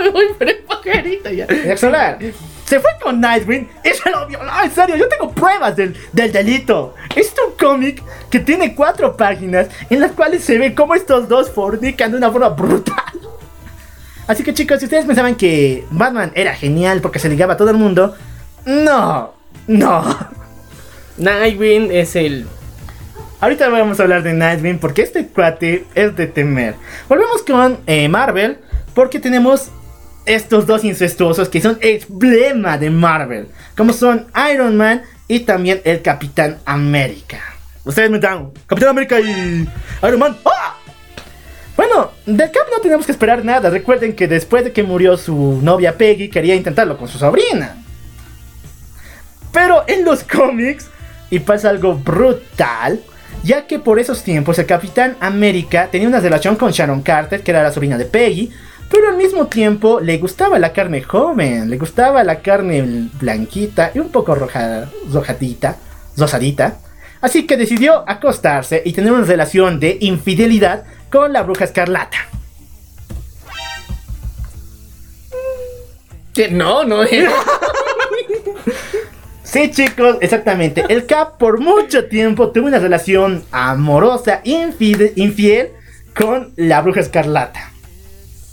[0.01, 1.77] Me voy por el pajarito ya.
[1.77, 2.19] Solar.
[2.65, 4.51] Se fue con Nightwing y se lo violó.
[4.65, 6.97] En serio, yo tengo pruebas del, del delito.
[7.15, 11.53] Es un cómic que tiene cuatro páginas en las cuales se ve cómo estos dos
[11.53, 13.22] fornican de una forma brutal.
[14.27, 17.71] Así que chicos, si ustedes pensaban que Batman era genial porque se ligaba a todo
[17.71, 18.15] el mundo,
[18.65, 19.35] no,
[19.67, 20.19] no.
[21.19, 22.47] Nightwing es el.
[23.41, 26.77] Ahorita vamos a hablar de Nightwing porque este cuate es de temer.
[27.09, 28.59] Volvemos con eh, Marvel.
[28.95, 29.71] Porque tenemos
[30.27, 33.49] estos dos incestuosos que son emblema de Marvel.
[33.77, 37.41] Como son Iron Man y también el Capitán América.
[37.85, 39.67] Ustedes me dan Capitán América y
[40.03, 40.37] Iron Man.
[40.45, 40.77] ¡Ah!
[41.77, 43.71] Bueno, del Cap no tenemos que esperar nada.
[43.71, 47.77] Recuerden que después de que murió su novia Peggy, quería intentarlo con su sobrina.
[49.53, 50.89] Pero en los cómics,
[51.31, 53.01] y pasa algo brutal,
[53.43, 57.51] ya que por esos tiempos el Capitán América tenía una relación con Sharon Carter, que
[57.51, 58.51] era la sobrina de Peggy,
[58.91, 64.01] pero al mismo tiempo le gustaba la carne joven, le gustaba la carne blanquita y
[64.01, 65.77] un poco roja, rojadita,
[66.19, 66.77] rosadita.
[67.23, 72.17] Así que decidió acostarse y tener una relación de infidelidad con la bruja escarlata.
[76.51, 77.03] No, no.
[79.45, 80.83] Sí, chicos, exactamente.
[80.89, 85.73] El Cap por mucho tiempo tuvo una relación amorosa, infiel, infiel
[86.19, 87.71] con la bruja escarlata.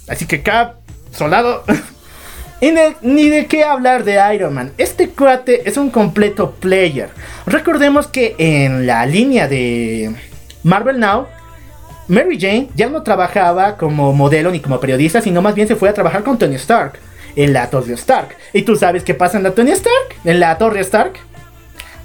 [0.10, 0.80] Así que Cap,
[1.14, 1.64] soldado.
[2.60, 4.74] y ni de qué hablar de Iron Man.
[4.78, 7.12] Este cuate es un completo player.
[7.46, 10.14] Recordemos que en la línea de
[10.64, 11.28] Marvel Now,
[12.10, 15.90] Mary Jane ya no trabajaba como modelo ni como periodista, sino más bien se fue
[15.90, 17.00] a trabajar con Tony Stark
[17.36, 18.36] en la Torre Stark.
[18.52, 20.16] ¿Y tú sabes qué pasa en la Tony Stark?
[20.26, 21.14] En la Torre Stark.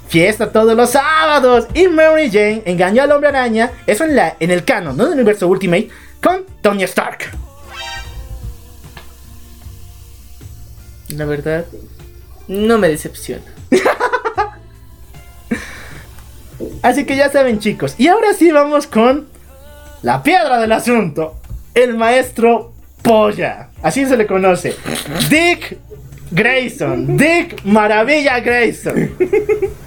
[0.07, 1.65] Fiesta todos los sábados.
[1.73, 3.71] Y Mary Jane engañó al hombre araña.
[3.87, 5.89] Eso en, la, en el canon, no en el universo Ultimate.
[6.21, 7.31] Con Tony Stark.
[11.09, 11.65] La verdad,
[12.47, 13.43] no me decepciona.
[16.83, 17.95] Así que ya saben chicos.
[17.97, 19.33] Y ahora sí vamos con
[20.05, 21.39] la piedra del asunto.
[21.73, 23.69] El maestro polla.
[23.81, 24.75] Así se le conoce.
[25.29, 25.79] Dick
[26.29, 27.17] Grayson.
[27.17, 29.15] Dick Maravilla Grayson.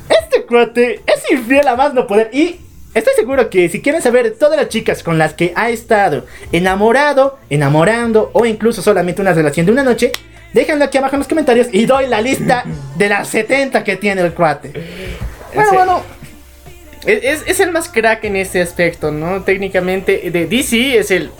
[0.09, 2.31] Este cuate es infiel a más no poder.
[2.33, 2.57] Y
[2.95, 7.39] estoy seguro que si quieren saber todas las chicas con las que ha estado enamorado,
[7.49, 10.11] enamorando o incluso solamente una relación de una noche,
[10.53, 12.65] déjenlo aquí abajo en los comentarios y doy la lista
[12.97, 14.73] de las 70 que tiene el cuate.
[15.55, 16.18] Bueno, bueno.
[17.07, 19.43] Es, es el más crack en este aspecto, ¿no?
[19.43, 21.31] Técnicamente, de DC es el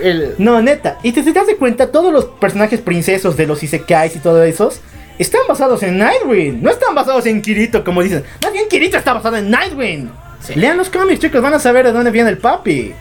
[0.00, 0.34] el...
[0.38, 0.98] No, neta.
[1.02, 4.46] Y te, te das de cuenta, todos los personajes princesos de los Isekais y todos
[4.46, 4.80] esos
[5.18, 6.62] están basados en Nightwing.
[6.62, 8.24] No están basados en Kirito, como dicen.
[8.42, 10.10] Más bien Kirito está basado en Nightwing.
[10.56, 12.92] Lean los cómics, chicos, van a saber de dónde viene el papi.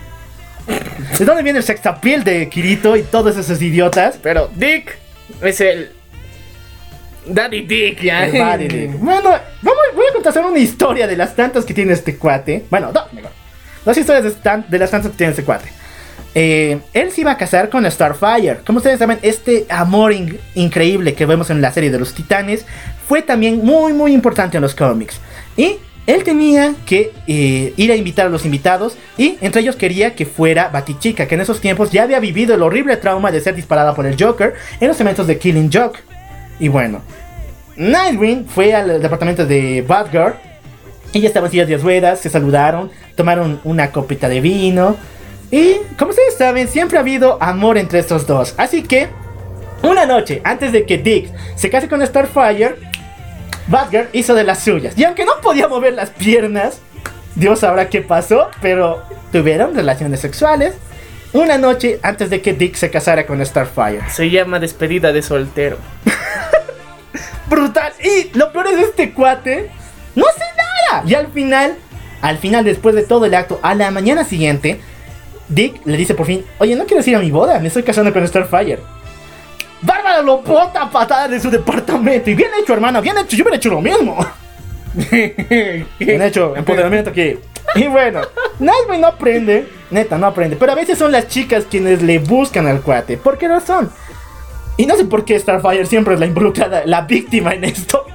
[1.18, 4.19] De dónde viene el sextapiel de Kirito y todos esos idiotas.
[4.22, 4.98] Pero Dick
[5.41, 5.91] es el.
[7.26, 8.27] Daddy Dick, ya.
[8.27, 8.99] Daddy Dick.
[8.99, 9.30] Bueno,
[9.61, 12.65] vamos, voy a contar una historia de las tantas que tiene este cuate.
[12.69, 13.06] Bueno, dos.
[13.85, 15.69] Dos historias de, de las tantas que tiene este cuate.
[16.34, 18.60] Eh, él se iba a casar con Starfire.
[18.65, 20.14] Como ustedes saben, este amor
[20.56, 22.65] increíble que vemos en la serie de los Titanes
[23.07, 25.19] fue también muy, muy importante en los cómics.
[25.57, 25.77] Y
[26.07, 30.26] él tenía que eh, ir a invitar a los invitados y entre ellos quería que
[30.26, 33.93] fuera Batichica, que en esos tiempos ya había vivido el horrible trauma de ser disparada
[33.93, 35.99] por el Joker en los eventos de Killing Joke.
[36.62, 37.02] Y bueno,
[37.76, 40.36] Nightwing fue al departamento de Batgirl.
[41.12, 44.96] Ella estaba en silla de ruedas, se saludaron, tomaron una copita de vino.
[45.50, 48.54] Y como ustedes saben, siempre ha habido amor entre estos dos.
[48.58, 49.10] Así que,
[49.82, 52.76] una noche antes de que Dick se case con Starfire,
[53.68, 54.96] Batgirl hizo de las suyas.
[54.96, 56.80] Y aunque no podía mover las piernas,
[57.34, 59.02] Dios sabrá qué pasó, pero
[59.32, 60.76] tuvieron relaciones sexuales.
[61.34, 64.02] Una noche antes de que Dick se casara con Starfire.
[64.10, 65.78] Se llama despedida de soltero.
[67.49, 67.94] Brutal.
[68.03, 69.72] Y lo peor es este cuate.
[70.16, 71.03] No hace nada.
[71.08, 71.76] Y al final,
[72.22, 74.82] al final, después de todo el acto, a la mañana siguiente,
[75.48, 77.60] Dick le dice por fin, oye, ¿no quieres ir a mi boda?
[77.60, 78.80] Me estoy casando con Starfire.
[79.82, 82.30] Bárbara lo bota patada de su departamento.
[82.30, 83.38] Y bien hecho, hermana, bien hecho.
[83.38, 84.18] Yo hubiera hecho lo mismo.
[85.99, 87.38] bien hecho, empoderamiento aquí.
[87.76, 88.22] Y bueno,
[88.59, 89.68] Nightwing no aprende.
[89.89, 90.55] Neta, no aprende.
[90.57, 93.18] Pero a veces son las chicas quienes le buscan al cuate.
[93.18, 93.89] ¿Por qué razón?
[94.77, 98.05] Y no sé por qué Starfire siempre es la involucrada, la víctima en esto.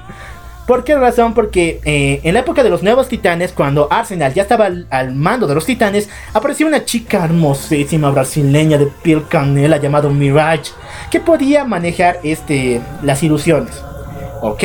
[0.66, 1.32] ¿Por qué razón?
[1.32, 5.46] Porque eh, en la época de los nuevos titanes, cuando Arsenal ya estaba al, mando
[5.46, 10.72] de los titanes, apareció una chica hermosísima brasileña de piel canela llamada Mirage,
[11.08, 13.80] que podía manejar este, las ilusiones.
[14.42, 14.64] Ok,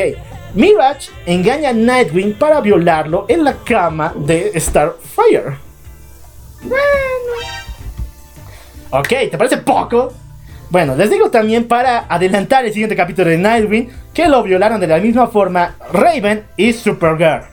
[0.53, 5.57] Mirage engaña a Nightwing para violarlo en la cama de Starfire.
[6.64, 6.82] Bueno.
[8.91, 10.14] Ok, ¿te parece poco?
[10.69, 14.88] Bueno, les digo también para adelantar el siguiente capítulo de Nightwing que lo violaron de
[14.88, 17.44] la misma forma Raven y Supergirl.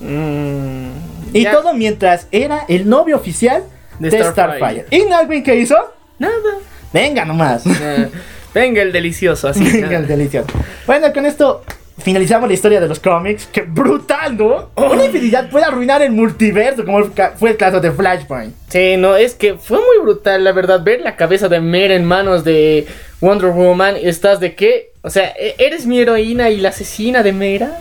[0.00, 0.90] Mm,
[1.32, 3.64] y todo mientras era el novio oficial
[3.98, 4.86] de, Starfire.
[4.90, 5.76] ¿Y Nightwing qué hizo?
[6.18, 6.58] Nada.
[6.92, 7.64] Venga nomás.
[8.54, 9.64] venga el delicioso, así.
[9.64, 10.48] venga el delicioso.
[10.86, 11.62] Bueno, con esto
[11.98, 13.48] finalizamos la historia de los cómics.
[13.52, 14.70] ¡Qué brutal, ¿no?
[14.76, 17.04] Una infinidad puede arruinar el multiverso, como
[17.36, 18.54] fue el caso de Flashpoint.
[18.68, 22.04] Sí, no, es que fue muy brutal, la verdad, ver la cabeza de Mera en
[22.04, 22.86] manos de
[23.20, 23.96] Wonder Woman.
[24.00, 24.92] ¿Estás de qué?
[25.02, 27.78] O sea, e- eres mi heroína y la asesina de Mera.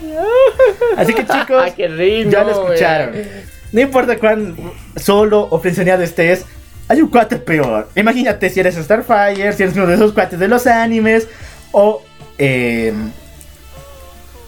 [0.98, 3.16] Así que chicos, Qué rico, ya lo escucharon.
[3.72, 4.56] No importa cuán
[4.98, 6.46] solo o frenzoneado estés,
[6.92, 7.88] hay un cuate peor.
[7.96, 11.26] Imagínate si eres Starfire, si eres uno de esos cuates de los animes,
[11.72, 12.04] o
[12.38, 12.92] eh,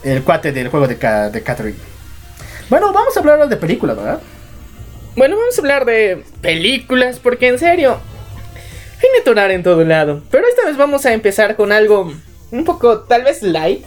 [0.03, 1.77] el cuate del juego de, de Catherine.
[2.69, 4.19] Bueno, vamos a hablar de películas, ¿verdad?
[5.15, 7.99] Bueno, vamos a hablar de películas, porque en serio,
[9.01, 10.21] hay netonar en todo lado.
[10.29, 12.11] Pero esta vez vamos a empezar con algo
[12.51, 13.85] un poco, tal vez light,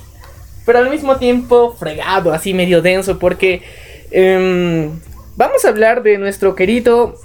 [0.64, 3.62] pero al mismo tiempo fregado, así medio denso, porque
[4.10, 4.98] em,
[5.36, 7.16] vamos a hablar de nuestro querido,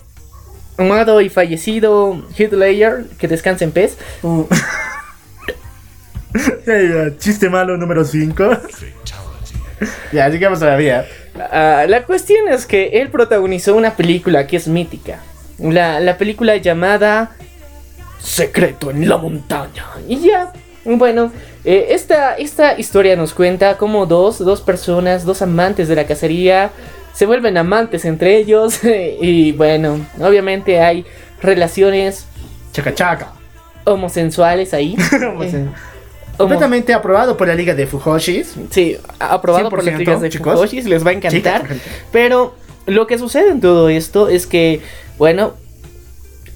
[0.82, 3.98] amado y fallecido Heath Ledger, que descansa en pez.
[4.24, 4.46] Uh.
[6.66, 8.58] Eh, Chiste malo número 5.
[10.14, 11.06] ya, sigamos todavía.
[11.36, 15.20] Ah, la cuestión es que él protagonizó una película que es mítica.
[15.60, 17.32] La, la película llamada
[18.20, 19.86] Secreto en la montaña.
[20.08, 20.54] Y ya,
[20.86, 21.32] bueno,
[21.64, 26.72] eh, esta, esta historia nos cuenta cómo dos, dos personas, dos amantes de la cacería,
[27.14, 28.80] se vuelven amantes entre ellos.
[29.22, 31.06] y bueno, obviamente hay
[31.42, 32.26] relaciones
[32.74, 33.34] Chaca chaca.
[33.86, 34.96] homosensuales ahí.
[36.34, 38.56] Eh, Completamente aprobado por la liga de Fujoshis.
[38.72, 40.54] Sí, aprobado por las 100%, ligas de chicos.
[40.54, 41.62] Fujoshis, les va a encantar.
[41.64, 41.78] Chicas,
[42.12, 42.56] Pero
[42.88, 44.82] lo que sucede en todo esto es que,
[45.20, 45.54] bueno,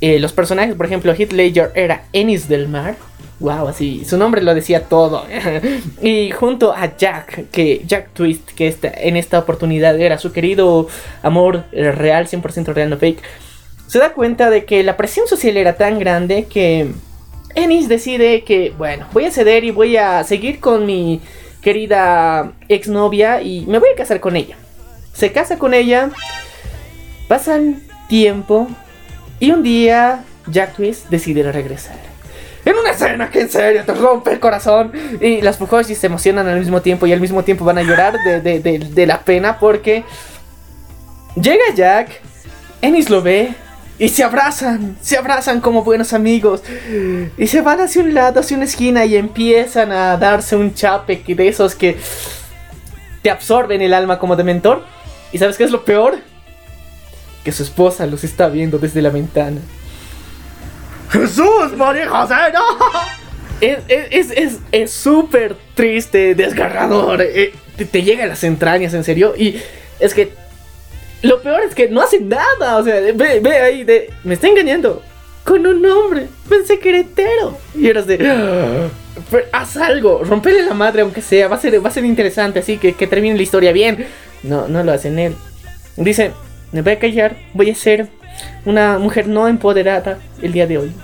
[0.01, 2.95] eh, los personajes, por ejemplo, Heath Ledger era Ennis del Mar.
[3.39, 5.25] Wow, así, su nombre lo decía todo.
[6.01, 10.87] y junto a Jack, que Jack Twist, que esta, en esta oportunidad era su querido
[11.21, 13.21] amor real, 100% real, no fake,
[13.87, 16.91] se da cuenta de que la presión social era tan grande que
[17.55, 21.21] Ennis decide que, bueno, voy a ceder y voy a seguir con mi
[21.61, 24.55] querida exnovia y me voy a casar con ella.
[25.13, 26.09] Se casa con ella,
[27.27, 28.67] pasan tiempo
[29.39, 32.04] y un día Jack Twist decide regresar.
[32.65, 36.47] En una escena que en serio te rompe el corazón y las Fujoshis se emocionan
[36.47, 39.59] al mismo tiempo y al mismo tiempo van a llorar de, de- de- la pena
[39.59, 40.03] porque
[41.35, 42.09] llega Jack,
[42.81, 43.53] Ennis lo ve
[43.99, 46.63] y se abrazan, se abrazan como buenos amigos
[47.37, 51.23] y se van hacia un lado, hacia una esquina y empiezan a darse un chape
[51.27, 51.97] de esos que
[53.21, 54.83] te absorben el alma como de mentor.
[55.31, 56.17] ¿Y sabes qué es lo peor?
[57.43, 59.61] Que su esposa los está viendo desde la ventana.
[61.11, 62.61] Jesús, María José, no.
[63.61, 67.21] Es es- es- es- es súper triste, desgarrador.
[67.21, 69.33] eh, te, te llega a las entrañas, en serio.
[69.37, 69.61] Y
[69.99, 70.33] es que
[71.21, 72.77] lo peor es que no hacen nada.
[72.77, 74.09] O sea, ve, ve ahí de.
[74.23, 75.01] Me está engañando.
[75.43, 76.27] Con un hombre.
[76.49, 77.57] Pensé que era hetero.
[77.75, 78.17] Y eras de.
[78.27, 78.87] "Ah,
[79.31, 80.21] pero haz algo.
[80.23, 81.47] Rompele la madre, aunque sea.
[81.47, 82.59] Va a ser, va a ser interesante.
[82.59, 84.05] Así que, que termine la historia bien.
[84.43, 85.35] No, no lo hacen él.
[85.97, 86.31] Dice:
[86.73, 87.37] Me voy a callar.
[87.53, 88.07] Voy a ser
[88.65, 90.95] una mujer no empoderada el día de hoy.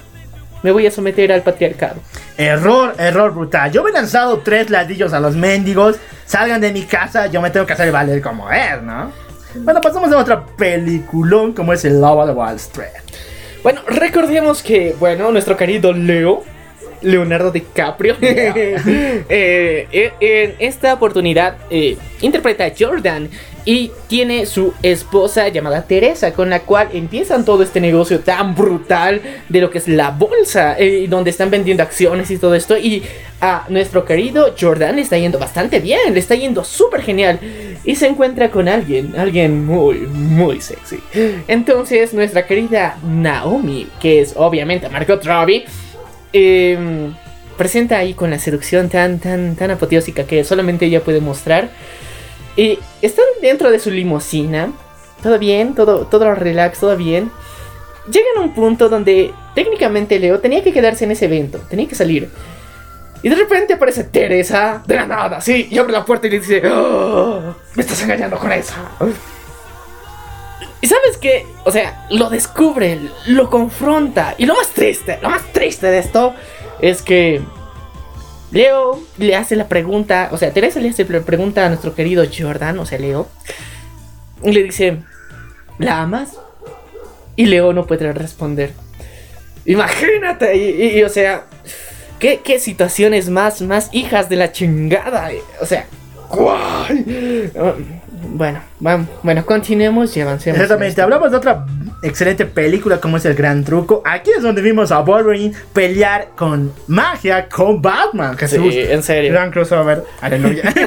[0.63, 1.95] Me voy a someter al patriarcado.
[2.37, 3.71] Error, error brutal.
[3.71, 5.97] Yo me he lanzado tres ladillos a los mendigos.
[6.25, 9.11] Salgan de mi casa, yo me tengo que hacer valer como es, ¿no?
[9.55, 12.89] Bueno, pasamos a otra peliculón como es el Lobo de Wall Street.
[13.63, 16.43] Bueno, recordemos que, bueno, nuestro querido Leo,
[17.01, 23.29] Leonardo DiCaprio, eh, eh, en esta oportunidad eh, interpreta a Jordan
[23.65, 29.21] y tiene su esposa llamada Teresa, con la cual empiezan todo este negocio tan brutal
[29.49, 32.77] de lo que es la bolsa, eh, donde están vendiendo acciones y todo esto.
[32.77, 33.03] Y
[33.39, 37.39] a nuestro querido Jordan le está yendo bastante bien, le está yendo súper genial.
[37.83, 40.99] Y se encuentra con alguien, alguien muy, muy sexy.
[41.47, 45.65] Entonces, nuestra querida Naomi, que es obviamente Margot Robbie,
[46.33, 47.13] em,
[47.57, 51.69] presenta ahí con la seducción tan, tan, tan apoteósica que solamente ella puede mostrar.
[52.55, 54.71] Y están dentro de su limusina.
[55.23, 57.31] Todo bien, todo, todo relax, todo bien.
[58.07, 61.95] Llegan a un punto donde técnicamente Leo tenía que quedarse en ese evento, tenía que
[61.95, 62.29] salir.
[63.23, 66.39] Y de repente aparece Teresa de la nada, sí, y abre la puerta y le
[66.39, 68.73] dice, "Oh, me estás engañando con eso.
[70.81, 74.35] Y sabes qué, o sea, lo descubre, lo confronta.
[74.37, 76.33] Y lo más triste, lo más triste de esto
[76.81, 77.41] es que
[78.51, 82.23] Leo le hace la pregunta, o sea, Teresa le hace la pregunta a nuestro querido
[82.25, 83.27] Jordan, o sea, Leo.
[84.43, 84.97] Y le dice,
[85.77, 86.37] ¿la amas?
[87.35, 88.73] Y Leo no puede responder.
[89.65, 91.45] Imagínate, y, o sea,
[92.19, 95.29] ¿qué, qué situaciones más, más hijas de la chingada.
[95.61, 95.85] O sea,
[96.27, 97.51] ¿cuál?
[98.23, 100.59] Bueno, vamos, bueno, continuemos y avancemos.
[100.59, 101.65] Exactamente, hablamos de otra
[102.03, 104.01] excelente película como es El Gran Truco.
[104.05, 108.37] Aquí es donde vimos a Wolverine pelear con magia con Batman.
[108.37, 108.73] Jesús.
[108.73, 109.31] Sí, en serio.
[109.31, 110.03] Gran crossover.
[110.21, 110.63] Aleluya.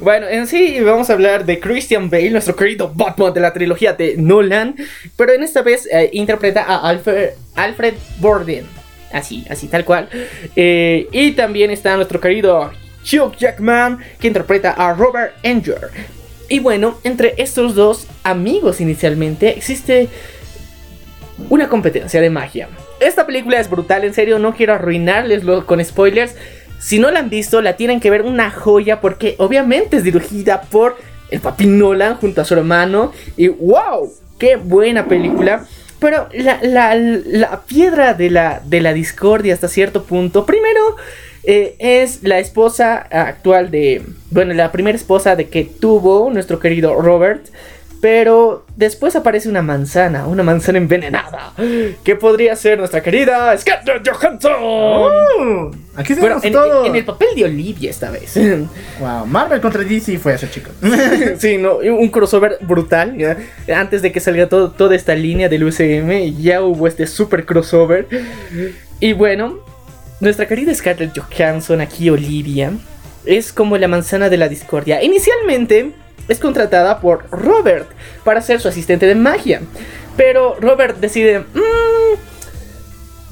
[0.00, 3.92] Bueno, en sí vamos a hablar de Christian Bale, nuestro querido Batman de la trilogía
[3.92, 4.74] de Nolan,
[5.16, 8.64] pero en esta vez eh, interpreta a Alfred, Alfred Borden,
[9.12, 10.08] así, así tal cual.
[10.56, 12.70] Eh, y también está nuestro querido
[13.02, 15.90] Hugh Jackman, que interpreta a Robert Enger.
[16.52, 20.10] Y bueno, entre estos dos amigos inicialmente existe
[21.48, 22.68] una competencia de magia.
[23.00, 26.34] Esta película es brutal, en serio, no quiero arruinarles con spoilers.
[26.78, 30.60] Si no la han visto, la tienen que ver una joya porque obviamente es dirigida
[30.60, 30.98] por
[31.30, 33.12] el papi Nolan junto a su hermano.
[33.38, 35.64] Y wow, qué buena película.
[36.00, 40.96] Pero la, la- la piedra de la, de la discordia hasta cierto punto, primero
[41.44, 46.94] eh, es la esposa actual de, bueno, la primera esposa de que tuvo nuestro querido
[47.00, 47.46] Robert.
[48.00, 51.52] Pero después aparece una manzana, una manzana envenenada,
[52.02, 54.52] que podría ser nuestra querida Scarlett Johansson.
[54.60, 56.84] Uh, aquí Bueno, tenemos en, todo.
[56.84, 58.36] en el papel de Olivia esta vez.
[58.98, 60.72] Wow, Marvel contra DC fue eso, chicos.
[61.38, 63.16] sí, no, un crossover brutal.
[63.16, 63.36] ¿ya?
[63.72, 68.08] Antes de que salga todo, toda esta línea del UCM, ya hubo este super crossover.
[68.98, 69.60] Y bueno,
[70.22, 72.70] nuestra querida Scarlett Johansson, aquí Olivia,
[73.24, 75.02] es como la manzana de la discordia.
[75.02, 75.90] Inicialmente
[76.28, 77.90] es contratada por Robert
[78.22, 79.62] para ser su asistente de magia.
[80.16, 82.16] Pero Robert decide, "Mm,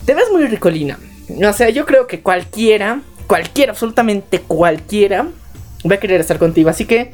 [0.05, 0.99] te ves muy ricolina.
[1.47, 5.29] O sea, yo creo que cualquiera, cualquiera, absolutamente cualquiera,
[5.89, 6.71] va a querer estar contigo.
[6.71, 7.12] Así que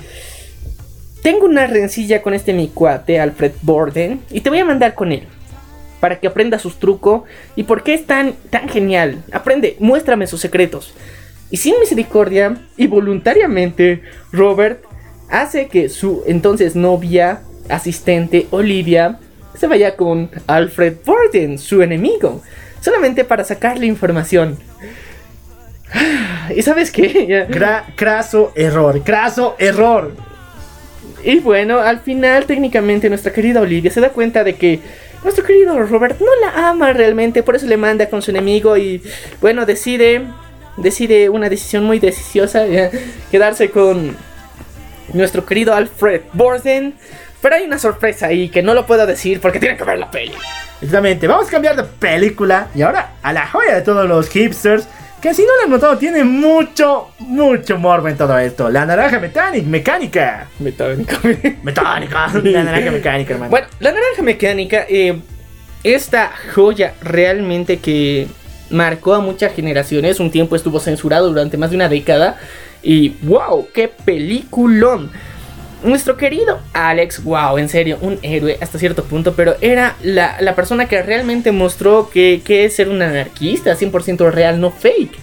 [1.20, 5.12] tengo una rencilla con este mi cuate, Alfred Borden, y te voy a mandar con
[5.12, 5.28] él.
[6.00, 7.22] Para que aprenda sus trucos
[7.56, 9.22] y por qué es tan, tan genial.
[9.32, 10.94] Aprende, muéstrame sus secretos.
[11.50, 14.02] Y sin misericordia y voluntariamente,
[14.32, 14.82] Robert
[15.30, 19.18] hace que su entonces novia, asistente, Olivia,
[19.56, 22.42] se vaya con Alfred Borden, su enemigo.
[22.80, 24.58] Solamente para sacarle información.
[26.54, 27.46] ¿Y sabes qué?
[27.96, 30.14] Craso error, craso error.
[31.24, 34.80] Y bueno, al final técnicamente nuestra querida Olivia se da cuenta de que
[35.22, 39.02] nuestro querido Robert no la ama realmente, por eso le manda con su enemigo y
[39.40, 40.26] bueno, decide
[40.76, 42.90] decide una decisión muy deliciosa, ya,
[43.30, 44.16] quedarse con
[45.12, 46.94] nuestro querido Alfred Borden.
[47.40, 50.10] Pero hay una sorpresa ahí que no lo puedo decir porque tienen que ver la
[50.10, 50.32] peli.
[50.80, 54.88] Exactamente, vamos a cambiar de película y ahora a la joya de todos los hipsters.
[55.20, 58.68] Que si no lo han notado, tiene mucho, mucho morbo en todo esto.
[58.68, 60.48] La naranja mecánica, mecánica.
[61.62, 62.30] Mecánica.
[62.42, 63.50] La naranja mecánica, hermano.
[63.50, 65.18] Bueno, la naranja mecánica, eh,
[65.82, 68.28] esta joya realmente que
[68.70, 72.36] marcó a muchas generaciones, un tiempo estuvo censurado durante más de una década
[72.82, 75.10] y wow, qué peliculón.
[75.86, 80.56] Nuestro querido Alex, wow, en serio, un héroe hasta cierto punto, pero era la, la
[80.56, 85.16] persona que realmente mostró que, que es ser un anarquista, 100% real, no fake.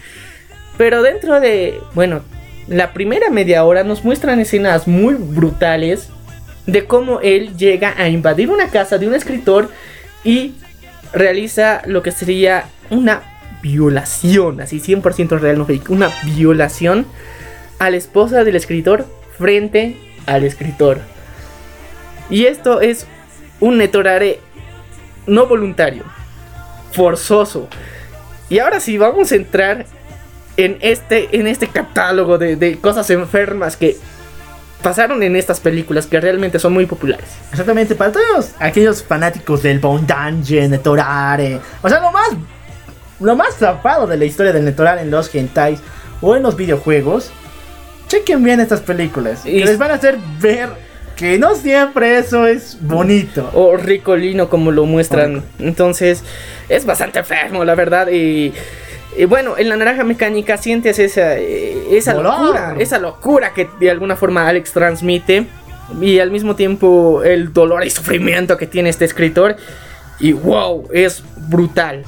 [0.78, 2.22] Pero dentro de, bueno,
[2.70, 6.08] la primera media hora nos muestran escenas muy brutales
[6.66, 9.70] de cómo él llega a invadir una casa de un escritor
[10.24, 10.54] y
[11.12, 13.22] realiza lo que sería una
[13.62, 17.06] violación, así 100% real, no fake, una violación
[17.80, 19.06] a la esposa del escritor
[19.38, 21.00] frente al escritor.
[22.30, 23.08] Y esto es
[23.60, 24.40] un netorare
[25.28, 26.04] no voluntario,
[26.92, 27.68] forzoso.
[28.50, 29.86] Y ahora sí, vamos a entrar
[30.58, 33.98] en este, en este catálogo de, cosas enfermas que
[34.82, 37.26] pasaron en estas películas que realmente son muy populares.
[37.52, 41.60] Exactamente, para todos aquellos fanáticos del Bone Dungeon, Netorare.
[41.82, 42.30] O sea, lo más.
[43.20, 45.80] Lo más zafado de la historia del Netorare en los hentais
[46.20, 47.32] o en los videojuegos.
[48.14, 49.46] Chequen bien estas películas.
[49.46, 50.70] Y- Que les van a hacer ver
[51.16, 53.50] que no siempre eso es bonito.
[53.54, 55.44] o ricolino como lo muestran.
[55.60, 56.24] Entonces
[56.70, 58.08] es bastante enfermo, la verdad.
[58.12, 58.54] Y,
[59.18, 62.40] y bueno, en la naranja mecánica sientes esa, eh, esa Dolor.
[62.40, 65.46] locura, esa locura que de alguna forma Alex transmite.
[66.02, 69.56] Y al mismo tiempo el dolor y sufrimiento que tiene este escritor.
[70.20, 72.04] Y wow, es brutal.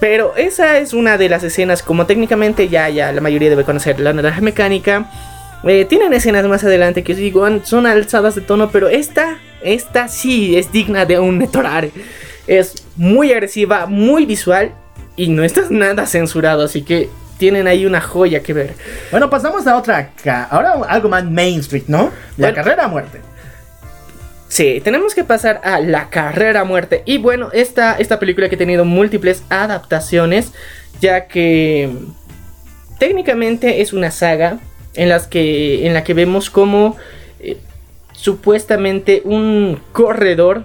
[0.00, 4.00] Pero esa es una de las escenas, como técnicamente ya, ya la mayoría debe conocer,
[4.00, 5.10] la naranja mecánica.
[5.64, 10.56] eh, tienen escenas más adelante que digo, son alzadas de tono, pero esta, esta sí
[10.56, 11.90] es digna de un netorare.
[12.46, 14.72] Es muy agresiva, muy visual
[15.16, 18.74] y no está nada censurado, así que tienen ahí una joya que ver.
[19.10, 20.10] Bueno, pasamos a otra.
[20.50, 22.10] Ahora algo más Main Street, ¿no?
[22.38, 22.54] La Bueno.
[22.54, 23.20] carrera a muerte.
[24.50, 27.04] Sí, tenemos que pasar a la carrera muerte.
[27.06, 30.52] Y bueno, esta, esta película que ha tenido múltiples adaptaciones,
[31.00, 31.88] ya que
[32.98, 34.58] técnicamente es una saga
[34.94, 36.96] en, las que, en la que vemos cómo
[37.38, 37.58] eh,
[38.12, 40.64] supuestamente un corredor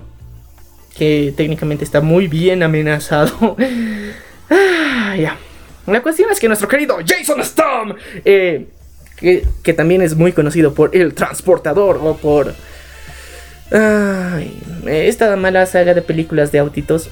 [0.98, 3.56] que técnicamente está muy bien amenazado.
[4.48, 5.16] Ah.
[5.88, 8.68] La cuestión es que nuestro querido Jason Statham, eh,
[9.18, 12.54] que, que también es muy conocido por el transportador o por
[13.72, 17.10] Ay, esta mala saga de películas de autitos.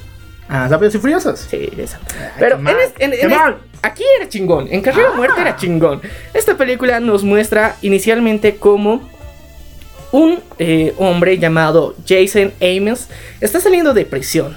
[0.48, 1.40] Ah, Rápidos y Furiosos.
[1.50, 1.98] Sí, esa.
[2.38, 4.68] Pero en mal, este- en- qué en este- aquí era chingón.
[4.70, 5.16] En Carrera Ah.
[5.16, 6.00] Muerte era chingón.
[6.34, 9.08] Esta película nos muestra inicialmente como
[10.12, 13.08] un eh, hombre llamado Jason Amos
[13.40, 14.56] está saliendo de prisión.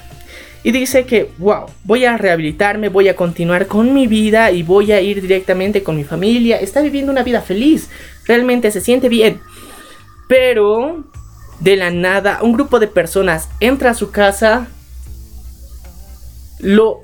[0.63, 4.91] Y dice que, wow, voy a rehabilitarme, voy a continuar con mi vida y voy
[4.91, 6.59] a ir directamente con mi familia.
[6.59, 7.89] Está viviendo una vida feliz.
[8.25, 9.39] Realmente se siente bien.
[10.27, 11.05] Pero,
[11.59, 14.67] de la nada, un grupo de personas entra a su casa.
[16.59, 17.01] Lo...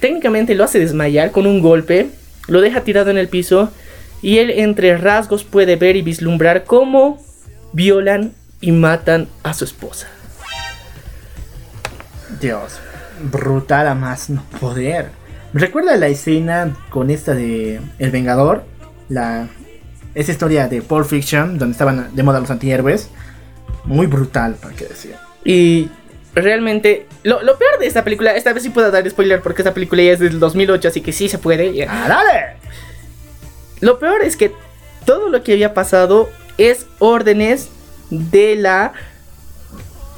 [0.00, 2.10] Técnicamente lo hace desmayar con un golpe.
[2.46, 3.70] Lo deja tirado en el piso.
[4.22, 7.22] Y él entre rasgos puede ver y vislumbrar cómo
[7.72, 10.08] violan y matan a su esposa.
[12.40, 12.78] Dios,
[13.32, 15.10] brutal a más no poder.
[15.52, 18.64] ¿Me recuerda la escena con esta de El Vengador?
[19.08, 19.48] La,
[20.14, 23.08] esa historia de Pulp Fiction, donde estaban de moda los antihéroes.
[23.84, 25.14] Muy brutal, para qué decir.
[25.44, 25.88] Y
[26.34, 29.74] realmente, lo, lo peor de esta película, esta vez sí puedo dar spoiler porque esta
[29.74, 31.72] película ya es del 2008, así que sí se puede.
[31.74, 31.86] ya.
[31.88, 32.56] ¡Ah, dale!
[33.80, 34.52] Lo peor es que
[35.04, 36.28] todo lo que había pasado
[36.58, 37.70] es órdenes
[38.10, 38.92] de la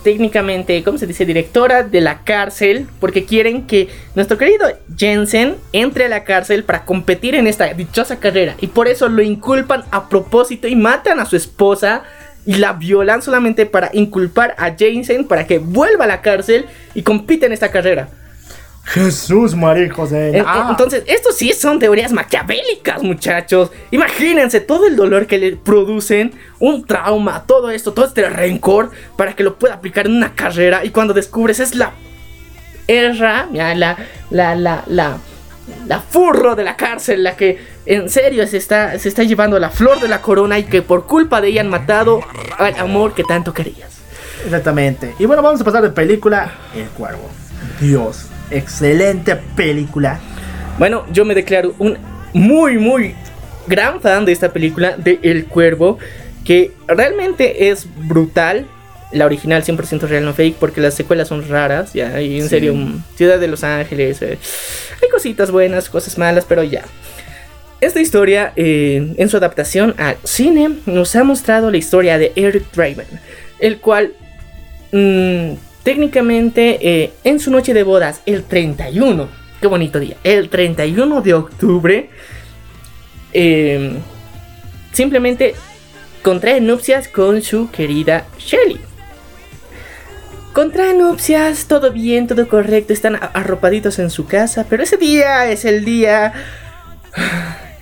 [0.03, 1.24] técnicamente, ¿cómo se dice?
[1.24, 4.66] Directora de la cárcel, porque quieren que nuestro querido
[4.97, 8.57] Jensen entre a la cárcel para competir en esta dichosa carrera.
[8.61, 12.03] Y por eso lo inculpan a propósito y matan a su esposa
[12.45, 17.03] y la violan solamente para inculpar a Jensen para que vuelva a la cárcel y
[17.03, 18.09] compita en esta carrera.
[18.85, 20.31] Jesús, María José.
[20.31, 20.67] En- en- Ah.
[20.71, 23.71] Entonces, estos sí son teorías maquiavélicas, muchachos.
[23.91, 29.35] Imagínense todo el dolor que le producen, un trauma, todo esto, todo este rencor para
[29.35, 30.85] que lo pueda aplicar en una carrera.
[30.85, 31.93] Y cuando descubres es la
[32.89, 33.97] erra, ya, la,
[34.31, 35.17] la, la, la,
[35.87, 39.71] la furro de la cárcel, la que en serio se está, se está llevando la
[39.71, 42.21] flor de la corona y que por culpa de ella han matado
[42.59, 43.91] al amor que tanto querías.
[44.45, 45.15] Exactamente.
[45.21, 47.31] Y bueno, vamos a pasar de película El Cuervo.
[47.81, 50.20] Dios, excelente película.
[50.79, 51.99] Bueno, yo me declaro un
[52.33, 53.15] muy, muy
[53.66, 55.99] gran fan de esta película de El Cuervo,
[56.45, 58.66] que realmente es brutal.
[59.12, 62.49] La original 100% real, no fake, porque las secuelas son raras, ya, y en Sí.
[62.49, 62.74] serio,
[63.15, 64.39] Ciudad de Los Ángeles, eh,
[65.03, 66.83] hay cositas buenas, cosas malas, pero ya.
[67.83, 72.65] Esta historia, eh, en su adaptación al cine, nos ha mostrado la historia de Eric
[72.74, 73.07] Draven,
[73.59, 74.12] el cual
[74.93, 75.53] mm,
[75.83, 79.29] técnicamente eh, en su noche de bodas, el 31,
[79.61, 82.11] qué bonito día, el 31 de octubre,
[83.33, 83.95] eh,
[84.93, 85.55] simplemente
[86.23, 88.81] contrae nupcias con su querida Shelly.
[90.53, 95.65] Contrae nupcias, todo bien, todo correcto, están arropaditos en su casa, pero ese día es
[95.65, 96.35] el día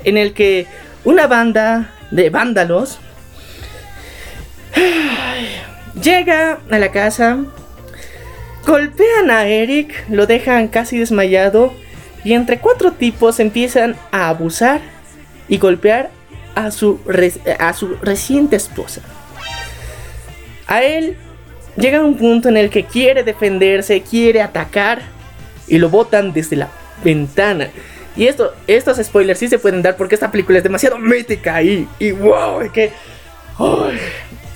[0.05, 0.67] en el que
[1.05, 2.99] una banda de vándalos
[6.01, 7.39] llega a la casa,
[8.67, 11.73] golpean a Eric, lo dejan casi desmayado
[12.25, 14.81] y entre cuatro tipos empiezan a abusar
[15.49, 16.11] y golpear
[16.55, 17.01] a su,
[17.59, 19.01] a su reciente esposa.
[20.67, 21.17] A él
[21.77, 25.03] llega un punto en el que quiere defenderse, quiere atacar
[25.67, 26.69] y lo botan desde la
[27.03, 27.69] ventana.
[28.17, 31.89] Y esto, estos spoilers sí se pueden dar porque esta película es demasiado mítica y,
[31.99, 32.93] y wow, es que,
[33.59, 33.99] ay,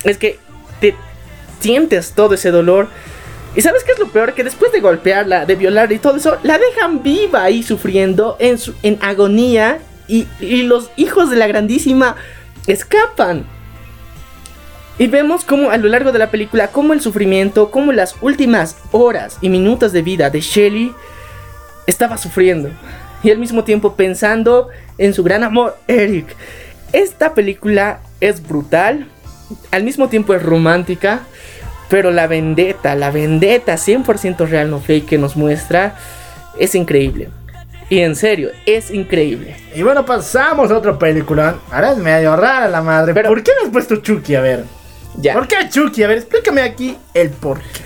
[0.03, 0.37] es que
[0.79, 0.93] te
[1.59, 2.89] sientes todo ese dolor.
[3.55, 4.33] Y sabes qué es lo peor?
[4.33, 8.57] Que después de golpearla, de violar y todo eso, la dejan viva ahí sufriendo en,
[8.83, 12.15] en agonía y, y los hijos de la grandísima
[12.67, 13.45] escapan.
[14.97, 18.77] Y vemos como a lo largo de la película, como el sufrimiento, como las últimas
[18.91, 20.93] horas y minutos de vida de Shelly
[21.87, 22.69] estaba sufriendo.
[23.23, 26.27] Y al mismo tiempo pensando en su gran amor, Eric.
[26.93, 29.07] Esta película es brutal,
[29.71, 31.21] al mismo tiempo es romántica,
[31.89, 35.95] pero la vendetta, la vendetta 100% real, no fake que nos muestra,
[36.59, 37.29] es increíble.
[37.89, 39.55] Y en serio, es increíble.
[39.75, 41.57] Y bueno, pasamos a otra película.
[41.71, 43.13] Ahora es medio rara la madre.
[43.13, 44.33] Pero- ¿Por qué me has puesto Chucky?
[44.35, 44.63] A ver.
[45.17, 45.33] Ya.
[45.33, 46.01] ¿Por qué Chucky?
[46.03, 47.81] A ver, explícame aquí el por qué.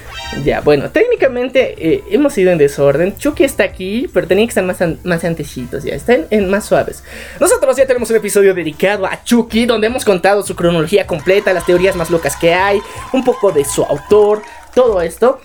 [0.46, 3.18] Ya, bueno, técnicamente eh, hemos ido en desorden.
[3.18, 6.66] Chucky está aquí, pero tenía que estar más, an- más antecitos, ya, están en más
[6.66, 7.04] suaves.
[7.40, 11.66] Nosotros ya tenemos un episodio dedicado a Chucky, donde hemos contado su cronología completa, las
[11.66, 12.80] teorías más locas que hay,
[13.12, 14.42] un poco de su autor,
[14.74, 15.42] todo esto.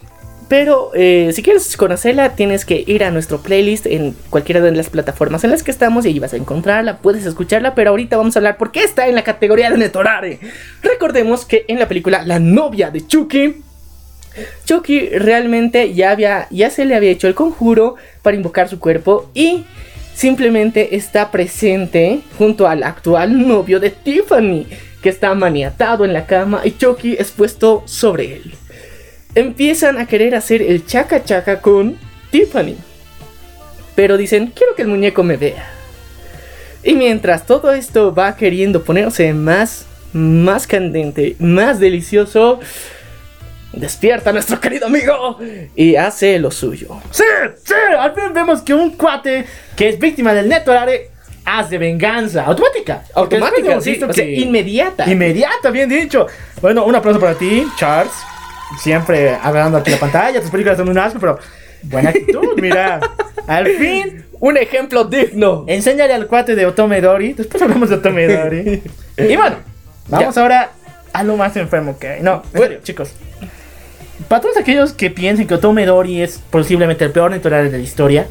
[0.47, 4.91] Pero eh, si quieres conocerla, tienes que ir a nuestro playlist en cualquiera de las
[4.91, 8.37] plataformas en las que estamos y ahí vas a encontrarla, puedes escucharla, pero ahorita vamos
[8.37, 10.39] a hablar por qué está en la categoría de Netorare.
[10.83, 13.63] Recordemos que en la película La novia de Chucky,
[14.65, 19.31] Chucky realmente ya, había, ya se le había hecho el conjuro para invocar su cuerpo
[19.35, 19.65] y
[20.15, 24.67] simplemente está presente junto al actual novio de Tiffany,
[25.03, 28.55] que está maniatado en la cama y Chucky es puesto sobre él
[29.35, 31.97] empiezan a querer hacer el chaca chaca con
[32.31, 32.77] Tiffany.
[33.95, 35.69] Pero dicen, quiero que el muñeco me vea.
[36.83, 42.61] Y mientras todo esto va queriendo ponerse más, más candente, más delicioso,
[43.77, 45.39] despierta nuestro querido amigo
[45.75, 47.01] y hace lo suyo.
[47.11, 47.25] Sí,
[47.65, 49.45] sí, al fin vemos que un cuate
[49.77, 51.11] que es víctima del Netorare
[51.45, 53.03] hace venganza automática.
[53.15, 55.11] Automática, sí, que- inmediata.
[55.11, 56.27] Inmediata, bien dicho.
[56.63, 58.13] Bueno, un aplauso para ti, Charles.
[58.81, 60.41] Siempre hablando aquí en la pantalla.
[60.41, 61.39] Tus películas son un asco, pero
[61.83, 62.99] buena actitud, mira.
[63.47, 65.65] Al fin, Un ejemplo digno.
[65.69, 67.35] enséñale al cuate de Otome Dori.
[67.35, 68.83] Después hablamos de Otome Dori.
[69.19, 69.57] y bueno,
[70.09, 70.71] vamos ahora
[71.13, 72.23] a lo más enfermo que hay.
[72.23, 73.13] No, en serio, chicos.
[74.29, 77.83] Para todos aquellos que piensen que Otome Dori es posiblemente el peor natural de la
[77.83, 78.27] historia,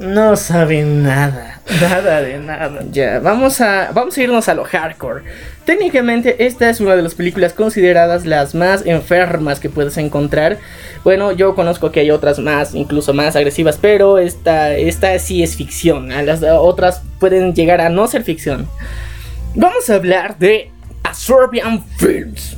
[0.00, 1.60] no saben nada.
[1.80, 2.82] Nada de nada.
[2.90, 5.22] Ya, vamos a, vamos a irnos a lo hardcore.
[5.64, 10.58] Técnicamente, esta es una de las películas consideradas las más enfermas que puedes encontrar.
[11.04, 15.54] Bueno, yo conozco que hay otras más, incluso más agresivas, pero esta, esta sí es
[15.54, 16.08] ficción.
[16.26, 18.66] Las otras pueden llegar a no ser ficción.
[19.54, 20.70] Vamos a hablar de
[21.04, 22.56] A Serbian Films.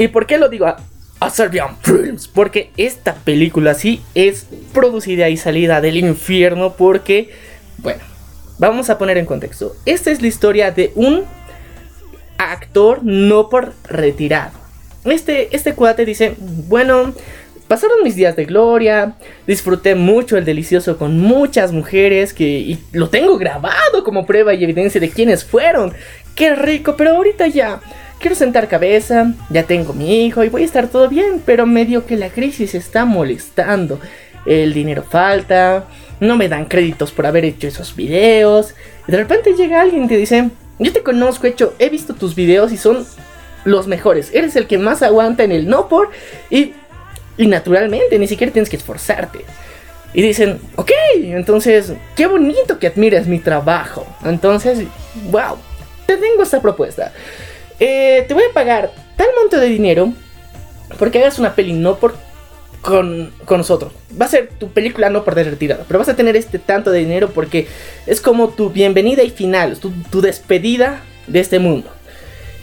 [0.00, 2.26] ¿Y por qué lo digo a, Serbian Films?
[2.26, 7.28] Porque esta película sí es producida y salida del infierno porque,
[7.76, 8.00] bueno,
[8.58, 9.76] vamos a poner en contexto.
[9.84, 11.24] Esta es la historia de un
[12.38, 14.52] actor no por retirado.
[15.04, 17.12] Este, este cuate dice, bueno,
[17.68, 19.16] pasaron mis días de gloria,
[19.46, 24.64] disfruté mucho el delicioso con muchas mujeres que y lo tengo grabado como prueba y
[24.64, 25.92] evidencia de quiénes fueron.
[26.34, 27.82] Qué rico, pero ahorita ya
[28.20, 32.06] quiero sentar cabeza, ya tengo mi hijo y voy a estar todo bien, pero medio
[32.06, 33.98] que la crisis está molestando.
[34.46, 35.86] El dinero falta,
[36.20, 38.74] no me dan créditos por haber hecho esos videos.
[39.06, 42.72] De repente llega alguien y te dice, yo te conozco, hecho, he visto tus videos
[42.72, 43.06] y son
[43.64, 44.30] los mejores.
[44.32, 46.10] Eres el que más aguanta en el no por
[46.50, 46.74] y,
[47.36, 49.40] y naturalmente ni siquiera tienes que esforzarte.
[50.12, 50.90] Y dicen, ok,
[51.22, 54.06] entonces, qué bonito que admires mi trabajo.
[54.24, 54.80] Entonces,
[55.30, 55.56] wow,
[56.06, 57.12] te tengo esta propuesta.
[57.80, 60.12] Eh, te voy a pagar tal monto de dinero
[60.98, 62.14] porque hagas una peli no por
[62.82, 63.92] con, con nosotros.
[64.20, 67.00] Va a ser tu película no por retirada, pero vas a tener este tanto de
[67.00, 67.66] dinero porque
[68.06, 71.90] es como tu bienvenida y final, tu, tu despedida de este mundo.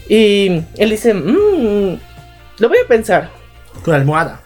[0.09, 1.99] Y él dice, "Mm,
[2.59, 3.29] lo voy a pensar.
[3.83, 4.41] Con almohada.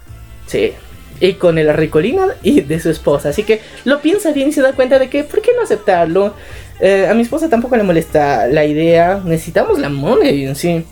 [0.47, 0.73] Sí.
[1.19, 3.29] Y con el ricolino y de su esposa.
[3.29, 6.33] Así que lo piensa bien y se da cuenta de que, ¿por qué no aceptarlo?
[6.81, 9.21] Eh, a mi esposa tampoco le molesta la idea.
[9.23, 10.83] Necesitamos la money en sí.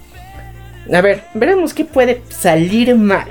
[0.93, 3.27] A ver, veremos qué puede salir mal.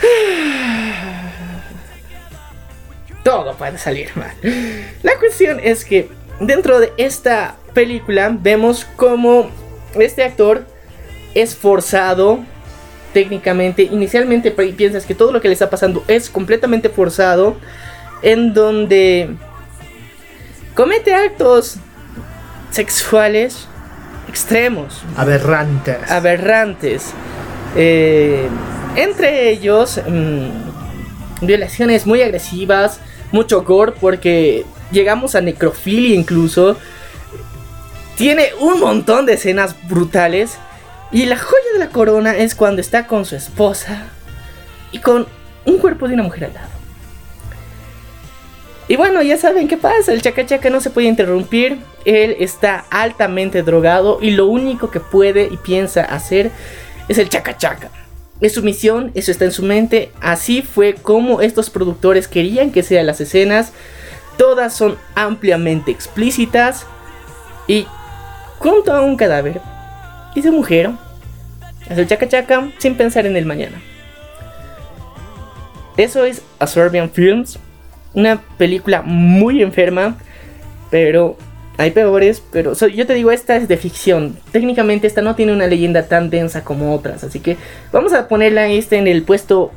[3.22, 4.32] Todo puede salir mal.
[5.02, 6.08] La cuestión es que
[6.40, 9.50] dentro de esta película vemos como
[9.98, 10.66] este actor
[11.34, 12.40] es forzado
[13.14, 13.82] técnicamente.
[13.84, 17.56] Inicialmente pi- piensas que todo lo que le está pasando es completamente forzado.
[18.22, 19.30] En donde
[20.74, 21.76] comete actos
[22.70, 23.68] sexuales
[24.28, 26.10] extremos, Aberrantes.
[26.10, 27.10] aberrantes.
[27.76, 28.48] Eh,
[28.96, 33.00] entre ellos, mm, violaciones muy agresivas,
[33.32, 36.76] mucho gore, porque llegamos a necrofilia incluso.
[38.16, 40.58] Tiene un montón de escenas brutales.
[41.12, 44.02] Y la joya de la corona es cuando está con su esposa
[44.90, 45.28] y con
[45.64, 46.68] un cuerpo de una mujer al lado.
[48.86, 52.84] Y bueno, ya saben qué pasa, el chaca chaca no se puede interrumpir, él está
[52.90, 56.50] altamente drogado y lo único que puede y piensa hacer
[57.08, 57.90] es el chaca chaca.
[58.40, 62.82] Es su misión, eso está en su mente, así fue como estos productores querían que
[62.82, 63.72] sean las escenas,
[64.36, 66.86] todas son ampliamente explícitas
[67.66, 67.86] y
[68.58, 69.62] junto a un cadáver
[70.34, 70.90] y su mujer,
[71.88, 73.80] hace el chaca chaca sin pensar en el mañana.
[75.96, 77.58] Eso es A Serbian Films.
[78.14, 80.16] Una película muy enferma.
[80.90, 81.36] Pero
[81.76, 82.42] hay peores.
[82.52, 84.36] Pero yo te digo, esta es de ficción.
[84.52, 87.24] Técnicamente esta no tiene una leyenda tan densa como otras.
[87.24, 87.56] Así que
[87.92, 89.72] vamos a ponerla este en el puesto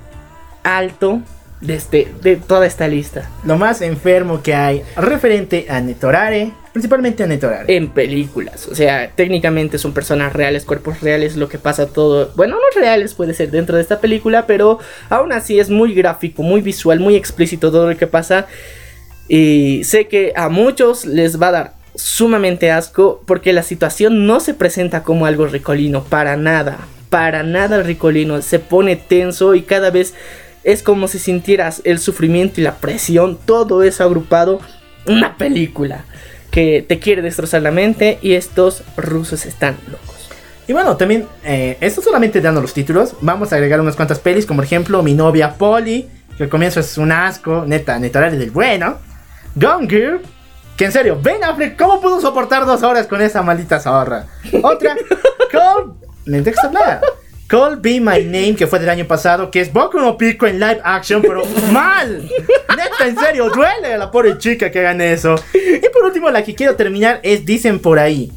[0.64, 1.22] alto.
[1.61, 3.29] De, este, de toda esta lista.
[3.43, 7.75] Lo más enfermo que hay referente a Netorare, principalmente a Netorare.
[7.75, 12.31] En películas, o sea, técnicamente son personas reales, cuerpos reales, lo que pasa todo.
[12.35, 14.79] Bueno, no reales puede ser dentro de esta película, pero
[15.09, 18.47] aún así es muy gráfico, muy visual, muy explícito todo lo que pasa.
[19.27, 24.39] Y sé que a muchos les va a dar sumamente asco porque la situación no
[24.39, 26.77] se presenta como algo ricolino, para nada,
[27.09, 30.13] para nada ricolino, se pone tenso y cada vez
[30.68, 34.60] es como si sintieras el sufrimiento y la presión, todo eso agrupado,
[35.06, 36.03] una película
[36.52, 40.30] que te quiere destrozar la mente y estos rusos están locos.
[40.68, 44.45] Y bueno, también, eh, esto solamente dando los títulos, vamos a agregar unas cuantas pelis,
[44.45, 46.06] como por ejemplo Mi novia Polly,
[46.38, 48.98] que al comienzo es un asco, neta, neta, del bueno.
[49.56, 50.19] Gone Girl,
[50.76, 54.26] que en serio, Ben Affleck, ¿cómo pudo soportar dos horas con esa maldita zorra?
[54.61, 54.98] Otra,
[55.49, 55.94] Call,
[56.26, 56.99] me dejas hablar.
[57.48, 60.60] Call Be My Name, que fue del año pasado, que es Boku no Pico en
[60.60, 62.30] live action, pero mal.
[62.69, 65.36] Neta, en serio, duele a la pobre chica que hagan eso.
[65.53, 68.32] Y por último, la que quiero terminar es Dicen por ahí.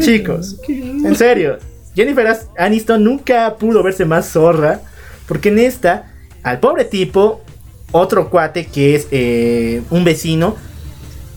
[0.00, 1.58] Chicos, en serio,
[1.94, 4.80] Jennifer Aniston nunca pudo verse más zorra,
[5.26, 6.12] porque en esta,
[6.42, 7.42] al pobre tipo,
[7.92, 10.56] otro cuate que es eh, un vecino,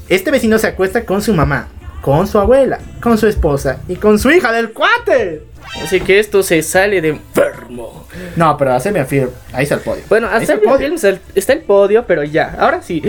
[0.10, 1.68] este vecino se acuesta con su mamá,
[2.02, 5.44] con su abuela, con su esposa y con su hija del cuate.
[5.84, 8.08] Así que esto se sale de enfermo.
[8.36, 9.30] No, pero hacerme afirm.
[9.52, 10.04] Ahí está el podio.
[10.08, 10.96] Bueno, el podio.
[11.36, 12.56] está el podio, pero ya.
[12.60, 13.04] Ahora sí.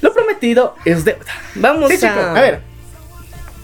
[0.00, 1.20] Lo prometido es deuda.
[1.54, 1.98] Vamos Sí, a.
[2.10, 2.60] chicos, a ver.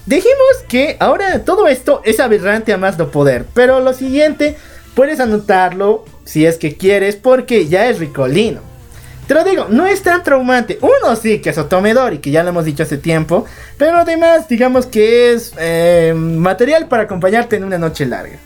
[0.07, 3.45] Dijimos que ahora todo esto es aberrante a más no poder.
[3.55, 4.57] Pero lo siguiente,
[4.95, 8.61] puedes anotarlo si es que quieres, porque ya es ricolino.
[9.29, 10.79] Te lo digo, no es tan traumante.
[10.81, 13.45] Uno sí que es otomedor y que ya lo hemos dicho hace tiempo.
[13.77, 18.39] Pero además, digamos que es eh, material para acompañarte en una noche larga.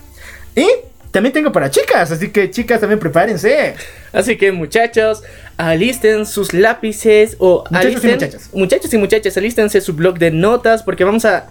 [0.53, 0.67] Y
[1.09, 3.75] también tengo para chicas, así que chicas también prepárense.
[4.11, 5.23] Así que muchachos,
[5.55, 8.49] alisten sus lápices o Muchachos y muchachas.
[8.51, 11.47] muchachos y muchachas, alístense su blog de notas porque vamos a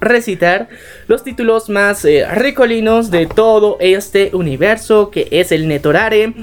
[0.00, 0.68] recitar
[1.06, 6.34] los títulos más eh, ricolinos de todo este universo que es el Netorare.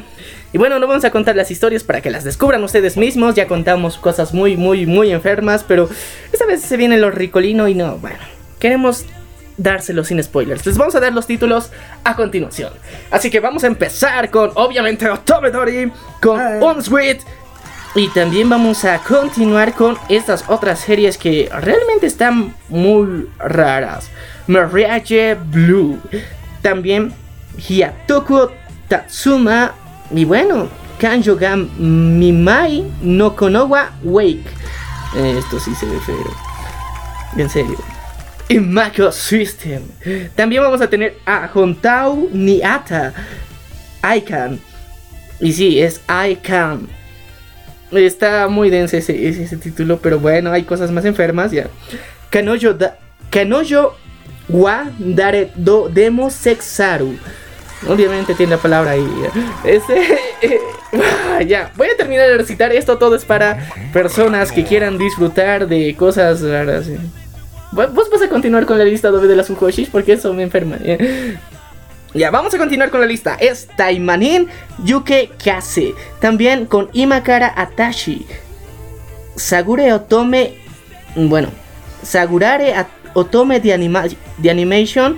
[0.56, 3.36] Y bueno, no vamos a contar las historias para que las descubran ustedes mismos.
[3.36, 5.90] Ya contamos cosas muy, muy, muy enfermas, pero
[6.32, 8.19] esta vez se viene lo ricolino y no, bueno,
[8.57, 9.03] queremos
[9.57, 10.65] dárselo sin spoilers.
[10.65, 11.72] Les vamos a dar los títulos
[12.06, 12.72] a continuación.
[13.11, 15.91] Así que vamos a empezar con, obviamente, Otomedori,
[16.22, 16.57] con Ah.
[16.61, 17.19] Unsweet.
[17.94, 24.10] Y también vamos a continuar con estas otras series que realmente están muy raras.
[24.48, 25.99] Mariachi Blue.
[26.61, 27.11] También
[27.57, 28.52] Hyatoku
[28.88, 29.73] Tatsuma.
[30.11, 30.69] Y bueno,
[30.99, 31.69] Kanjogan
[32.19, 34.44] Mimai no Konowa Wake.
[35.15, 36.36] Esto sí se ve feo.
[37.38, 37.77] En serio.
[38.48, 39.84] Y Mako System.
[40.36, 43.14] También vamos a tener a Hontau Niata.
[44.18, 44.60] Icon.
[45.40, 46.88] Y sí, es Icon.
[47.91, 51.68] Está muy denso ese, ese, ese título, pero bueno, hay cosas más enfermas ya.
[52.30, 52.98] Kanoyo, da,
[53.30, 53.95] Kanoyo
[54.49, 57.18] wa Dare do Demo Sexaru.
[57.88, 59.07] Obviamente tiene la palabra ahí.
[59.22, 59.69] ya.
[59.69, 59.95] Este,
[60.41, 60.60] eh,
[61.47, 62.72] ya, voy a terminar de recitar.
[62.73, 66.88] Esto todo es para personas que quieran disfrutar de cosas raras.
[66.88, 66.97] eh.
[67.72, 70.77] Vos vas a continuar con la lista de las Ukoshis porque eso me enferma.
[70.84, 70.97] Ya.
[72.14, 73.35] Ya, vamos a continuar con la lista.
[73.38, 74.47] Es Taimanin
[74.85, 75.93] Yuke Kase.
[76.22, 78.26] También con Imakara Atashi.
[79.35, 80.53] Sagure Otome.
[81.15, 81.49] Bueno,
[82.03, 82.73] Sagurare
[83.14, 84.06] Otome de, anima-
[84.38, 85.18] de Animation.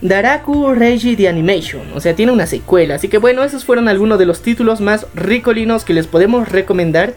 [0.00, 1.82] Daraku Reiji de Animation.
[1.94, 2.96] O sea, tiene una secuela.
[2.96, 7.14] Así que bueno, esos fueron algunos de los títulos más ricolinos que les podemos recomendar.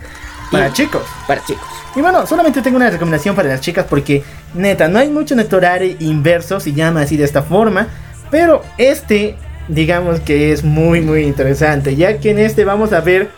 [0.49, 1.03] Y- Para chicos.
[1.27, 1.67] Para chicos.
[1.95, 4.23] Y bueno, solamente tengo una recomendación para las chicas porque,
[4.53, 7.87] neta, no hay mucho Netorare inverso, se llama así de esta forma.
[8.31, 9.35] Pero este,
[9.67, 13.29] digamos que es muy, muy interesante, ya que en este vamos a ver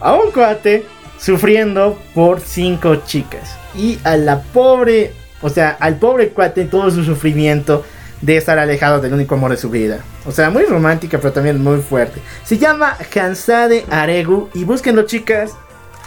[0.00, 0.84] a un cuate
[1.18, 3.56] sufriendo por cinco chicas.
[3.74, 7.84] Y a la pobre, o sea, al pobre cuate en todo su sufrimiento
[8.26, 10.00] de estar alejado del único amor de su vida.
[10.26, 12.20] O sea, muy romántica, pero también muy fuerte.
[12.42, 15.52] Se llama Hansade Aregu y búsquenlo, chicas.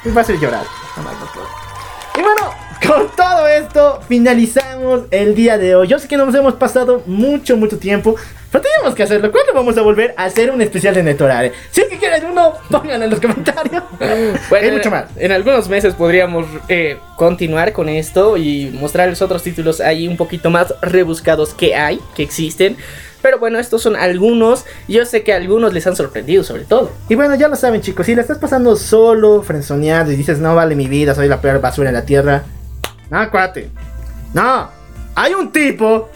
[0.03, 0.65] A hacer llorar.
[0.97, 1.47] No más no puedo.
[2.17, 2.53] Y bueno,
[2.85, 5.87] con todo esto finalizamos el día de hoy.
[5.87, 8.17] Yo sé que nos hemos pasado mucho, mucho tiempo.
[8.51, 9.31] Pero tenemos que hacerlo.
[9.31, 11.53] ¿Cuándo vamos a volver a hacer un especial de Netorare?
[11.71, 13.83] Si es que quieren uno, pongan en los comentarios.
[14.49, 15.05] Bueno, Hay mucho más.
[15.17, 20.49] En algunos meses podríamos eh, continuar con esto y mostrarles otros títulos ahí un poquito
[20.49, 22.77] más rebuscados que hay, que existen.
[23.21, 24.65] Pero bueno, estos son algunos.
[24.87, 26.91] Yo sé que a algunos les han sorprendido, sobre todo.
[27.09, 28.05] Y bueno, ya lo saben, chicos.
[28.05, 31.61] Si la estás pasando solo, frenzoneado y dices, no vale mi vida, soy la peor
[31.61, 32.43] basura en la tierra.
[33.09, 33.69] No, cuate.
[34.33, 34.69] No.
[35.15, 36.09] Hay un tipo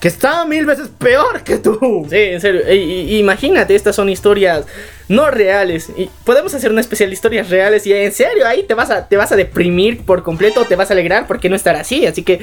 [0.00, 2.06] que está mil veces peor que tú.
[2.08, 2.62] Sí, en serio.
[2.66, 4.64] E- imagínate, estas son historias
[5.08, 5.90] no reales.
[5.96, 7.86] Y podemos hacer una especial de historias reales.
[7.86, 10.64] Y en serio, ahí te vas a, te vas a deprimir por completo.
[10.64, 12.06] Te vas a alegrar porque no estar así.
[12.06, 12.38] Así que,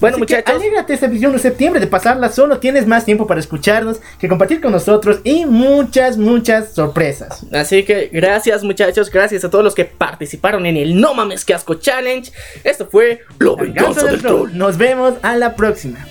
[0.00, 0.54] bueno, Así que muchachos.
[0.60, 2.58] alégrate esta visión de septiembre de pasarla solo.
[2.58, 7.46] Tienes más tiempo para escucharnos que compartir con nosotros y muchas, muchas sorpresas.
[7.52, 11.54] Así que gracias muchachos, gracias a todos los que participaron en el No Mames Que
[11.54, 12.30] Asco Challenge.
[12.64, 14.50] Esto fue La Venganza del del troll.
[14.52, 16.04] Nos vemos a la próxima.